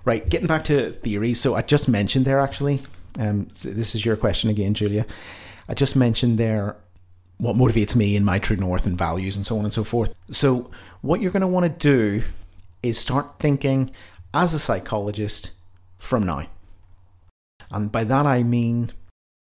Right, 0.04 0.28
getting 0.28 0.48
back 0.48 0.64
to 0.64 0.92
theories. 0.92 1.40
So 1.40 1.54
I 1.54 1.62
just 1.62 1.88
mentioned 1.88 2.24
there 2.24 2.40
actually, 2.40 2.80
um, 3.18 3.48
this 3.62 3.94
is 3.94 4.04
your 4.04 4.16
question 4.16 4.50
again, 4.50 4.74
Julia. 4.74 5.06
I 5.68 5.74
just 5.74 5.94
mentioned 5.94 6.38
there 6.38 6.76
what 7.38 7.56
motivates 7.56 7.96
me 7.96 8.14
in 8.14 8.24
my 8.24 8.38
true 8.38 8.56
north 8.56 8.86
and 8.86 8.96
values 8.96 9.36
and 9.36 9.46
so 9.46 9.58
on 9.58 9.64
and 9.64 9.72
so 9.72 9.84
forth. 9.84 10.14
So, 10.30 10.70
what 11.00 11.20
you're 11.20 11.32
going 11.32 11.40
to 11.40 11.48
want 11.48 11.64
to 11.64 11.88
do 11.88 12.24
is 12.82 12.98
start 12.98 13.38
thinking 13.38 13.90
as 14.34 14.54
a 14.54 14.58
psychologist 14.58 15.50
from 15.98 16.24
now. 16.24 16.46
And 17.70 17.90
by 17.90 18.04
that 18.04 18.26
I 18.26 18.42
mean, 18.42 18.92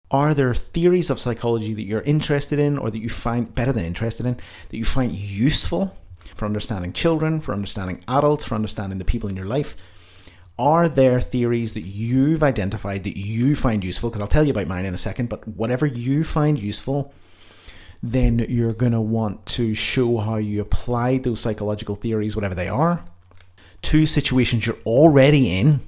are 0.10 0.34
there 0.34 0.54
theories 0.54 1.10
of 1.10 1.20
psychology 1.20 1.74
that 1.74 1.84
you're 1.84 2.02
interested 2.02 2.60
in 2.60 2.78
or 2.78 2.90
that 2.90 3.00
you 3.00 3.10
find 3.10 3.54
better 3.54 3.74
than 3.74 3.86
interested 3.86 4.26
in, 4.26 4.36
that 4.70 4.78
you 4.78 4.86
find 4.86 5.12
useful 5.12 5.96
for 6.36 6.46
understanding 6.46 6.94
children, 6.94 7.42
for 7.42 7.54
understanding 7.54 8.04
adults, 8.08 8.46
for 8.46 8.56
understanding 8.56 9.00
the 9.00 9.06
people 9.06 9.30
in 9.30 9.36
your 9.36 9.46
life? 9.46 9.76
Are 10.60 10.90
there 10.90 11.22
theories 11.22 11.74
that 11.74 11.82
you've 11.82 12.42
identified 12.42 13.04
that 13.04 13.18
you 13.18 13.56
find 13.56 13.84
useful? 13.84 14.10
Because 14.10 14.22
I'll 14.22 14.28
tell 14.28 14.44
you 14.44 14.52
about 14.52 14.68
mine 14.68 14.86
in 14.86 14.94
a 14.94 14.98
second, 14.98 15.30
but 15.30 15.48
whatever 15.48 15.86
you 15.86 16.24
find 16.24 16.58
useful, 16.58 17.14
then 18.02 18.40
you're 18.48 18.74
going 18.74 18.92
to 18.92 19.02
want 19.02 19.46
to 19.48 19.76
show 19.76 20.18
how 20.18 20.38
you 20.38 20.62
apply 20.62 21.18
those 21.18 21.42
psychological 21.42 21.96
theories, 21.96 22.36
whatever 22.36 22.56
they 22.56 22.70
are, 22.70 23.04
to 23.84 24.06
situations 24.06 24.66
you're 24.66 24.78
already 24.86 25.60
in, 25.60 25.82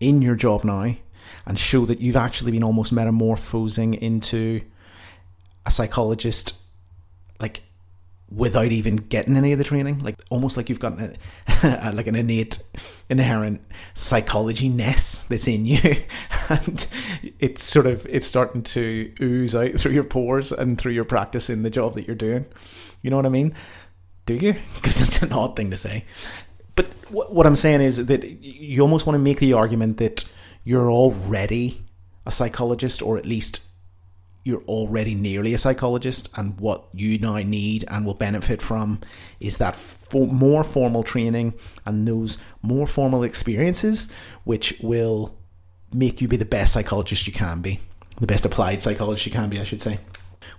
in 0.00 0.22
your 0.22 0.34
job 0.34 0.64
now, 0.64 0.94
and 1.46 1.58
show 1.58 1.84
that 1.86 2.00
you've 2.00 2.16
actually 2.16 2.52
been 2.52 2.64
almost 2.64 2.92
metamorphosing 2.92 3.94
into 3.94 4.62
a 5.66 5.70
psychologist 5.70 6.60
like 7.40 7.62
without 8.30 8.72
even 8.72 8.96
getting 8.96 9.36
any 9.36 9.52
of 9.52 9.58
the 9.58 9.64
training. 9.64 10.00
Like 10.00 10.20
almost 10.30 10.56
like 10.56 10.68
you've 10.68 10.80
got 10.80 10.98
like 11.62 12.06
an 12.06 12.16
innate 12.16 12.62
inherent 13.08 13.60
psychology 13.94 14.68
ness 14.68 15.24
that's 15.24 15.48
in 15.48 15.66
you. 15.66 15.80
And 16.50 16.86
it's 17.38 17.64
sort 17.64 17.86
of 17.86 18.04
it's 18.04 18.26
starting 18.26 18.62
to 18.64 19.10
ooze 19.18 19.54
out 19.54 19.80
through 19.80 19.92
your 19.92 20.04
pores 20.04 20.52
and 20.52 20.78
through 20.78 20.92
your 20.92 21.06
practice 21.06 21.48
in 21.48 21.62
the 21.62 21.70
job 21.70 21.94
that 21.94 22.06
you're 22.06 22.14
doing. 22.14 22.44
You 23.00 23.08
know 23.08 23.16
what 23.16 23.24
i 23.24 23.30
mean? 23.30 23.54
Do 24.26 24.34
you? 24.34 24.52
Because 24.74 24.98
that's 24.98 25.22
an 25.22 25.32
odd 25.32 25.56
thing 25.56 25.70
to 25.70 25.78
say. 25.78 26.04
But 26.76 26.88
what 27.10 27.46
i'm 27.46 27.56
saying 27.56 27.80
is 27.80 28.04
that 28.04 28.24
you 28.24 28.82
almost 28.82 29.06
want 29.06 29.14
to 29.14 29.22
make 29.22 29.40
the 29.40 29.54
argument 29.54 29.96
that 29.96 30.30
you're 30.64 30.90
already 30.90 31.82
a 32.26 32.32
psychologist 32.32 33.02
or 33.02 33.18
at 33.18 33.26
least 33.26 33.60
you're 34.44 34.62
already 34.64 35.14
nearly 35.14 35.54
a 35.54 35.58
psychologist, 35.58 36.28
and 36.36 36.60
what 36.60 36.84
you 36.92 37.18
now 37.18 37.36
need 37.36 37.84
and 37.88 38.04
will 38.04 38.14
benefit 38.14 38.60
from 38.60 39.00
is 39.40 39.56
that 39.56 39.74
for 39.74 40.26
more 40.26 40.62
formal 40.62 41.02
training 41.02 41.54
and 41.86 42.06
those 42.06 42.36
more 42.60 42.86
formal 42.86 43.22
experiences, 43.22 44.12
which 44.44 44.78
will 44.82 45.34
make 45.94 46.20
you 46.20 46.28
be 46.28 46.36
the 46.36 46.44
best 46.44 46.74
psychologist 46.74 47.26
you 47.26 47.32
can 47.32 47.62
be, 47.62 47.80
the 48.20 48.26
best 48.26 48.44
applied 48.44 48.82
psychologist 48.82 49.24
you 49.24 49.32
can 49.32 49.48
be, 49.48 49.58
I 49.58 49.64
should 49.64 49.80
say. 49.80 49.98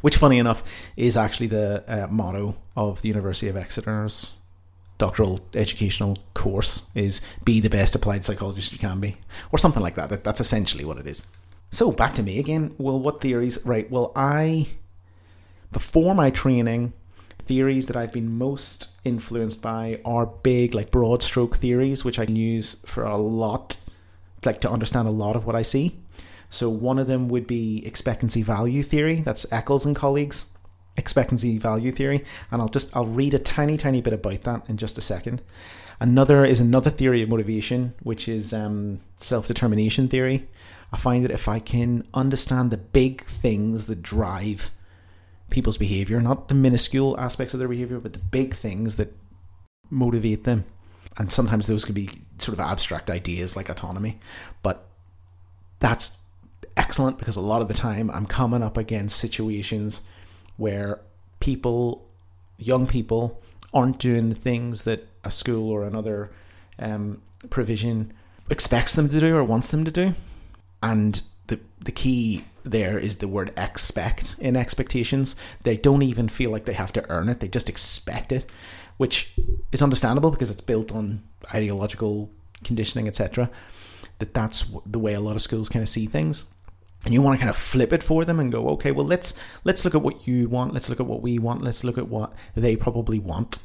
Which, 0.01 0.17
funny 0.17 0.39
enough, 0.39 0.63
is 0.97 1.15
actually 1.15 1.47
the 1.47 1.83
uh, 1.87 2.07
motto 2.07 2.57
of 2.75 3.03
the 3.03 3.07
University 3.07 3.49
of 3.49 3.55
Exeter's 3.55 4.37
doctoral 4.97 5.39
educational 5.53 6.17
course: 6.33 6.89
is 6.95 7.21
be 7.43 7.59
the 7.59 7.69
best 7.69 7.95
applied 7.95 8.25
psychologist 8.25 8.71
you 8.71 8.79
can 8.79 8.99
be, 8.99 9.17
or 9.51 9.57
something 9.57 9.83
like 9.83 9.95
that. 9.95 10.23
That's 10.23 10.41
essentially 10.41 10.85
what 10.85 10.97
it 10.97 11.07
is. 11.07 11.27
So 11.71 11.91
back 11.91 12.15
to 12.15 12.23
me 12.23 12.39
again. 12.39 12.73
Well, 12.77 12.99
what 12.99 13.21
theories? 13.21 13.65
Right. 13.65 13.89
Well, 13.89 14.11
I 14.15 14.67
before 15.71 16.15
my 16.15 16.29
training, 16.29 16.93
theories 17.39 17.87
that 17.87 17.97
I've 17.97 18.13
been 18.13 18.37
most 18.37 18.95
influenced 19.03 19.61
by 19.61 19.99
are 20.05 20.25
big, 20.25 20.73
like 20.73 20.89
broad 20.89 21.21
stroke 21.21 21.57
theories, 21.57 22.05
which 22.05 22.17
I 22.17 22.25
can 22.25 22.37
use 22.37 22.75
for 22.85 23.03
a 23.03 23.17
lot, 23.17 23.77
like 24.45 24.61
to 24.61 24.69
understand 24.69 25.07
a 25.07 25.11
lot 25.11 25.35
of 25.35 25.45
what 25.45 25.55
I 25.55 25.61
see. 25.61 25.99
So 26.49 26.69
one 26.69 26.97
of 26.97 27.07
them 27.07 27.27
would 27.27 27.45
be 27.45 27.85
expectancy 27.85 28.41
value 28.41 28.83
theory. 28.83 29.19
That's 29.19 29.45
Eccles 29.51 29.85
and 29.85 29.95
colleagues 29.95 30.54
expectancy 30.97 31.57
value 31.57 31.91
theory, 31.91 32.23
and 32.51 32.61
I'll 32.61 32.67
just 32.67 32.95
I'll 32.95 33.05
read 33.05 33.33
a 33.33 33.39
tiny 33.39 33.77
tiny 33.77 34.01
bit 34.01 34.13
about 34.13 34.43
that 34.43 34.69
in 34.69 34.77
just 34.77 34.97
a 34.97 35.01
second. 35.01 35.41
Another 35.99 36.43
is 36.43 36.59
another 36.59 36.89
theory 36.89 37.21
of 37.21 37.29
motivation, 37.29 37.93
which 38.03 38.27
is 38.27 38.53
um, 38.53 38.99
self 39.17 39.47
determination 39.47 40.07
theory. 40.07 40.47
I 40.91 40.97
find 40.97 41.23
that 41.23 41.31
if 41.31 41.47
I 41.47 41.59
can 41.59 42.07
understand 42.13 42.71
the 42.71 42.77
big 42.77 43.25
things 43.25 43.85
that 43.85 44.01
drive 44.01 44.71
people's 45.49 45.77
behavior, 45.77 46.21
not 46.21 46.47
the 46.47 46.55
minuscule 46.55 47.19
aspects 47.19 47.53
of 47.53 47.59
their 47.59 47.67
behavior, 47.67 47.99
but 47.99 48.13
the 48.13 48.19
big 48.19 48.55
things 48.55 48.95
that 48.95 49.13
motivate 49.89 50.43
them, 50.43 50.65
and 51.17 51.31
sometimes 51.31 51.67
those 51.67 51.85
can 51.85 51.93
be 51.95 52.09
sort 52.37 52.57
of 52.57 52.59
abstract 52.59 53.09
ideas 53.09 53.55
like 53.55 53.69
autonomy, 53.69 54.19
but 54.63 54.87
that's 55.79 56.19
excellent 56.77 57.17
because 57.17 57.35
a 57.35 57.41
lot 57.41 57.61
of 57.61 57.67
the 57.67 57.73
time 57.73 58.09
I'm 58.11 58.25
coming 58.25 58.63
up 58.63 58.77
against 58.77 59.17
situations 59.17 60.07
where 60.57 61.01
people, 61.39 62.07
young 62.57 62.87
people, 62.87 63.41
aren't 63.73 63.99
doing 63.99 64.29
the 64.29 64.35
things 64.35 64.83
that 64.83 65.07
a 65.23 65.31
school 65.31 65.69
or 65.69 65.83
another 65.83 66.31
um, 66.79 67.21
provision 67.49 68.13
expects 68.49 68.93
them 68.93 69.09
to 69.09 69.19
do 69.19 69.35
or 69.35 69.43
wants 69.43 69.71
them 69.71 69.83
to 69.83 69.91
do 69.91 70.13
and 70.85 71.23
the 71.47 71.59
the 71.79 71.91
key 71.91 72.43
there 72.63 72.97
is 72.97 73.17
the 73.17 73.27
word 73.27 73.51
expect 73.57 74.35
in 74.39 74.55
expectations. 74.55 75.35
They 75.63 75.77
don't 75.77 76.01
even 76.01 76.29
feel 76.29 76.49
like 76.49 76.65
they 76.65 76.73
have 76.73 76.93
to 76.93 77.09
earn 77.09 77.29
it; 77.29 77.39
they 77.39 77.47
just 77.47 77.69
expect 77.69 78.31
it, 78.31 78.49
which 78.97 79.33
is 79.71 79.81
understandable 79.81 80.31
because 80.31 80.49
it's 80.49 80.61
built 80.61 80.91
on 80.91 81.23
ideological 81.53 82.29
conditioning, 82.63 83.07
etc. 83.07 83.49
That 84.19 84.33
that's 84.33 84.71
the 84.85 84.99
way 84.99 85.13
a 85.13 85.19
lot 85.19 85.35
of 85.35 85.41
schools 85.41 85.69
kind 85.69 85.83
of 85.83 85.89
see 85.89 86.05
things. 86.05 86.45
And 87.03 87.13
you 87.13 87.21
want 87.21 87.37
to 87.37 87.39
kind 87.39 87.49
of 87.49 87.57
flip 87.57 87.93
it 87.93 88.01
for 88.01 88.25
them 88.25 88.39
and 88.39 88.51
go, 88.51 88.69
okay, 88.69 88.91
well 88.91 89.05
let's 89.05 89.35
let's 89.63 89.85
look 89.85 89.93
at 89.93 90.01
what 90.01 90.27
you 90.27 90.49
want, 90.49 90.73
let's 90.73 90.89
look 90.89 90.99
at 90.99 91.05
what 91.05 91.21
we 91.21 91.37
want, 91.37 91.61
let's 91.61 91.83
look 91.83 91.97
at 91.97 92.07
what 92.07 92.33
they 92.55 92.75
probably 92.75 93.19
want 93.19 93.59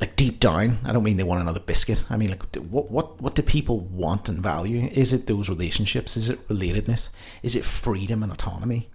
like 0.00 0.14
deep 0.14 0.38
down, 0.38 0.78
I 0.84 0.92
don't 0.92 1.02
mean 1.02 1.16
they 1.16 1.24
want 1.24 1.40
another 1.40 1.60
biscuit. 1.60 2.04
I 2.08 2.16
mean, 2.16 2.30
like, 2.30 2.54
what 2.56 2.90
what 2.90 3.20
what 3.20 3.34
do 3.34 3.42
people 3.42 3.80
want 3.80 4.28
and 4.28 4.38
value? 4.38 4.88
Is 4.92 5.12
it 5.12 5.26
those 5.26 5.48
relationships? 5.48 6.16
Is 6.16 6.30
it 6.30 6.46
relatedness? 6.48 7.10
Is 7.42 7.56
it 7.56 7.64
freedom 7.64 8.22
and 8.22 8.30
autonomy? 8.30 8.90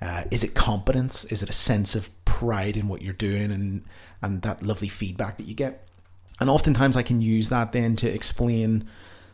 Uh, 0.00 0.24
is 0.30 0.44
it 0.44 0.54
competence? 0.54 1.24
Is 1.24 1.42
it 1.42 1.50
a 1.50 1.54
sense 1.54 1.96
of 1.96 2.10
pride 2.24 2.76
in 2.76 2.86
what 2.86 3.02
you're 3.02 3.12
doing 3.14 3.50
and 3.50 3.84
and 4.22 4.42
that 4.42 4.62
lovely 4.62 4.88
feedback 4.88 5.38
that 5.38 5.46
you 5.46 5.54
get? 5.54 5.88
And 6.38 6.48
oftentimes, 6.48 6.96
I 6.96 7.02
can 7.02 7.20
use 7.20 7.48
that 7.48 7.72
then 7.72 7.96
to 7.96 8.08
explain 8.08 8.88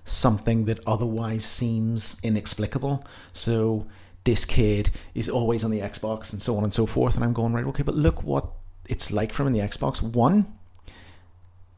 something 0.04 0.66
that 0.66 0.78
otherwise 0.86 1.44
seems 1.44 2.20
inexplicable. 2.22 3.04
So 3.32 3.86
this 4.24 4.44
kid 4.44 4.90
is 5.14 5.28
always 5.28 5.64
on 5.64 5.70
the 5.70 5.80
Xbox 5.80 6.32
and 6.32 6.42
so 6.42 6.56
on 6.56 6.64
and 6.64 6.72
so 6.72 6.86
forth, 6.86 7.14
and 7.14 7.24
I'm 7.24 7.32
going 7.32 7.52
right, 7.52 7.64
okay, 7.66 7.82
but 7.82 7.94
look 7.94 8.22
what 8.22 8.46
it's 8.86 9.10
like 9.10 9.32
from 9.32 9.46
in 9.46 9.52
the 9.52 9.60
Xbox. 9.60 10.02
One, 10.02 10.46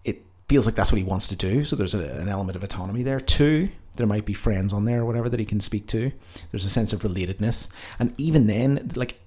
It 0.04 0.24
feels 0.48 0.66
like 0.66 0.74
that's 0.76 0.92
what 0.92 0.98
he 0.98 1.04
wants 1.04 1.28
to 1.28 1.36
do. 1.36 1.64
So 1.64 1.76
there's 1.76 1.94
a, 1.94 2.20
an 2.20 2.28
element 2.28 2.56
of 2.56 2.62
autonomy 2.62 3.02
there. 3.02 3.20
Two, 3.20 3.70
there 3.96 4.06
might 4.06 4.24
be 4.24 4.34
friends 4.34 4.72
on 4.72 4.84
there 4.84 5.00
or 5.00 5.04
whatever 5.04 5.28
that 5.28 5.40
he 5.40 5.46
can 5.46 5.60
speak 5.60 5.86
to. 5.88 6.12
There's 6.50 6.64
a 6.64 6.70
sense 6.70 6.92
of 6.92 7.02
relatedness, 7.02 7.68
and 7.98 8.14
even 8.18 8.46
then, 8.46 8.92
like, 8.94 9.18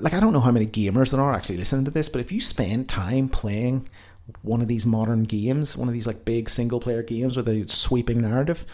like 0.00 0.14
I 0.14 0.20
don't 0.20 0.32
know 0.32 0.40
how 0.40 0.50
many 0.50 0.66
gamers 0.66 1.10
there 1.10 1.20
are 1.20 1.34
actually 1.34 1.58
listening 1.58 1.84
to 1.84 1.90
this, 1.90 2.08
but 2.08 2.20
if 2.20 2.32
you 2.32 2.40
spend 2.40 2.88
time 2.88 3.28
playing 3.28 3.88
one 4.42 4.60
of 4.60 4.68
these 4.68 4.86
modern 4.86 5.24
games, 5.24 5.76
one 5.76 5.88
of 5.88 5.94
these 5.94 6.06
like 6.06 6.24
big 6.24 6.48
single 6.48 6.80
player 6.80 7.02
games 7.02 7.36
with 7.36 7.48
a 7.48 7.68
sweeping 7.68 8.20
narrative, 8.20 8.64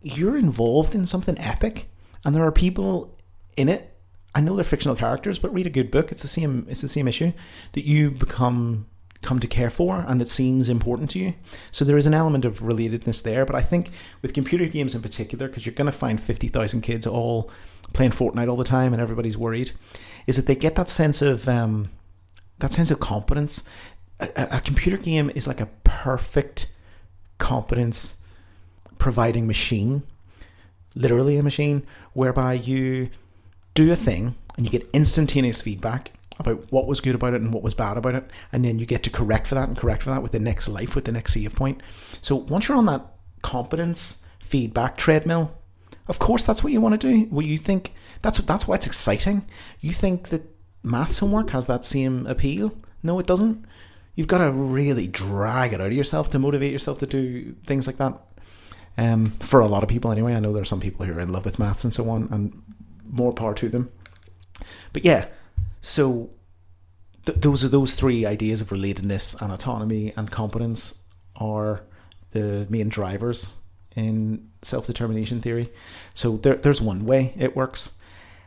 you're 0.00 0.36
involved 0.36 0.94
in 0.94 1.04
something 1.04 1.38
epic, 1.38 1.90
and 2.24 2.34
there 2.34 2.44
are 2.44 2.52
people 2.52 3.18
in 3.56 3.68
it. 3.68 3.88
I 4.34 4.40
know 4.40 4.54
they're 4.54 4.64
fictional 4.64 4.96
characters, 4.96 5.38
but 5.38 5.52
read 5.52 5.66
a 5.66 5.70
good 5.70 5.90
book. 5.90 6.10
It's 6.10 6.22
the 6.22 6.28
same. 6.28 6.66
It's 6.68 6.80
the 6.80 6.88
same 6.88 7.08
issue 7.08 7.32
that 7.72 7.84
you 7.84 8.10
become 8.10 8.86
come 9.22 9.38
to 9.38 9.46
care 9.46 9.70
for 9.70 10.04
and 10.08 10.20
that 10.20 10.28
seems 10.28 10.68
important 10.68 11.08
to 11.10 11.18
you. 11.18 11.34
So 11.70 11.84
there 11.84 11.96
is 11.96 12.06
an 12.06 12.14
element 12.14 12.44
of 12.44 12.60
relatedness 12.60 13.22
there. 13.22 13.46
But 13.46 13.56
I 13.56 13.62
think 13.62 13.90
with 14.20 14.34
computer 14.34 14.66
games 14.66 14.94
in 14.94 15.00
particular, 15.00 15.46
because 15.46 15.64
you're 15.64 15.74
going 15.74 15.86
to 15.86 15.92
find 15.92 16.20
50,000 16.20 16.80
kids 16.80 17.06
all 17.06 17.50
playing 17.92 18.10
Fortnite 18.10 18.48
all 18.48 18.56
the 18.56 18.64
time 18.64 18.92
and 18.92 19.00
everybody's 19.00 19.38
worried, 19.38 19.72
is 20.26 20.36
that 20.36 20.46
they 20.46 20.56
get 20.56 20.74
that 20.74 20.90
sense 20.90 21.22
of 21.22 21.48
um, 21.48 21.90
that 22.58 22.72
sense 22.72 22.90
of 22.90 23.00
competence. 23.00 23.68
A, 24.36 24.60
computer 24.60 24.96
game 24.96 25.30
is 25.34 25.46
like 25.46 25.60
a 25.60 25.68
perfect 25.84 26.68
competence 27.38 28.22
providing 28.98 29.46
machine, 29.46 30.02
literally 30.94 31.36
a 31.36 31.42
machine, 31.42 31.86
whereby 32.12 32.52
you 32.54 33.10
do 33.74 33.90
a 33.92 33.96
thing 33.96 34.34
and 34.56 34.64
you 34.64 34.70
get 34.70 34.88
instantaneous 34.92 35.62
feedback 35.62 36.12
about 36.38 36.70
what 36.70 36.86
was 36.86 37.00
good 37.00 37.14
about 37.14 37.34
it 37.34 37.40
and 37.40 37.52
what 37.52 37.62
was 37.62 37.74
bad 37.74 37.96
about 37.96 38.14
it, 38.14 38.30
and 38.52 38.64
then 38.64 38.78
you 38.78 38.86
get 38.86 39.02
to 39.02 39.10
correct 39.10 39.46
for 39.46 39.54
that 39.54 39.68
and 39.68 39.76
correct 39.76 40.02
for 40.02 40.10
that 40.10 40.22
with 40.22 40.32
the 40.32 40.38
next 40.38 40.68
life, 40.68 40.94
with 40.94 41.04
the 41.04 41.12
next 41.12 41.34
save 41.34 41.54
point. 41.54 41.82
So 42.20 42.36
once 42.36 42.68
you're 42.68 42.78
on 42.78 42.86
that 42.86 43.06
competence 43.42 44.26
feedback 44.38 44.96
treadmill, 44.96 45.56
of 46.08 46.18
course 46.18 46.44
that's 46.44 46.62
what 46.62 46.72
you 46.72 46.80
want 46.80 47.00
to 47.00 47.08
do. 47.10 47.24
What 47.26 47.44
you 47.44 47.58
think 47.58 47.92
that's 48.22 48.38
that's 48.38 48.66
why 48.66 48.76
it's 48.76 48.86
exciting. 48.86 49.46
You 49.80 49.92
think 49.92 50.28
that 50.28 50.42
maths 50.82 51.18
homework 51.18 51.50
has 51.50 51.66
that 51.66 51.84
same 51.84 52.26
appeal? 52.26 52.72
No, 53.02 53.18
it 53.18 53.26
doesn't. 53.26 53.64
You've 54.14 54.26
got 54.26 54.44
to 54.44 54.50
really 54.50 55.08
drag 55.08 55.72
it 55.72 55.80
out 55.80 55.86
of 55.88 55.92
yourself 55.92 56.30
to 56.30 56.38
motivate 56.38 56.72
yourself 56.72 56.98
to 56.98 57.06
do 57.06 57.54
things 57.66 57.86
like 57.86 57.96
that. 57.96 58.18
Um, 58.98 59.26
for 59.40 59.60
a 59.60 59.66
lot 59.66 59.82
of 59.82 59.88
people, 59.88 60.12
anyway. 60.12 60.34
I 60.34 60.40
know 60.40 60.52
there 60.52 60.62
are 60.62 60.66
some 60.66 60.80
people 60.80 61.06
who 61.06 61.14
are 61.14 61.20
in 61.20 61.32
love 61.32 61.46
with 61.46 61.58
maths 61.58 61.84
and 61.84 61.92
so 61.92 62.10
on, 62.10 62.28
and 62.30 62.62
more 63.08 63.32
power 63.32 63.54
to 63.54 63.68
them. 63.68 63.90
But 64.92 65.04
yeah, 65.04 65.28
so 65.80 66.30
th- 67.24 67.38
those 67.38 67.64
are 67.64 67.68
those 67.68 67.94
three 67.94 68.26
ideas 68.26 68.60
of 68.60 68.68
relatedness 68.68 69.40
and 69.40 69.50
autonomy 69.50 70.12
and 70.16 70.30
competence 70.30 71.02
are 71.36 71.82
the 72.32 72.66
main 72.68 72.88
drivers 72.88 73.56
in 73.96 74.50
self 74.62 74.86
determination 74.86 75.40
theory. 75.40 75.70
So 76.14 76.36
there, 76.36 76.56
there's 76.56 76.80
one 76.82 77.04
way 77.04 77.32
it 77.38 77.56
works. 77.56 77.98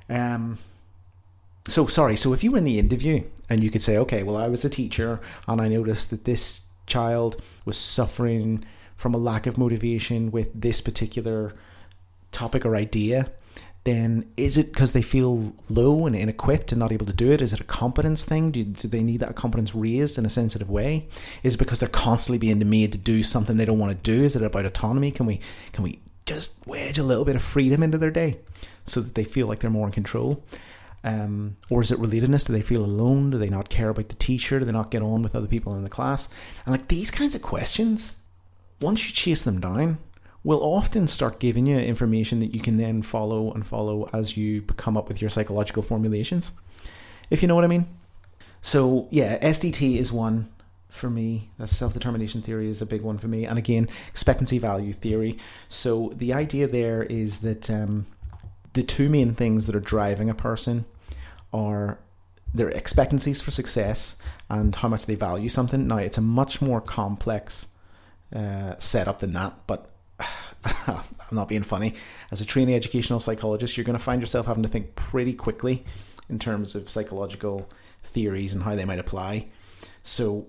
Um, 0.09 0.59
so 1.67 1.87
sorry. 1.87 2.15
So 2.15 2.33
if 2.33 2.43
you 2.43 2.51
were 2.51 2.59
in 2.59 2.63
the 2.63 2.79
interview 2.79 3.23
and 3.49 3.63
you 3.63 3.69
could 3.69 3.81
say, 3.81 3.97
okay, 3.97 4.23
well, 4.23 4.37
I 4.37 4.47
was 4.47 4.65
a 4.65 4.69
teacher 4.69 5.19
and 5.47 5.61
I 5.61 5.67
noticed 5.67 6.09
that 6.09 6.25
this 6.25 6.67
child 6.87 7.41
was 7.65 7.77
suffering 7.77 8.65
from 8.95 9.13
a 9.13 9.17
lack 9.17 9.47
of 9.47 9.57
motivation 9.57 10.31
with 10.31 10.49
this 10.59 10.81
particular 10.81 11.53
topic 12.31 12.65
or 12.65 12.75
idea 12.75 13.31
then 13.85 14.27
is 14.35 14.57
it 14.57 14.73
because 14.73 14.93
they 14.93 15.01
feel 15.03 15.53
low 15.69 16.07
and 16.07 16.15
inequipped 16.15 16.71
and 16.71 16.79
not 16.79 16.91
able 16.91 17.05
to 17.05 17.13
do 17.13 17.31
it? 17.31 17.39
Is 17.39 17.53
it 17.53 17.59
a 17.59 17.65
competence 17.65 18.25
thing? 18.25 18.49
Do, 18.49 18.63
do 18.63 18.87
they 18.87 19.01
need 19.01 19.19
that 19.19 19.35
competence 19.35 19.75
raised 19.75 20.17
in 20.17 20.25
a 20.25 20.29
sensitive 20.29 20.71
way? 20.71 21.07
Is 21.43 21.53
it 21.53 21.59
because 21.59 21.77
they're 21.77 21.87
constantly 21.87 22.39
being 22.39 22.67
made 22.67 22.91
to 22.93 22.97
do 22.97 23.21
something 23.21 23.57
they 23.57 23.65
don't 23.65 23.79
want 23.79 23.91
to 23.91 24.11
do? 24.11 24.23
Is 24.23 24.35
it 24.35 24.41
about 24.41 24.65
autonomy? 24.65 25.11
Can 25.11 25.27
we 25.27 25.39
can 25.71 25.83
we 25.83 26.01
just 26.25 26.65
wedge 26.65 26.97
a 26.97 27.03
little 27.03 27.25
bit 27.25 27.35
of 27.35 27.43
freedom 27.43 27.83
into 27.83 27.99
their 27.99 28.09
day 28.09 28.39
so 28.85 29.01
that 29.01 29.13
they 29.13 29.23
feel 29.23 29.45
like 29.45 29.59
they're 29.59 29.69
more 29.69 29.85
in 29.85 29.93
control? 29.93 30.43
Um, 31.05 31.57
or 31.69 31.83
is 31.83 31.91
it 31.91 31.99
relatedness? 31.99 32.47
Do 32.47 32.51
they 32.51 32.63
feel 32.63 32.83
alone? 32.83 33.29
Do 33.29 33.37
they 33.37 33.49
not 33.49 33.69
care 33.69 33.89
about 33.89 34.09
the 34.09 34.15
teacher? 34.15 34.57
Do 34.59 34.65
they 34.65 34.71
not 34.71 34.89
get 34.89 35.03
on 35.03 35.21
with 35.21 35.35
other 35.35 35.47
people 35.47 35.75
in 35.75 35.83
the 35.83 35.89
class? 35.89 36.27
And 36.65 36.73
like 36.73 36.87
these 36.87 37.11
kinds 37.11 37.35
of 37.35 37.43
questions, 37.43 38.23
once 38.81 39.05
you 39.05 39.13
chase 39.13 39.43
them 39.43 39.61
down, 39.61 39.99
will 40.43 40.61
often 40.63 41.07
start 41.07 41.39
giving 41.39 41.67
you 41.67 41.77
information 41.77 42.39
that 42.39 42.55
you 42.55 42.59
can 42.59 42.77
then 42.77 43.03
follow 43.03 43.51
and 43.51 43.65
follow 43.65 44.09
as 44.13 44.35
you 44.35 44.63
come 44.63 44.97
up 44.97 45.07
with 45.07 45.21
your 45.21 45.29
psychological 45.29 45.83
formulations. 45.83 46.53
If 47.29 47.43
you 47.43 47.47
know 47.47 47.55
what 47.55 47.63
I 47.63 47.67
mean. 47.67 47.87
So 48.63 49.07
yeah, 49.11 49.37
SDT 49.39 49.97
is 49.97 50.11
one 50.11 50.49
for 50.89 51.11
me. 51.11 51.51
Self 51.67 51.93
determination 51.93 52.41
theory 52.41 52.67
is 52.67 52.81
a 52.81 52.85
big 52.85 53.03
one 53.03 53.19
for 53.19 53.27
me. 53.27 53.45
And 53.45 53.59
again, 53.59 53.87
expectancy 54.07 54.57
value 54.57 54.93
theory. 54.93 55.37
So 55.69 56.13
the 56.15 56.33
idea 56.33 56.67
there 56.67 57.03
is 57.03 57.41
that 57.41 57.69
um, 57.69 58.07
the 58.73 58.81
two 58.81 59.07
main 59.07 59.35
things 59.35 59.67
that 59.67 59.75
are 59.75 59.79
driving 59.79 60.31
a 60.31 60.35
person 60.35 60.85
are 61.55 61.99
their 62.53 62.69
expectancies 62.69 63.41
for 63.41 63.51
success 63.51 64.21
and 64.49 64.75
how 64.75 64.87
much 64.87 65.05
they 65.05 65.15
value 65.15 65.49
something. 65.49 65.87
Now, 65.87 65.97
it's 65.97 66.17
a 66.17 66.21
much 66.21 66.61
more 66.61 66.81
complex 66.81 67.67
uh, 68.33 68.75
setup 68.77 69.19
than 69.19 69.33
that, 69.33 69.53
but 69.67 69.89
I'm 70.19 71.03
not 71.31 71.49
being 71.49 71.63
funny. 71.63 71.95
As 72.31 72.41
a 72.41 72.45
trainee 72.45 72.75
educational 72.75 73.19
psychologist, 73.19 73.77
you're 73.77 73.85
going 73.85 73.97
to 73.97 74.03
find 74.03 74.21
yourself 74.21 74.45
having 74.45 74.63
to 74.63 74.69
think 74.69 74.95
pretty 74.95 75.33
quickly 75.33 75.85
in 76.29 76.39
terms 76.39 76.75
of 76.75 76.89
psychological 76.89 77.69
theories 78.03 78.53
and 78.53 78.63
how 78.63 78.75
they 78.75 78.85
might 78.85 78.99
apply. 78.99 79.47
So, 80.03 80.47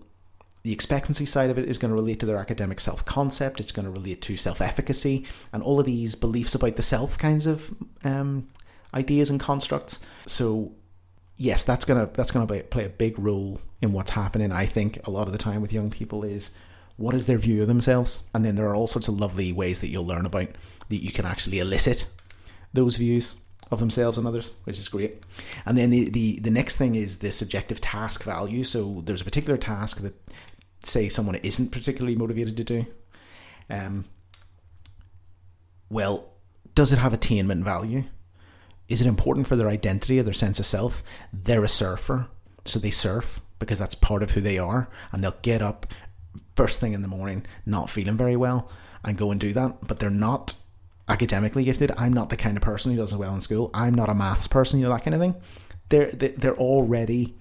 the 0.63 0.73
expectancy 0.73 1.27
side 1.27 1.49
of 1.49 1.59
it 1.59 1.69
is 1.69 1.79
going 1.79 1.91
to 1.91 1.95
relate 1.95 2.19
to 2.21 2.27
their 2.27 2.39
academic 2.39 2.81
self 2.81 3.05
concept, 3.05 3.61
it's 3.61 3.71
going 3.71 3.87
to 3.87 3.91
relate 3.91 4.21
to 4.23 4.37
self 4.37 4.61
efficacy, 4.61 5.25
and 5.53 5.63
all 5.63 5.79
of 5.79 5.87
these 5.87 6.15
beliefs 6.17 6.55
about 6.55 6.77
the 6.77 6.83
self 6.83 7.17
kinds 7.19 7.47
of 7.47 7.73
um, 8.05 8.49
ideas 8.93 9.31
and 9.31 9.39
constructs. 9.39 10.01
So, 10.27 10.73
yes, 11.37 11.65
that's 11.65 11.85
gonna 11.85 12.11
that's 12.13 12.31
gonna 12.31 12.63
play 12.63 12.85
a 12.85 12.89
big 12.89 13.19
role 13.19 13.61
in 13.81 13.93
what's 13.93 14.13
happening. 14.13 14.53
I 14.53 14.67
think 14.67 15.07
a 15.07 15.11
lot 15.11 15.27
of 15.27 15.33
the 15.33 15.39
time 15.39 15.61
with 15.61 15.73
young 15.73 15.91
people 15.91 16.25
is 16.25 16.57
what 16.97 17.15
is 17.15 17.27
their 17.27 17.39
view 17.39 17.63
of 17.63 17.69
themselves, 17.69 18.23
and 18.33 18.45
then 18.45 18.57
there 18.57 18.69
are 18.69 18.75
all 18.75 18.87
sorts 18.87 19.09
of 19.09 19.21
lovely 19.21 19.53
ways 19.53 19.81
that 19.81 19.89
you'll 19.89 20.07
learn 20.07 20.27
about 20.27 20.49
that 20.89 21.03
you 21.03 21.13
can 21.13 21.27
actually 21.27 21.59
elicit 21.59 22.09
those 22.73 22.97
views 22.97 23.37
of 23.71 23.81
themselves 23.81 24.17
and 24.17 24.27
others, 24.27 24.55
which 24.65 24.79
is 24.79 24.89
great. 24.89 25.23
And 25.65 25.77
then 25.77 25.91
the, 25.91 26.09
the, 26.11 26.39
the 26.41 26.51
next 26.51 26.77
thing 26.77 26.95
is 26.95 27.19
the 27.19 27.33
subjective 27.33 27.81
task 27.81 28.23
value. 28.23 28.63
So 28.65 29.03
there's 29.05 29.23
a 29.23 29.25
particular 29.25 29.59
task 29.59 30.03
that, 30.03 30.15
say, 30.81 31.09
someone 31.09 31.35
isn't 31.37 31.73
particularly 31.73 32.17
motivated 32.17 32.57
to 32.59 32.65
do. 32.65 32.87
Um, 33.69 34.05
well, 35.91 36.29
does 36.75 36.93
it 36.93 36.99
have 36.99 37.13
attainment 37.13 37.65
value? 37.65 38.05
Is 38.89 39.01
it 39.01 39.07
important 39.07 39.47
for 39.47 39.57
their 39.57 39.69
identity 39.69 40.19
or 40.19 40.23
their 40.23 40.33
sense 40.33 40.59
of 40.59 40.67
self? 40.67 41.03
They're 41.33 41.65
a 41.65 41.69
surfer, 41.69 42.29
so 42.65 42.79
they 42.79 42.91
surf 42.91 43.41
because 43.59 43.79
that's 43.79 43.95
part 43.95 44.23
of 44.23 44.33
who 44.33 44.41
they 44.41 44.59
are, 44.59 44.89
and 45.13 45.23
they'll 45.23 45.37
get 45.43 45.63
up 45.63 45.87
first 46.55 46.81
thing 46.81 46.93
in 46.93 47.03
the 47.03 47.09
morning 47.09 47.45
not 47.65 47.91
feeling 47.91 48.17
very 48.17 48.37
well 48.37 48.71
and 49.05 49.19
go 49.19 49.31
and 49.31 49.41
do 49.41 49.53
that, 49.53 49.87
but 49.87 49.99
they're 49.99 50.11
not 50.11 50.55
academically 51.09 51.65
gifted. 51.65 51.93
I'm 51.97 52.13
not 52.13 52.31
the 52.31 52.37
kind 52.37 52.57
of 52.57 52.63
person 52.63 52.93
who 52.93 52.99
does 52.99 53.15
well 53.15 53.35
in 53.35 53.41
school. 53.41 53.71
I'm 53.73 53.95
not 53.95 54.09
a 54.09 54.15
maths 54.15 54.47
person, 54.47 54.81
you 54.81 54.87
know 54.87 54.93
that 54.93 55.05
kind 55.05 55.15
of 55.15 55.21
thing. 55.21 55.35
They're 55.89 56.11
they're 56.11 56.57
already 56.57 57.35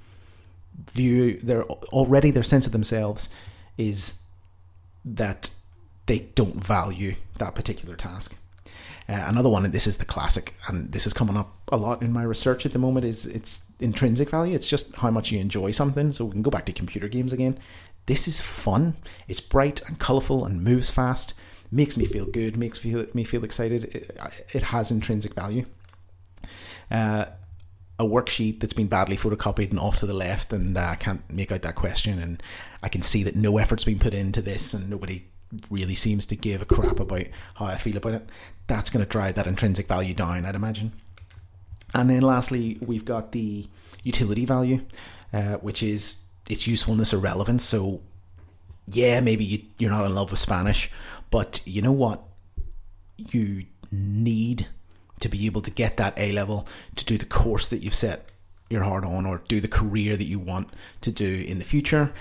view 0.91 1.39
they're 1.41 1.64
already 1.64 2.32
their 2.32 2.43
sense 2.43 2.66
of 2.66 2.72
themselves 2.72 3.30
is 3.78 4.22
that 5.04 5.50
they 6.06 6.20
don't 6.36 6.56
value 6.56 7.16
that 7.38 7.56
particular 7.56 7.96
task. 7.96 8.38
Uh, 9.08 9.24
another 9.28 9.49
one, 9.49 9.66
and 9.66 9.74
this 9.74 9.86
is 9.86 9.97
the 9.97 10.06
classic, 10.06 10.56
and 10.68 10.91
this 10.91 11.06
is 11.06 11.14
coming 11.14 11.38
up 11.38 11.53
a 11.72 11.78
lot 11.78 12.01
in 12.01 12.12
my 12.12 12.24
research 12.24 12.66
at 12.66 12.74
the 12.74 12.80
moment, 12.80 13.06
is 13.06 13.26
it's 13.28 13.66
intrinsic 13.80 14.30
value. 14.30 14.56
It's 14.56 14.68
just 14.68 14.95
how 14.95 15.12
much 15.12 15.32
you 15.32 15.39
enjoy 15.39 15.72
something. 15.72 16.12
So 16.12 16.26
we 16.26 16.32
can 16.32 16.41
go 16.41 16.51
back 16.51 16.66
to 16.66 16.74
computer 16.74 17.08
games 17.08 17.32
again. 17.32 17.60
This 18.08 18.28
is 18.28 18.41
fun. 18.41 18.95
It's 19.28 19.39
bright 19.39 19.88
and 19.88 19.99
colourful 19.99 20.45
and 20.45 20.64
moves 20.64 20.89
fast 20.89 21.34
makes 21.72 21.97
me 21.97 22.06
feel 22.06 22.26
good, 22.26 22.58
makes 22.58 22.84
me 22.84 22.91
feel, 22.91 23.06
me 23.14 23.24
feel 23.24 23.43
excited. 23.43 23.86
It, 23.86 24.18
it 24.53 24.64
has 24.64 24.91
intrinsic 24.91 25.34
value. 25.34 25.66
Uh, 26.89 27.26
a 27.97 28.03
worksheet 28.03 28.60
that's 28.60 28.74
been 28.74 28.88
badly 28.88 29.18
photocopied 29.18 29.72
and 29.72 29.80
off 29.80 29.97
to 29.97 30.06
the 30.06 30.14
left, 30.14 30.51
and 30.51 30.78
uh, 30.78 30.82
I 30.82 30.95
can't 30.95 31.22
make 31.32 31.51
out 31.51 31.62
that 31.62 31.76
question, 31.76 32.20
and 32.20 32.41
I 32.84 32.89
can 32.89 33.01
see 33.01 33.24
that 33.24 33.36
no 33.36 33.58
effort's 33.58 33.86
been 33.86 33.99
put 33.99 34.14
into 34.14 34.41
this, 34.41 34.74
and 34.74 34.89
nobody 34.89 35.26
really 35.70 35.96
seems 35.96 36.26
to 36.28 36.36
give 36.36 36.62
a 36.62 36.66
crap 36.66 37.00
about 37.00 37.24
how 37.56 37.66
I 37.66 37.78
feel 37.78 37.98
about 37.98 38.14
it. 38.14 38.30
That's 38.68 38.89
going 38.89 39.04
to 39.04 39.10
drive 39.10 39.36
that 39.36 39.48
intrinsic 39.48 39.88
value 39.88 40.14
down, 40.14 40.46
I'd 40.46 40.56
imagine. 40.56 40.93
And 41.93 42.10
then 42.10 42.22
lastly, 42.22 42.78
we've 42.82 43.06
got 43.06 43.32
the 43.32 43.68
utility 44.04 44.46
value, 44.46 44.82
uh, 45.32 45.56
which 45.56 45.82
is 45.82 46.28
its 46.50 46.68
usefulness 46.68 47.14
or 47.14 47.18
relevance. 47.18 47.64
So 47.64 48.02
yeah, 48.88 49.20
maybe 49.20 49.43
you, 49.43 49.60
you're 49.78 49.91
not 49.91 50.06
in 50.06 50.14
love 50.14 50.32
with 50.32 50.39
Spanish, 50.39 50.91
but 51.32 51.62
you 51.66 51.82
know 51.82 51.91
what? 51.91 52.22
You 53.18 53.66
need 53.91 54.68
to 55.20 55.30
be 55.30 55.46
able 55.46 55.62
to 55.62 55.72
get 55.72 55.98
that 55.98 56.18
A 56.18 56.32
level 56.32 56.68
to 56.96 57.06
do 57.06 57.18
the 57.18 57.26
course 57.26 57.68
that 57.68 57.82
you've 57.82 57.93
set 57.96 58.30
your 58.70 58.84
heart 58.84 59.06
on 59.06 59.26
or 59.26 59.41
do 59.48 59.62
the 59.62 59.68
career 59.68 60.18
that 60.18 60.26
you 60.26 60.39
want 60.39 60.70
to 61.02 61.12
do 61.12 61.46
in 61.48 61.60
the 61.60 61.64
future. 61.64 62.14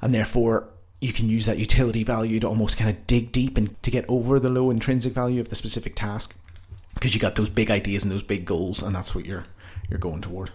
And 0.00 0.14
therefore, 0.14 0.68
you 1.04 1.12
can 1.12 1.28
use 1.28 1.44
that 1.44 1.58
utility 1.58 2.02
value 2.02 2.40
to 2.40 2.46
almost 2.46 2.78
kind 2.78 2.88
of 2.88 3.06
dig 3.06 3.30
deep 3.30 3.58
and 3.58 3.80
to 3.82 3.90
get 3.90 4.06
over 4.08 4.40
the 4.40 4.48
low 4.48 4.70
intrinsic 4.70 5.12
value 5.12 5.38
of 5.38 5.50
the 5.50 5.54
specific 5.54 5.94
task 5.94 6.38
because 6.94 7.14
you 7.14 7.20
got 7.20 7.36
those 7.36 7.50
big 7.50 7.70
ideas 7.70 8.04
and 8.04 8.10
those 8.10 8.22
big 8.22 8.46
goals, 8.46 8.82
and 8.82 8.94
that's 8.94 9.14
what 9.14 9.26
you're 9.26 9.44
you're 9.90 9.98
going 9.98 10.22
toward. 10.22 10.50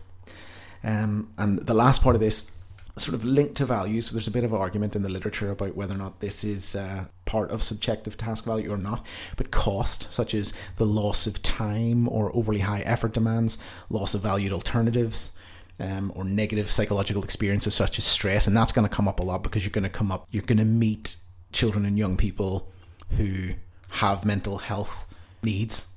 Um, 0.83 1.31
and 1.37 1.59
the 1.59 1.75
last 1.75 2.01
part 2.01 2.15
of 2.15 2.21
this 2.21 2.51
sort 2.97 3.13
of 3.13 3.23
linked 3.23 3.55
to 3.55 3.65
values. 3.65 4.09
There's 4.09 4.27
a 4.27 4.31
bit 4.31 4.43
of 4.43 4.53
argument 4.53 4.95
in 4.95 5.03
the 5.03 5.09
literature 5.09 5.51
about 5.51 5.75
whether 5.75 5.93
or 5.93 5.97
not 5.97 6.19
this 6.19 6.43
is 6.43 6.75
uh, 6.75 7.05
part 7.25 7.51
of 7.51 7.63
subjective 7.63 8.17
task 8.17 8.43
value 8.43 8.71
or 8.71 8.77
not. 8.77 9.05
But 9.37 9.51
cost, 9.51 10.11
such 10.11 10.33
as 10.33 10.51
the 10.77 10.85
loss 10.85 11.27
of 11.27 11.43
time 11.43 12.09
or 12.09 12.35
overly 12.35 12.59
high 12.59 12.81
effort 12.81 13.13
demands, 13.13 13.57
loss 13.89 14.15
of 14.15 14.21
valued 14.21 14.51
alternatives, 14.51 15.31
um, 15.79 16.11
or 16.15 16.23
negative 16.23 16.69
psychological 16.69 17.23
experiences 17.23 17.73
such 17.73 17.97
as 17.97 18.03
stress, 18.03 18.47
and 18.47 18.55
that's 18.55 18.71
going 18.71 18.87
to 18.87 18.93
come 18.93 19.07
up 19.07 19.19
a 19.19 19.23
lot 19.23 19.43
because 19.43 19.63
you're 19.63 19.71
going 19.71 19.83
to 19.83 19.89
come 19.89 20.11
up, 20.11 20.27
you're 20.29 20.43
going 20.43 20.57
to 20.57 20.65
meet 20.65 21.15
children 21.51 21.85
and 21.85 21.97
young 21.97 22.17
people 22.17 22.71
who 23.17 23.51
have 23.89 24.25
mental 24.25 24.59
health 24.59 25.05
needs, 25.41 25.95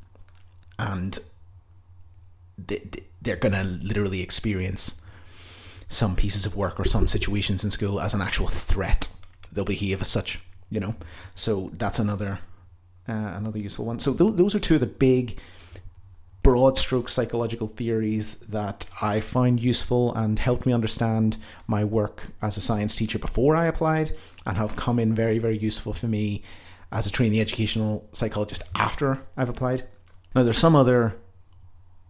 and 0.78 1.18
they're 3.20 3.36
going 3.36 3.52
to 3.52 3.64
literally 3.64 4.22
experience 4.22 5.00
some 5.88 6.16
pieces 6.16 6.46
of 6.46 6.56
work 6.56 6.80
or 6.80 6.84
some 6.84 7.06
situations 7.06 7.64
in 7.64 7.70
school 7.70 8.00
as 8.00 8.14
an 8.14 8.22
actual 8.22 8.46
threat. 8.46 9.08
They'll 9.52 9.64
behave 9.64 10.00
as 10.00 10.08
such, 10.08 10.40
you 10.70 10.80
know. 10.80 10.94
So 11.34 11.70
that's 11.74 11.98
another 11.98 12.38
uh, 13.08 13.12
another 13.12 13.58
useful 13.58 13.84
one. 13.84 13.98
So 13.98 14.14
th- 14.14 14.36
those 14.36 14.54
are 14.54 14.60
two 14.60 14.74
of 14.74 14.80
the 14.80 14.86
big 14.86 15.38
broad 16.42 16.76
stroke 16.76 17.08
psychological 17.08 17.68
theories 17.68 18.36
that 18.40 18.88
I 19.00 19.20
find 19.20 19.60
useful 19.60 20.12
and 20.14 20.38
helped 20.38 20.66
me 20.66 20.72
understand 20.72 21.36
my 21.66 21.84
work 21.84 22.32
as 22.42 22.56
a 22.56 22.60
science 22.60 22.96
teacher 22.96 23.18
before 23.18 23.54
I 23.54 23.66
applied 23.66 24.16
and 24.44 24.56
have 24.56 24.74
come 24.74 24.98
in 24.98 25.14
very, 25.14 25.38
very 25.38 25.56
useful 25.56 25.92
for 25.92 26.08
me 26.08 26.42
as 26.90 27.06
a 27.06 27.10
trainee 27.10 27.40
educational 27.40 28.08
psychologist 28.12 28.62
after 28.74 29.22
I've 29.36 29.48
applied. 29.48 29.86
Now, 30.34 30.42
there's 30.42 30.58
some 30.58 30.74
other 30.74 31.16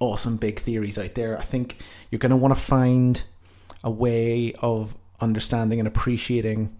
awesome 0.01 0.37
big 0.37 0.59
theories 0.59 0.99
out 0.99 1.15
there. 1.15 1.39
I 1.39 1.43
think 1.43 1.79
you're 2.11 2.19
going 2.19 2.31
to 2.31 2.37
want 2.37 2.55
to 2.55 2.61
find 2.61 3.23
a 3.85 3.91
way 3.91 4.55
of 4.61 4.97
understanding 5.21 5.79
and 5.79 5.87
appreciating 5.87 6.77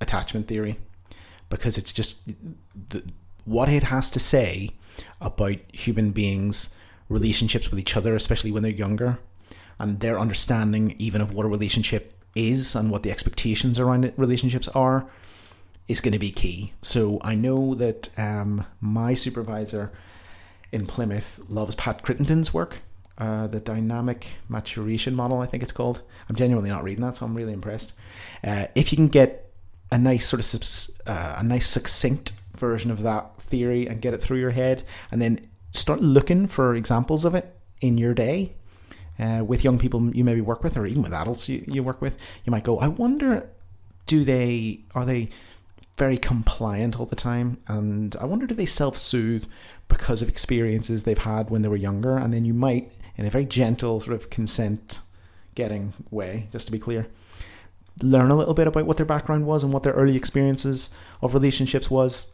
attachment 0.00 0.48
theory 0.48 0.78
because 1.48 1.78
it's 1.78 1.92
just 1.92 2.26
the, 2.90 3.02
what 3.44 3.68
it 3.68 3.84
has 3.84 4.10
to 4.10 4.20
say 4.20 4.70
about 5.20 5.56
human 5.72 6.10
beings' 6.10 6.76
relationships 7.08 7.70
with 7.70 7.80
each 7.80 7.96
other, 7.96 8.14
especially 8.14 8.52
when 8.52 8.62
they're 8.62 8.72
younger, 8.72 9.18
and 9.78 10.00
their 10.00 10.18
understanding 10.18 10.94
even 10.98 11.20
of 11.20 11.32
what 11.32 11.46
a 11.46 11.48
relationship 11.48 12.14
is 12.34 12.74
and 12.74 12.90
what 12.90 13.02
the 13.02 13.10
expectations 13.10 13.78
around 13.78 14.04
it, 14.04 14.14
relationships 14.16 14.68
are 14.68 15.08
is 15.88 16.00
going 16.00 16.12
to 16.12 16.18
be 16.18 16.30
key. 16.30 16.72
So 16.82 17.18
I 17.22 17.34
know 17.34 17.74
that 17.74 18.10
um, 18.18 18.66
my 18.80 19.14
supervisor 19.14 19.90
in 20.70 20.86
Plymouth 20.86 21.40
loves 21.48 21.74
Pat 21.74 22.02
Crittenden's 22.02 22.52
work, 22.52 22.78
uh, 23.16 23.46
the 23.46 23.58
dynamic 23.58 24.36
maturation 24.48 25.14
model, 25.14 25.40
I 25.40 25.46
think 25.46 25.62
it's 25.62 25.72
called. 25.72 26.02
I'm 26.28 26.36
genuinely 26.36 26.70
not 26.70 26.84
reading 26.84 27.04
that, 27.04 27.16
so 27.16 27.26
I'm 27.26 27.34
really 27.34 27.54
impressed. 27.54 27.94
Uh, 28.44 28.66
if 28.74 28.92
you 28.92 28.96
can 28.96 29.08
get 29.08 29.50
a 29.90 29.98
nice 29.98 30.26
sort 30.26 30.40
of 30.40 31.06
uh, 31.06 31.36
a 31.38 31.42
nice 31.42 31.66
succinct 31.66 32.32
version 32.54 32.90
of 32.90 33.02
that 33.02 33.36
theory 33.40 33.86
and 33.88 34.02
get 34.02 34.12
it 34.12 34.22
through 34.22 34.38
your 34.38 34.50
head, 34.50 34.84
and 35.10 35.22
then 35.22 35.48
start 35.78 36.00
looking 36.00 36.46
for 36.46 36.74
examples 36.74 37.24
of 37.24 37.34
it 37.34 37.56
in 37.80 37.98
your 37.98 38.14
day 38.14 38.54
uh, 39.18 39.42
with 39.46 39.64
young 39.64 39.78
people 39.78 40.14
you 40.14 40.24
maybe 40.24 40.40
work 40.40 40.62
with, 40.62 40.76
or 40.76 40.86
even 40.86 41.02
with 41.02 41.12
adults 41.12 41.48
you, 41.48 41.64
you 41.66 41.82
work 41.82 42.00
with, 42.00 42.16
you 42.44 42.50
might 42.50 42.64
go, 42.64 42.78
I 42.78 42.88
wonder, 42.88 43.48
do 44.06 44.24
they 44.24 44.80
are 44.94 45.04
they 45.04 45.28
very 45.98 46.16
compliant 46.16 46.98
all 46.98 47.06
the 47.06 47.16
time. 47.16 47.58
And 47.66 48.16
I 48.20 48.24
wonder 48.24 48.46
do 48.46 48.54
they 48.54 48.66
self 48.66 48.96
soothe 48.96 49.44
because 49.88 50.22
of 50.22 50.28
experiences 50.28 51.04
they've 51.04 51.18
had 51.18 51.50
when 51.50 51.62
they 51.62 51.68
were 51.68 51.76
younger? 51.76 52.16
And 52.16 52.32
then 52.32 52.44
you 52.44 52.54
might, 52.54 52.92
in 53.16 53.26
a 53.26 53.30
very 53.30 53.44
gentle 53.44 54.00
sort 54.00 54.14
of 54.14 54.30
consent 54.30 55.00
getting 55.54 55.92
way, 56.10 56.48
just 56.52 56.66
to 56.66 56.72
be 56.72 56.78
clear, 56.78 57.08
learn 58.00 58.30
a 58.30 58.36
little 58.36 58.54
bit 58.54 58.68
about 58.68 58.86
what 58.86 58.96
their 58.96 59.04
background 59.04 59.44
was 59.44 59.64
and 59.64 59.72
what 59.72 59.82
their 59.82 59.92
early 59.94 60.16
experiences 60.16 60.90
of 61.20 61.34
relationships 61.34 61.90
was. 61.90 62.32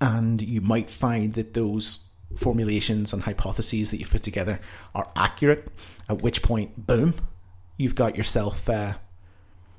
And 0.00 0.40
you 0.42 0.60
might 0.60 0.90
find 0.90 1.34
that 1.34 1.54
those 1.54 2.09
formulations 2.36 3.12
and 3.12 3.22
hypotheses 3.22 3.90
that 3.90 3.98
you've 3.98 4.10
put 4.10 4.22
together 4.22 4.60
are 4.94 5.10
accurate, 5.16 5.68
at 6.08 6.22
which 6.22 6.42
point, 6.42 6.86
boom, 6.86 7.14
you've 7.76 7.94
got 7.94 8.16
yourself 8.16 8.68
uh, 8.68 8.94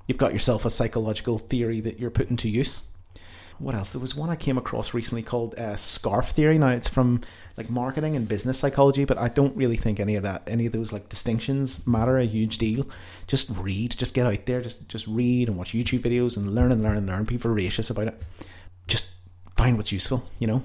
you've 0.07 0.17
got 0.17 0.33
yourself 0.33 0.65
a 0.65 0.69
psychological 0.69 1.37
theory 1.37 1.79
that 1.79 1.99
you're 1.99 2.09
putting 2.09 2.37
to 2.37 2.49
use. 2.49 2.81
What 3.59 3.75
else? 3.75 3.91
There 3.91 4.01
was 4.01 4.15
one 4.15 4.31
I 4.31 4.35
came 4.35 4.57
across 4.57 4.91
recently 4.91 5.21
called 5.21 5.53
uh, 5.53 5.75
scarf 5.75 6.29
theory. 6.29 6.57
Now 6.57 6.69
it's 6.69 6.89
from 6.89 7.21
like 7.57 7.69
marketing 7.69 8.15
and 8.15 8.27
business 8.27 8.57
psychology, 8.57 9.05
but 9.05 9.19
I 9.19 9.27
don't 9.27 9.55
really 9.55 9.75
think 9.75 9.99
any 9.99 10.15
of 10.15 10.23
that, 10.23 10.41
any 10.47 10.65
of 10.65 10.73
those 10.73 10.91
like 10.91 11.09
distinctions 11.09 11.85
matter 11.85 12.17
a 12.17 12.25
huge 12.25 12.57
deal. 12.57 12.89
Just 13.27 13.55
read, 13.55 13.95
just 13.97 14.15
get 14.15 14.25
out 14.25 14.47
there, 14.47 14.61
just 14.61 14.89
just 14.89 15.05
read 15.05 15.47
and 15.47 15.57
watch 15.57 15.73
YouTube 15.73 15.99
videos 15.99 16.35
and 16.35 16.55
learn 16.55 16.71
and 16.71 16.81
learn 16.81 16.97
and 16.97 17.05
learn. 17.05 17.25
Be 17.25 17.37
voracious 17.37 17.91
about 17.91 18.07
it. 18.07 18.21
Find 19.61 19.77
what's 19.77 19.91
useful, 19.91 20.27
you 20.39 20.47
know. 20.47 20.63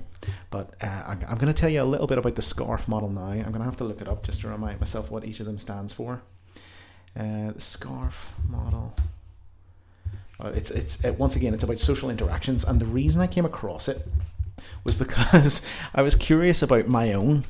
But 0.51 0.74
uh, 0.82 1.03
I'm, 1.07 1.20
I'm 1.28 1.36
going 1.36 1.53
to 1.53 1.61
tell 1.61 1.68
you 1.68 1.82
a 1.82 1.84
little 1.84 2.07
bit 2.07 2.16
about 2.16 2.34
the 2.34 2.40
scarf 2.42 2.88
model 2.88 3.11
now. 3.11 3.28
I'm 3.28 3.53
going 3.53 3.59
to 3.59 3.64
have 3.64 3.76
to 3.76 3.84
look 3.84 4.01
it 4.01 4.09
up 4.09 4.24
just 4.24 4.40
to 4.40 4.49
remind 4.49 4.80
myself 4.80 5.11
what 5.11 5.24
each 5.26 5.38
of 5.38 5.44
them 5.44 5.59
stands 5.59 5.92
for. 5.92 6.22
Uh, 7.14 7.53
the 7.53 7.61
scarf 7.61 8.34
model. 8.49 8.94
Uh, 10.40 10.49
it's 10.55 10.70
it's 10.70 11.05
it, 11.05 11.18
once 11.18 11.36
again 11.36 11.53
it's 11.53 11.64
about 11.64 11.78
social 11.78 12.09
interactions, 12.09 12.64
and 12.64 12.80
the 12.80 12.86
reason 12.86 13.20
I 13.20 13.26
came 13.26 13.44
across 13.44 13.86
it 13.86 14.07
was 14.82 14.94
because 14.94 15.66
I 15.94 16.01
was 16.01 16.14
curious 16.14 16.62
about 16.62 16.88
my 16.88 17.12
own 17.12 17.44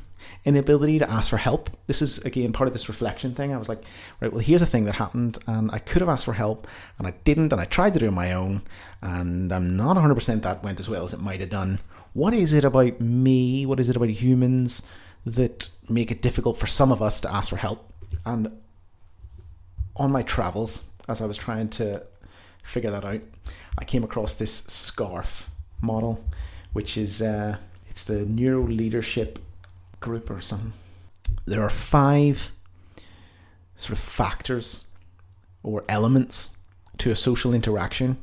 inability 0.45 0.99
to 0.99 1.09
ask 1.09 1.29
for 1.29 1.37
help. 1.37 1.69
This 1.87 2.01
is 2.01 2.19
again 2.19 2.53
part 2.53 2.67
of 2.67 2.73
this 2.73 2.87
reflection 2.87 3.33
thing. 3.33 3.53
I 3.53 3.57
was 3.57 3.69
like, 3.69 3.81
right, 4.19 4.31
well, 4.31 4.41
here's 4.41 4.61
a 4.61 4.65
thing 4.65 4.85
that 4.85 4.95
happened, 4.95 5.37
and 5.47 5.71
I 5.71 5.79
could 5.79 6.01
have 6.01 6.09
asked 6.09 6.25
for 6.25 6.33
help, 6.33 6.67
and 6.97 7.07
I 7.07 7.13
didn't, 7.23 7.51
and 7.51 7.61
I 7.61 7.65
tried 7.65 7.93
to 7.93 7.99
do 7.99 8.05
it 8.05 8.09
on 8.09 8.15
my 8.15 8.33
own, 8.33 8.61
and 9.01 9.51
I'm 9.51 9.75
not 9.75 9.97
100% 9.97 10.41
that 10.41 10.63
went 10.63 10.79
as 10.79 10.89
well 10.89 11.03
as 11.03 11.13
it 11.13 11.21
might 11.21 11.39
have 11.39 11.49
done. 11.49 11.79
What 12.13 12.33
is 12.33 12.53
it 12.53 12.63
about 12.63 12.99
me? 12.99 13.65
What 13.65 13.79
is 13.79 13.89
it 13.89 13.95
about 13.95 14.09
humans 14.09 14.81
that 15.25 15.69
make 15.89 16.11
it 16.11 16.21
difficult 16.21 16.57
for 16.57 16.67
some 16.67 16.91
of 16.91 17.01
us 17.01 17.21
to 17.21 17.33
ask 17.33 17.49
for 17.49 17.57
help? 17.57 17.91
And 18.25 18.51
on 19.95 20.11
my 20.11 20.23
travels, 20.23 20.89
as 21.07 21.21
I 21.21 21.25
was 21.25 21.37
trying 21.37 21.69
to 21.69 22.03
figure 22.63 22.91
that 22.91 23.05
out, 23.05 23.21
I 23.77 23.85
came 23.85 24.03
across 24.03 24.33
this 24.33 24.61
SCARF 24.61 25.45
model, 25.81 26.23
which 26.73 26.97
is 26.97 27.21
uh, 27.21 27.57
it's 27.89 28.03
the 28.03 28.25
Neuro 28.25 28.63
Leadership 28.63 29.39
Group 29.99 30.29
or 30.29 30.41
something. 30.41 30.73
There 31.45 31.61
are 31.61 31.69
five 31.69 32.51
sort 33.75 33.97
of 33.97 34.03
factors 34.03 34.87
or 35.63 35.83
elements 35.89 36.55
to 36.99 37.11
a 37.11 37.15
social 37.15 37.53
interaction. 37.53 38.17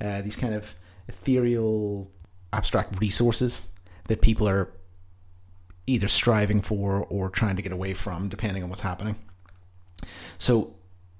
Uh, 0.00 0.22
these 0.22 0.36
kind 0.36 0.54
of 0.54 0.74
ethereal, 1.08 2.10
abstract 2.52 3.00
resources 3.00 3.72
that 4.08 4.20
people 4.20 4.48
are 4.48 4.72
either 5.86 6.08
striving 6.08 6.62
for 6.62 7.04
or 7.10 7.28
trying 7.30 7.56
to 7.56 7.62
get 7.62 7.72
away 7.72 7.94
from, 7.94 8.28
depending 8.28 8.62
on 8.62 8.68
what's 8.68 8.82
happening. 8.82 9.16
So 10.38 10.74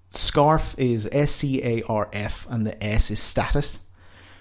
Scarf 0.08 0.74
is 0.78 1.08
S 1.12 1.32
C 1.32 1.62
A 1.62 1.82
R 1.88 2.08
F 2.12 2.46
and 2.50 2.66
the 2.66 2.82
S 2.82 3.10
is 3.10 3.20
status. 3.20 3.86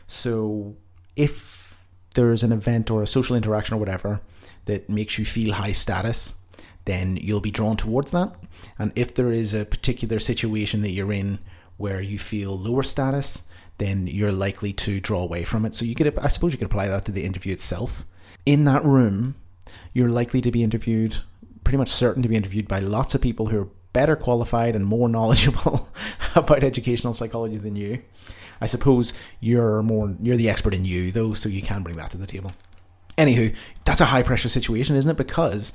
So 0.07 0.75
if 1.15 1.58
there's 2.19 2.43
an 2.43 2.51
event 2.51 2.91
or 2.91 3.01
a 3.01 3.07
social 3.07 3.37
interaction 3.37 3.75
or 3.75 3.77
whatever 3.77 4.19
that 4.65 4.89
makes 4.89 5.17
you 5.17 5.23
feel 5.23 5.53
high 5.53 5.71
status, 5.71 6.35
then 6.83 7.15
you'll 7.15 7.39
be 7.39 7.49
drawn 7.49 7.77
towards 7.77 8.11
that. 8.11 8.35
And 8.77 8.91
if 8.93 9.15
there 9.15 9.31
is 9.31 9.53
a 9.53 9.63
particular 9.63 10.19
situation 10.19 10.81
that 10.81 10.89
you're 10.89 11.13
in 11.13 11.39
where 11.77 12.01
you 12.01 12.19
feel 12.19 12.57
lower 12.57 12.83
status, 12.83 13.47
then 13.77 14.05
you're 14.05 14.33
likely 14.33 14.73
to 14.73 14.99
draw 14.99 15.21
away 15.21 15.45
from 15.45 15.65
it. 15.65 15.75
So 15.75 15.85
you 15.85 15.95
could, 15.95 16.19
I 16.19 16.27
suppose, 16.27 16.51
you 16.51 16.57
could 16.57 16.65
apply 16.65 16.89
that 16.89 17.05
to 17.05 17.13
the 17.13 17.23
interview 17.23 17.53
itself. 17.53 18.05
In 18.45 18.65
that 18.65 18.83
room, 18.83 19.35
you're 19.93 20.09
likely 20.09 20.41
to 20.41 20.51
be 20.51 20.61
interviewed, 20.61 21.15
pretty 21.63 21.77
much 21.77 21.87
certain 21.87 22.21
to 22.23 22.27
be 22.27 22.35
interviewed 22.35 22.67
by 22.67 22.79
lots 22.79 23.15
of 23.15 23.21
people 23.21 23.45
who 23.45 23.61
are 23.61 23.69
better 23.93 24.17
qualified 24.17 24.75
and 24.75 24.85
more 24.85 25.07
knowledgeable 25.15 25.87
about 26.35 26.63
educational 26.65 27.13
psychology 27.13 27.57
than 27.57 27.77
you. 27.77 28.01
I 28.61 28.67
suppose 28.67 29.13
you're 29.39 29.81
more 29.81 30.15
you're 30.21 30.37
the 30.37 30.49
expert 30.49 30.73
in 30.73 30.85
you 30.85 31.11
though, 31.11 31.33
so 31.33 31.49
you 31.49 31.61
can 31.61 31.83
bring 31.83 31.97
that 31.97 32.11
to 32.11 32.17
the 32.17 32.27
table. 32.27 32.53
Anywho, 33.17 33.55
that's 33.85 34.01
a 34.01 34.05
high 34.05 34.23
pressure 34.23 34.49
situation, 34.49 34.95
isn't 34.95 35.09
it? 35.09 35.17
Because 35.17 35.73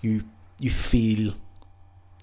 you 0.00 0.24
you 0.58 0.70
feel 0.70 1.34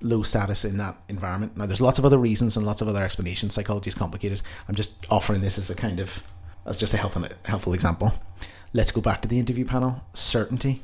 low 0.02 0.24
status 0.24 0.64
in 0.64 0.78
that 0.78 0.98
environment. 1.10 1.58
Now 1.58 1.66
there's 1.66 1.82
lots 1.82 2.00
of 2.00 2.06
other 2.06 2.18
reasons 2.18 2.56
and 2.56 2.66
lots 2.66 2.82
of 2.82 2.88
other 2.88 3.04
explanations. 3.04 3.54
Psychology 3.54 3.90
is 3.90 3.96
complicated. 3.96 4.42
I'm 4.68 4.76
just 4.76 5.06
offering 5.12 5.42
this 5.42 5.58
as 5.58 5.70
a 5.70 5.76
kind 5.76 6.00
of 6.00 6.24
as 6.66 6.78
just 6.78 6.94
a 6.94 6.98
helpful 6.98 7.26
helpful 7.46 7.74
example. 7.74 8.14
Let's 8.74 8.92
go 8.92 9.02
back 9.02 9.22
to 9.24 9.28
the 9.28 9.40
interview 9.40 9.66
panel. 9.66 10.04
Certainty. 10.14 10.84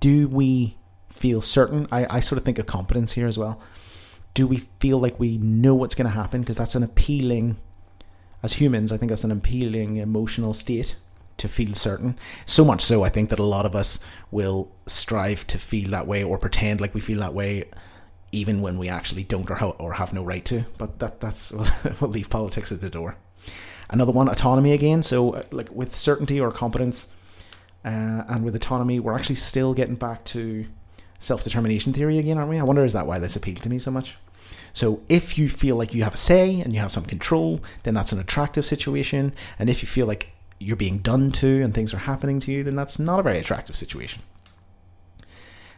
Do 0.00 0.28
we 0.28 0.76
feel 1.08 1.40
certain? 1.40 1.86
I, 1.90 2.16
I 2.16 2.20
sort 2.20 2.38
of 2.38 2.44
think 2.44 2.58
of 2.58 2.66
competence 2.66 3.12
here 3.12 3.26
as 3.26 3.38
well 3.38 3.62
do 4.34 4.46
we 4.46 4.58
feel 4.80 4.98
like 4.98 5.18
we 5.18 5.38
know 5.38 5.74
what's 5.74 5.94
going 5.94 6.06
to 6.06 6.14
happen? 6.14 6.40
Because 6.40 6.56
that's 6.56 6.74
an 6.74 6.82
appealing, 6.82 7.56
as 8.42 8.54
humans, 8.54 8.92
I 8.92 8.96
think 8.96 9.10
that's 9.10 9.24
an 9.24 9.30
appealing 9.30 9.96
emotional 9.96 10.52
state 10.52 10.96
to 11.38 11.48
feel 11.48 11.74
certain. 11.74 12.16
So 12.46 12.64
much 12.64 12.82
so, 12.82 13.02
I 13.04 13.08
think 13.08 13.30
that 13.30 13.38
a 13.38 13.44
lot 13.44 13.66
of 13.66 13.74
us 13.74 14.04
will 14.30 14.70
strive 14.86 15.46
to 15.48 15.58
feel 15.58 15.90
that 15.90 16.06
way 16.06 16.22
or 16.22 16.38
pretend 16.38 16.80
like 16.80 16.94
we 16.94 17.00
feel 17.00 17.20
that 17.20 17.34
way, 17.34 17.64
even 18.30 18.60
when 18.60 18.78
we 18.78 18.88
actually 18.88 19.24
don't 19.24 19.50
or, 19.50 19.56
ha- 19.56 19.70
or 19.70 19.94
have 19.94 20.12
no 20.12 20.24
right 20.24 20.44
to. 20.46 20.64
But 20.78 20.98
that 20.98 21.20
that's 21.20 21.52
we'll 22.00 22.10
leave 22.10 22.30
politics 22.30 22.72
at 22.72 22.80
the 22.80 22.90
door. 22.90 23.16
Another 23.90 24.12
one, 24.12 24.28
autonomy 24.28 24.72
again. 24.72 25.02
So, 25.02 25.34
uh, 25.34 25.42
like 25.50 25.70
with 25.70 25.94
certainty 25.94 26.40
or 26.40 26.50
competence, 26.50 27.14
uh, 27.84 28.24
and 28.28 28.44
with 28.44 28.54
autonomy, 28.54 29.00
we're 29.00 29.14
actually 29.14 29.36
still 29.36 29.74
getting 29.74 29.96
back 29.96 30.24
to 30.26 30.66
self 31.18 31.44
determination 31.44 31.92
theory 31.92 32.18
again, 32.18 32.38
aren't 32.38 32.50
we? 32.50 32.58
I 32.58 32.62
wonder 32.62 32.84
is 32.84 32.92
that 32.92 33.06
why 33.06 33.18
this 33.18 33.36
appealed 33.36 33.62
to 33.62 33.68
me 33.68 33.78
so 33.78 33.90
much? 33.90 34.16
So 34.72 35.02
if 35.08 35.38
you 35.38 35.48
feel 35.48 35.76
like 35.76 35.94
you 35.94 36.04
have 36.04 36.14
a 36.14 36.18
say 36.18 36.60
and 36.60 36.72
you 36.72 36.80
have 36.80 36.92
some 36.92 37.04
control, 37.04 37.60
then 37.82 37.94
that's 37.94 38.12
an 38.12 38.18
attractive 38.18 38.64
situation. 38.64 39.34
And 39.58 39.68
if 39.68 39.82
you 39.82 39.86
feel 39.86 40.06
like 40.06 40.32
you're 40.58 40.76
being 40.76 40.98
done 40.98 41.32
to 41.32 41.62
and 41.62 41.74
things 41.74 41.92
are 41.92 41.98
happening 41.98 42.40
to 42.40 42.52
you, 42.52 42.64
then 42.64 42.76
that's 42.76 42.98
not 42.98 43.20
a 43.20 43.22
very 43.22 43.38
attractive 43.38 43.76
situation. 43.76 44.22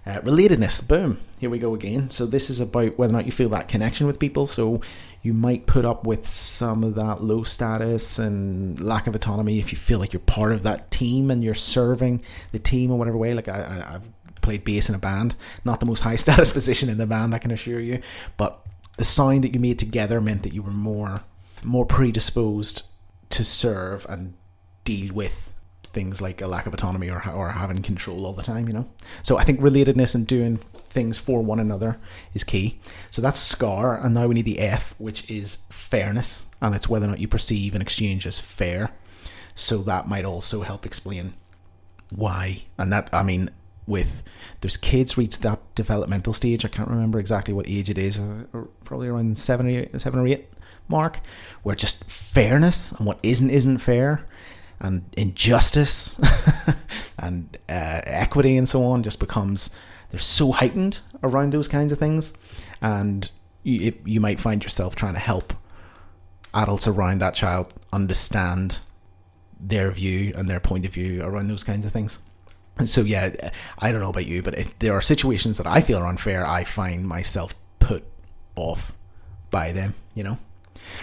Uh, 0.07 0.21
relatedness, 0.21 0.87
boom, 0.87 1.19
here 1.39 1.49
we 1.49 1.59
go 1.59 1.75
again. 1.75 2.11
So, 2.11 2.27
this 2.27 2.51
is 2.51 2.61
about 2.61 2.99
whether 2.99 3.11
or 3.11 3.17
not 3.17 3.25
you 3.25 3.33
feel 3.33 3.49
that 3.51 3.69
connection 3.69 4.07
with 4.07 4.19
people. 4.19 4.47
So, 4.47 4.83
you 5.23 5.33
might 5.33 5.65
put 5.65 5.87
up 5.87 6.07
with 6.07 6.29
some 6.29 6.85
of 6.85 6.95
that 6.97 7.25
low 7.25 7.43
status 7.43 8.19
and 8.19 8.79
lack 8.79 9.07
of 9.07 9.15
autonomy 9.15 9.59
if 9.59 9.73
you 9.73 9.79
feel 9.79 9.99
like 9.99 10.13
you're 10.13 10.21
part 10.21 10.53
of 10.53 10.63
that 10.65 10.91
team 10.91 11.31
and 11.31 11.43
you're 11.43 11.55
serving 11.55 12.23
the 12.53 12.59
team 12.59 12.91
in 12.91 12.99
whatever 12.99 13.17
way. 13.17 13.33
Like, 13.33 13.49
I, 13.49 13.95
I've 13.95 14.43
played 14.43 14.63
bass 14.63 14.91
in 14.91 14.95
a 14.95 14.99
band. 14.99 15.35
Not 15.65 15.81
the 15.81 15.87
most 15.87 16.01
high 16.01 16.17
status 16.25 16.53
position 16.53 16.91
in 16.91 16.99
the 16.99 17.07
band, 17.07 17.35
I 17.35 17.39
can 17.39 17.51
assure 17.51 17.81
you. 17.81 18.03
But 18.37 18.64
the 18.97 19.05
sound 19.05 19.45
that 19.45 19.55
you 19.55 19.61
made 19.61 19.79
together 19.79 20.21
meant 20.21 20.43
that 20.43 20.55
you 20.55 20.63
were 20.63 20.71
more 20.71 21.23
more 21.63 21.87
predisposed 21.87 22.83
to 23.31 23.45
serve 23.45 24.07
and 24.09 24.35
deal 24.85 25.13
with 25.15 25.51
things 25.83 26.21
like 26.21 26.43
a 26.43 26.47
lack 26.47 26.67
of 26.67 26.75
autonomy 26.75 27.09
or, 27.09 27.27
or 27.31 27.51
having 27.51 27.81
control 27.83 28.27
all 28.27 28.33
the 28.33 28.43
time, 28.43 28.67
you 28.67 28.75
know? 28.75 28.87
So 29.23 29.39
I 29.39 29.45
think 29.45 29.61
relatedness 29.61 30.15
and 30.15 30.27
doing 30.27 30.59
things 30.89 31.17
for 31.19 31.41
one 31.41 31.61
another 31.61 31.99
is 32.35 32.45
key. 32.45 32.81
So 33.11 33.23
that's 33.23 33.41
SCAR, 33.41 33.97
and 33.97 34.13
now 34.13 34.27
we 34.27 34.35
need 34.35 34.45
the 34.45 34.59
F, 34.59 34.95
which 34.99 35.29
is 35.31 35.65
fairness, 35.71 36.51
and 36.61 36.75
it's 36.75 36.89
whether 36.89 37.07
or 37.07 37.11
not 37.11 37.21
you 37.21 37.29
perceive 37.29 37.75
an 37.75 37.83
exchange 37.83 38.27
as 38.27 38.39
fair. 38.39 38.91
So 39.55 39.79
that 39.79 40.09
might 40.09 40.25
also 40.25 40.63
help 40.63 40.85
explain 40.85 41.35
why. 42.11 42.65
And 42.77 42.93
that, 42.93 43.09
I 43.13 43.23
mean, 43.23 43.51
with 43.87 44.23
there's 44.61 44.77
kids 44.77 45.19
reach 45.19 45.41
that 45.41 45.61
developmental 45.75 46.33
stage. 46.33 46.65
I 46.65 46.69
can't 46.69 46.89
remember 46.89 47.19
exactly 47.19 47.53
what 47.53 47.69
age 47.69 47.91
it 47.91 47.99
is, 47.99 48.19
uh, 48.19 48.45
probably 48.85 49.09
around 49.09 49.39
seven 49.39 49.67
or 49.67 50.27
eight 50.27 50.49
mark, 50.89 51.21
where 51.63 51.77
just 51.77 52.05
fairness 52.05 52.93
and 52.93 53.07
what 53.07 53.19
isn't 53.23 53.51
isn't 53.51 53.79
fair, 53.79 54.27
and 54.81 55.05
injustice 55.17 56.19
and 57.19 57.59
uh, 57.69 58.01
equity 58.05 58.57
and 58.57 58.69
so 58.69 58.85
on 58.85 59.03
just 59.03 59.21
becomes 59.21 59.69
they're 60.11 60.21
so 60.21 60.53
heightened 60.53 61.01
around 61.23 61.53
those 61.53 61.69
kinds 61.69 61.93
of 61.93 61.99
things, 61.99 62.33
and 62.81 63.31
you, 63.63 63.89
it, 63.89 64.01
you 64.07 64.21
might 64.21 64.41
find 64.41 64.65
yourself 64.65 64.97
trying 64.97 65.15
to 65.15 65.21
help 65.21 65.53
adults 66.55 66.89
around 66.89 67.21
that 67.21 67.35
child 67.35 67.75
understand 67.93 68.79
their 69.61 69.91
view 69.91 70.33
and 70.37 70.49
their 70.49 70.61
point 70.61 70.87
of 70.87 70.93
view 70.93 71.23
around 71.23 71.49
those 71.49 71.65
kinds 71.65 71.85
of 71.85 71.93
things. 71.93 72.21
So, 72.85 73.03
yeah, 73.03 73.51
I 73.79 73.93
don't 73.93 74.01
know 74.01 74.11
about 74.11 74.27
you, 74.27 74.43
but 74.43 74.59
if 74.59 74.77
there 74.81 74.95
are 74.95 75.01
situations 75.01 75.59
that 75.59 75.67
I 75.67 75.81
feel 75.81 75.99
are 75.99 76.07
unfair, 76.07 76.45
I 76.45 76.65
find 76.65 77.07
myself 77.07 77.55
put 77.79 78.05
off 78.57 78.93
by 79.51 79.71
them, 79.71 79.95
you 80.15 80.25
know? 80.25 80.39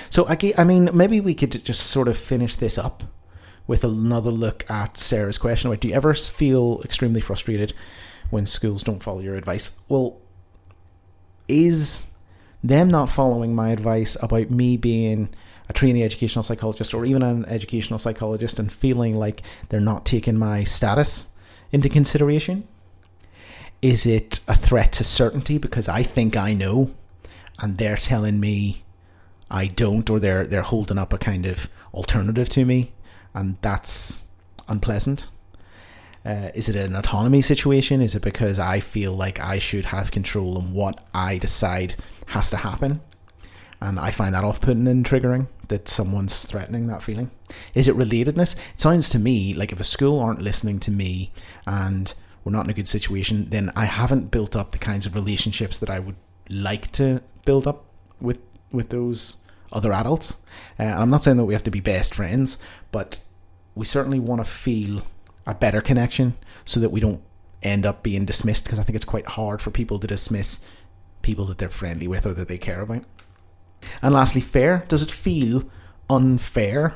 So, 0.09 0.28
I, 0.28 0.63
mean, 0.65 0.89
maybe 0.93 1.22
we 1.22 1.34
could 1.34 1.63
just 1.63 1.88
sort 1.88 2.09
of 2.09 2.17
finish 2.17 2.57
this 2.57 2.78
up 2.78 3.03
with 3.67 3.84
another 3.86 4.32
look 4.32 4.69
at 4.69 4.97
Sarah's 4.97 5.38
question 5.38 5.74
do 5.76 5.88
you 5.88 5.93
ever 5.93 6.13
feel 6.13 6.82
extremely 6.84 7.22
frustrated 7.22 7.74
when 8.30 8.45
schools 8.45 8.84
don't 8.84 9.01
follow 9.01 9.19
your 9.22 9.36
advice? 9.36 9.80
Well, 9.88 10.19
is 11.47 12.07
them 12.63 12.89
not 12.89 13.09
following 13.09 13.55
my 13.55 13.69
advice 13.69 14.17
about 14.22 14.51
me 14.51 14.76
being 14.78 15.30
a 15.69 15.74
trainee 15.74 16.03
educational 16.03 16.43
psychologist 16.43 16.93
or 16.93 17.05
even 17.05 17.24
an 17.24 17.45
educational 17.45 17.97
psychologist 17.97 18.59
and 18.59 18.72
feeling 18.72 19.15
like 19.15 19.41
they're 19.69 19.80
not 19.80 20.05
taking 20.05 20.38
my 20.38 20.65
status 20.65 21.30
into 21.72 21.89
consideration? 21.89 22.67
Is 23.82 24.05
it 24.05 24.41
a 24.47 24.55
threat 24.55 24.91
to 24.93 25.03
certainty 25.03 25.57
because 25.57 25.89
I 25.89 26.03
think 26.03 26.38
I 26.38 26.53
know 26.53 26.91
and 27.59 27.78
they're 27.78 27.97
telling 27.97 28.39
me 28.39 28.84
I 29.49 29.67
don't 29.67 30.09
or 30.09 30.19
they're 30.19 30.45
they're 30.45 30.61
holding 30.61 30.97
up 30.97 31.13
a 31.13 31.17
kind 31.17 31.45
of 31.45 31.69
alternative 31.93 32.49
to 32.49 32.65
me 32.65 32.91
and 33.34 33.57
that's 33.61 34.26
unpleasant? 34.67 35.30
Uh, 36.24 36.49
is 36.53 36.69
it 36.69 36.76
an 36.76 36.95
autonomy 36.95 37.41
situation? 37.41 38.01
Is 38.01 38.13
it 38.13 38.22
because 38.22 38.59
I 38.59 38.80
feel 38.80 39.13
like 39.13 39.39
I 39.39 39.57
should 39.57 39.86
have 39.86 40.11
control 40.11 40.57
on 40.57 40.74
what 40.74 41.03
I 41.15 41.39
decide 41.39 41.95
has 42.28 42.49
to 42.51 42.57
happen? 42.57 43.01
And 43.82 43.99
I 43.99 44.11
find 44.11 44.36
that 44.36 44.43
off 44.43 44.61
putting 44.61 44.88
and 44.88 45.03
triggering 45.03 45.47
that 45.69 45.88
someone's 45.88 46.45
threatening 46.45 46.88
that 46.88 47.01
feeling. 47.01 47.32
Is 47.73 47.88
it 47.88 47.95
relatedness? 47.95 48.55
It 48.73 48.79
sounds 48.82 49.09
to 49.09 49.19
me 49.19 49.53
like 49.53 49.71
if 49.71 49.79
a 49.79 49.84
school 49.84 50.19
aren't 50.19 50.41
listening 50.41 50.79
to 50.82 50.91
me 50.91 51.32
and 51.65 52.13
we're 52.43 52.51
not 52.51 52.65
in 52.65 52.71
a 52.71 52.75
good 52.75 52.88
situation, 52.88 53.49
then 53.49 53.71
I 53.75 53.86
haven't 53.86 54.32
built 54.32 54.55
up 54.55 54.71
the 54.71 54.77
kinds 54.77 55.05
of 55.05 55.15
relationships 55.15 55.77
that 55.77 55.89
I 55.89 55.99
would 55.99 56.15
like 56.49 56.91
to 56.93 57.23
build 57.45 57.67
up 57.67 57.86
with 58.19 58.39
with 58.71 58.89
those 58.89 59.38
other 59.71 59.93
adults. 59.93 60.41
Uh, 60.79 60.84
and 60.84 61.01
I'm 61.01 61.09
not 61.09 61.23
saying 61.23 61.38
that 61.38 61.45
we 61.45 61.53
have 61.53 61.63
to 61.63 61.71
be 61.71 61.79
best 61.79 62.13
friends, 62.13 62.57
but 62.91 63.23
we 63.75 63.86
certainly 63.86 64.19
want 64.19 64.43
to 64.43 64.49
feel 64.49 65.01
a 65.45 65.55
better 65.55 65.82
connection 65.82 66.36
so 66.65 66.79
that 66.79 66.91
we 66.91 66.99
don't 66.99 67.21
end 67.63 67.86
up 67.86 68.03
being 68.03 68.25
dismissed 68.25 68.65
because 68.65 68.79
I 68.79 68.84
think 68.84 68.95
it's 68.95 69.05
quite 69.05 69.25
hard 69.25 69.61
for 69.61 69.71
people 69.71 69.99
to 69.99 70.07
dismiss 70.07 70.65
people 71.21 71.45
that 71.45 71.57
they're 71.57 71.69
friendly 71.69 72.07
with 72.07 72.25
or 72.25 72.34
that 72.34 72.47
they 72.47 72.57
care 72.57 72.82
about. 72.82 73.05
And 74.01 74.13
lastly, 74.13 74.41
fair. 74.41 74.86
Does 74.88 75.01
it 75.01 75.11
feel 75.11 75.63
unfair? 76.09 76.95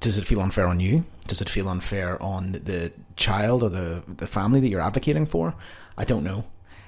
Does 0.00 0.18
it 0.18 0.26
feel 0.26 0.40
unfair 0.40 0.66
on 0.66 0.80
you? 0.80 1.04
Does 1.26 1.40
it 1.40 1.48
feel 1.48 1.68
unfair 1.68 2.20
on 2.22 2.52
the 2.52 2.92
child 3.16 3.62
or 3.62 3.70
the, 3.70 4.02
the 4.06 4.26
family 4.26 4.60
that 4.60 4.68
you're 4.68 4.80
advocating 4.80 5.26
for? 5.26 5.54
I 5.96 6.04
don't 6.04 6.24
know. 6.24 6.44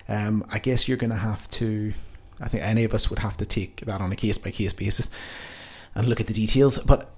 Um, 0.09 0.45
I 0.53 0.59
guess 0.59 0.89
you're 0.89 0.99
going 0.99 1.11
to 1.11 1.17
have 1.17 1.49
to, 1.51 1.95
I 2.41 2.49
think 2.49 2.63
any 2.63 2.85
of 2.85 2.93
us 2.93 3.09
would 3.11 3.21
have 3.21 3.37
to 3.39 3.47
take 3.47 3.83
that 3.83 4.01
on 4.01 4.13
a 4.13 4.17
case 4.17 4.37
by 4.39 4.51
case 4.51 4.73
basis 4.73 5.09
and 5.95 6.09
look 6.09 6.21
at 6.21 6.27
the 6.27 6.35
details. 6.35 6.79
But 6.79 7.11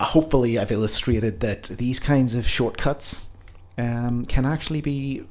hopefully, 0.00 0.58
I've 0.58 0.70
illustrated 0.70 1.40
that 1.40 1.64
these 1.64 2.00
kinds 2.00 2.34
of 2.34 2.46
shortcuts 2.46 3.28
um, 3.76 4.24
can 4.24 4.46
actually 4.46 4.80
be 4.80 5.24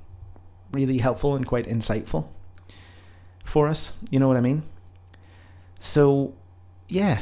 really 0.72 1.00
helpful 1.00 1.36
and 1.36 1.48
quite 1.48 1.66
insightful 1.66 2.28
for 3.44 3.68
us. 3.68 3.98
You 4.12 4.20
know 4.20 4.28
what 4.28 4.38
I 4.38 4.42
mean? 4.42 4.64
So, 5.80 6.36
yeah, 6.88 7.22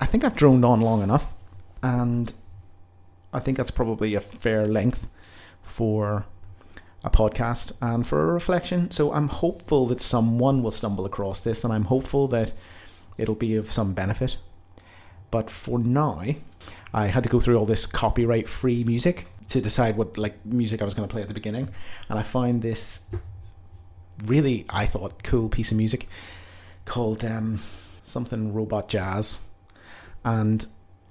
I 0.00 0.06
think 0.06 0.22
I've 0.22 0.36
droned 0.36 0.64
on 0.64 0.80
long 0.80 1.02
enough, 1.02 1.34
and 1.82 2.32
I 3.32 3.40
think 3.40 3.56
that's 3.56 3.70
probably 3.70 4.14
a 4.14 4.20
fair 4.20 4.66
length 4.66 5.08
for 5.62 6.26
a 7.04 7.10
podcast 7.10 7.72
and 7.80 8.06
for 8.06 8.28
a 8.28 8.32
reflection. 8.32 8.90
So 8.90 9.12
I'm 9.12 9.28
hopeful 9.28 9.86
that 9.86 10.00
someone 10.00 10.62
will 10.62 10.70
stumble 10.70 11.06
across 11.06 11.40
this, 11.40 11.64
and 11.64 11.72
I'm 11.72 11.84
hopeful 11.84 12.28
that 12.28 12.52
it'll 13.16 13.34
be 13.34 13.56
of 13.56 13.72
some 13.72 13.94
benefit. 13.94 14.36
But 15.30 15.50
for 15.50 15.78
now, 15.78 16.22
I 16.92 17.06
had 17.06 17.22
to 17.22 17.28
go 17.28 17.40
through 17.40 17.56
all 17.56 17.66
this 17.66 17.86
copyright 17.86 18.48
free 18.48 18.84
music 18.84 19.26
to 19.48 19.60
decide 19.60 19.96
what 19.96 20.18
like 20.18 20.44
music 20.44 20.82
I 20.82 20.84
was 20.84 20.94
going 20.94 21.08
to 21.08 21.12
play 21.12 21.22
at 21.22 21.28
the 21.28 21.34
beginning, 21.34 21.70
and 22.08 22.18
I 22.18 22.22
find 22.22 22.62
this 22.62 23.10
really, 24.24 24.66
I 24.68 24.84
thought, 24.86 25.22
cool 25.22 25.48
piece 25.48 25.70
of 25.70 25.76
music 25.76 26.08
called 26.88 27.24
um, 27.24 27.60
something 28.04 28.52
Robot 28.52 28.88
Jazz. 28.88 29.44
And 30.24 30.66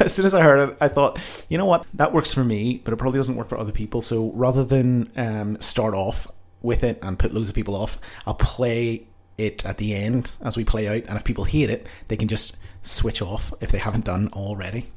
as 0.00 0.12
soon 0.12 0.26
as 0.26 0.34
I 0.34 0.42
heard 0.42 0.68
it, 0.68 0.76
I 0.80 0.88
thought, 0.88 1.18
you 1.48 1.58
know 1.58 1.64
what, 1.64 1.86
that 1.94 2.12
works 2.12 2.32
for 2.32 2.44
me, 2.44 2.80
but 2.84 2.92
it 2.92 2.96
probably 2.96 3.18
doesn't 3.18 3.36
work 3.36 3.48
for 3.48 3.58
other 3.58 3.72
people. 3.72 4.02
So 4.02 4.30
rather 4.32 4.64
than 4.64 5.10
um, 5.16 5.60
start 5.60 5.94
off 5.94 6.28
with 6.62 6.84
it 6.84 6.98
and 7.02 7.18
put 7.18 7.34
loads 7.34 7.48
of 7.48 7.54
people 7.54 7.74
off, 7.74 7.98
I'll 8.26 8.34
play 8.34 9.06
it 9.36 9.64
at 9.64 9.78
the 9.78 9.94
end 9.94 10.32
as 10.42 10.56
we 10.56 10.64
play 10.64 10.88
out. 10.88 11.08
And 11.08 11.16
if 11.16 11.24
people 11.24 11.44
hate 11.44 11.70
it, 11.70 11.86
they 12.08 12.16
can 12.16 12.28
just 12.28 12.56
switch 12.82 13.20
off 13.22 13.52
if 13.60 13.70
they 13.70 13.78
haven't 13.78 14.04
done 14.04 14.28
already. 14.32 14.90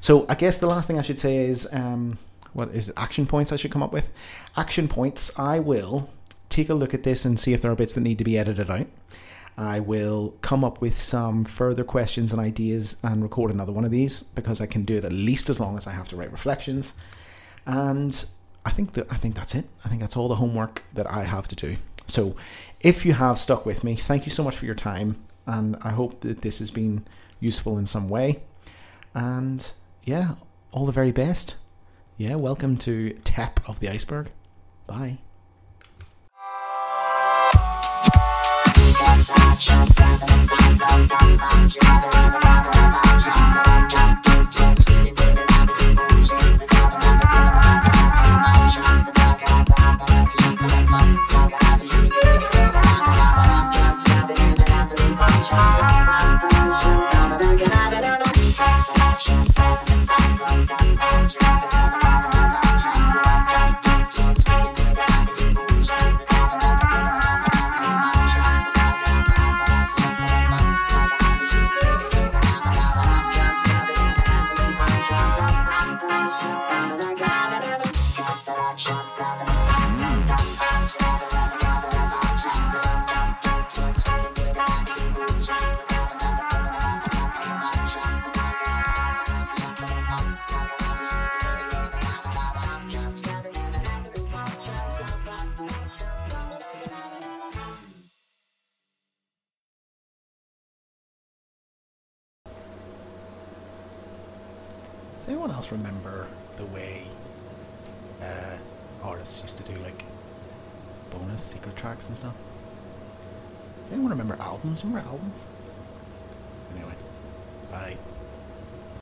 So 0.00 0.26
I 0.28 0.34
guess 0.34 0.58
the 0.58 0.66
last 0.66 0.86
thing 0.86 0.98
I 0.98 1.02
should 1.02 1.18
say 1.18 1.38
is 1.38 1.68
um, 1.72 2.18
what 2.52 2.70
is 2.70 2.88
it, 2.88 2.94
action 2.96 3.26
points 3.26 3.52
I 3.52 3.56
should 3.56 3.70
come 3.70 3.82
up 3.82 3.92
with? 3.92 4.10
Action 4.56 4.88
points. 4.88 5.36
I 5.38 5.60
will 5.60 6.10
take 6.48 6.68
a 6.68 6.74
look 6.74 6.94
at 6.94 7.02
this 7.02 7.24
and 7.24 7.38
see 7.38 7.52
if 7.52 7.62
there 7.62 7.70
are 7.70 7.76
bits 7.76 7.94
that 7.94 8.00
need 8.00 8.18
to 8.18 8.24
be 8.24 8.38
edited 8.38 8.70
out. 8.70 8.86
I 9.56 9.80
will 9.80 10.36
come 10.40 10.64
up 10.64 10.80
with 10.80 11.00
some 11.00 11.44
further 11.44 11.82
questions 11.82 12.32
and 12.32 12.40
ideas 12.40 12.96
and 13.02 13.22
record 13.22 13.50
another 13.50 13.72
one 13.72 13.84
of 13.84 13.90
these 13.90 14.22
because 14.22 14.60
I 14.60 14.66
can 14.66 14.84
do 14.84 14.96
it 14.96 15.04
at 15.04 15.12
least 15.12 15.50
as 15.50 15.58
long 15.58 15.76
as 15.76 15.86
I 15.86 15.92
have 15.92 16.08
to 16.10 16.16
write 16.16 16.30
reflections. 16.30 16.94
And 17.66 18.24
I 18.64 18.70
think 18.70 18.92
that 18.92 19.12
I 19.12 19.16
think 19.16 19.34
that's 19.34 19.56
it. 19.56 19.66
I 19.84 19.88
think 19.88 20.00
that's 20.00 20.16
all 20.16 20.28
the 20.28 20.36
homework 20.36 20.84
that 20.94 21.10
I 21.10 21.24
have 21.24 21.48
to 21.48 21.56
do. 21.56 21.76
So 22.06 22.36
if 22.80 23.04
you 23.04 23.14
have 23.14 23.36
stuck 23.36 23.66
with 23.66 23.82
me, 23.82 23.96
thank 23.96 24.26
you 24.26 24.30
so 24.30 24.44
much 24.44 24.56
for 24.56 24.64
your 24.64 24.76
time 24.76 25.16
and 25.44 25.76
I 25.82 25.90
hope 25.90 26.20
that 26.20 26.42
this 26.42 26.60
has 26.60 26.70
been 26.70 27.04
useful 27.40 27.78
in 27.78 27.86
some 27.86 28.08
way. 28.08 28.42
And 29.12 29.68
yeah, 30.04 30.36
all 30.70 30.86
the 30.86 30.92
very 30.92 31.12
best. 31.12 31.56
Yeah, 32.16 32.36
welcome 32.36 32.76
to 32.78 33.10
Tap 33.24 33.66
of 33.68 33.80
the 33.80 33.88
Iceberg. 33.88 34.30
Bye. 34.86 35.18
Does 39.58 39.98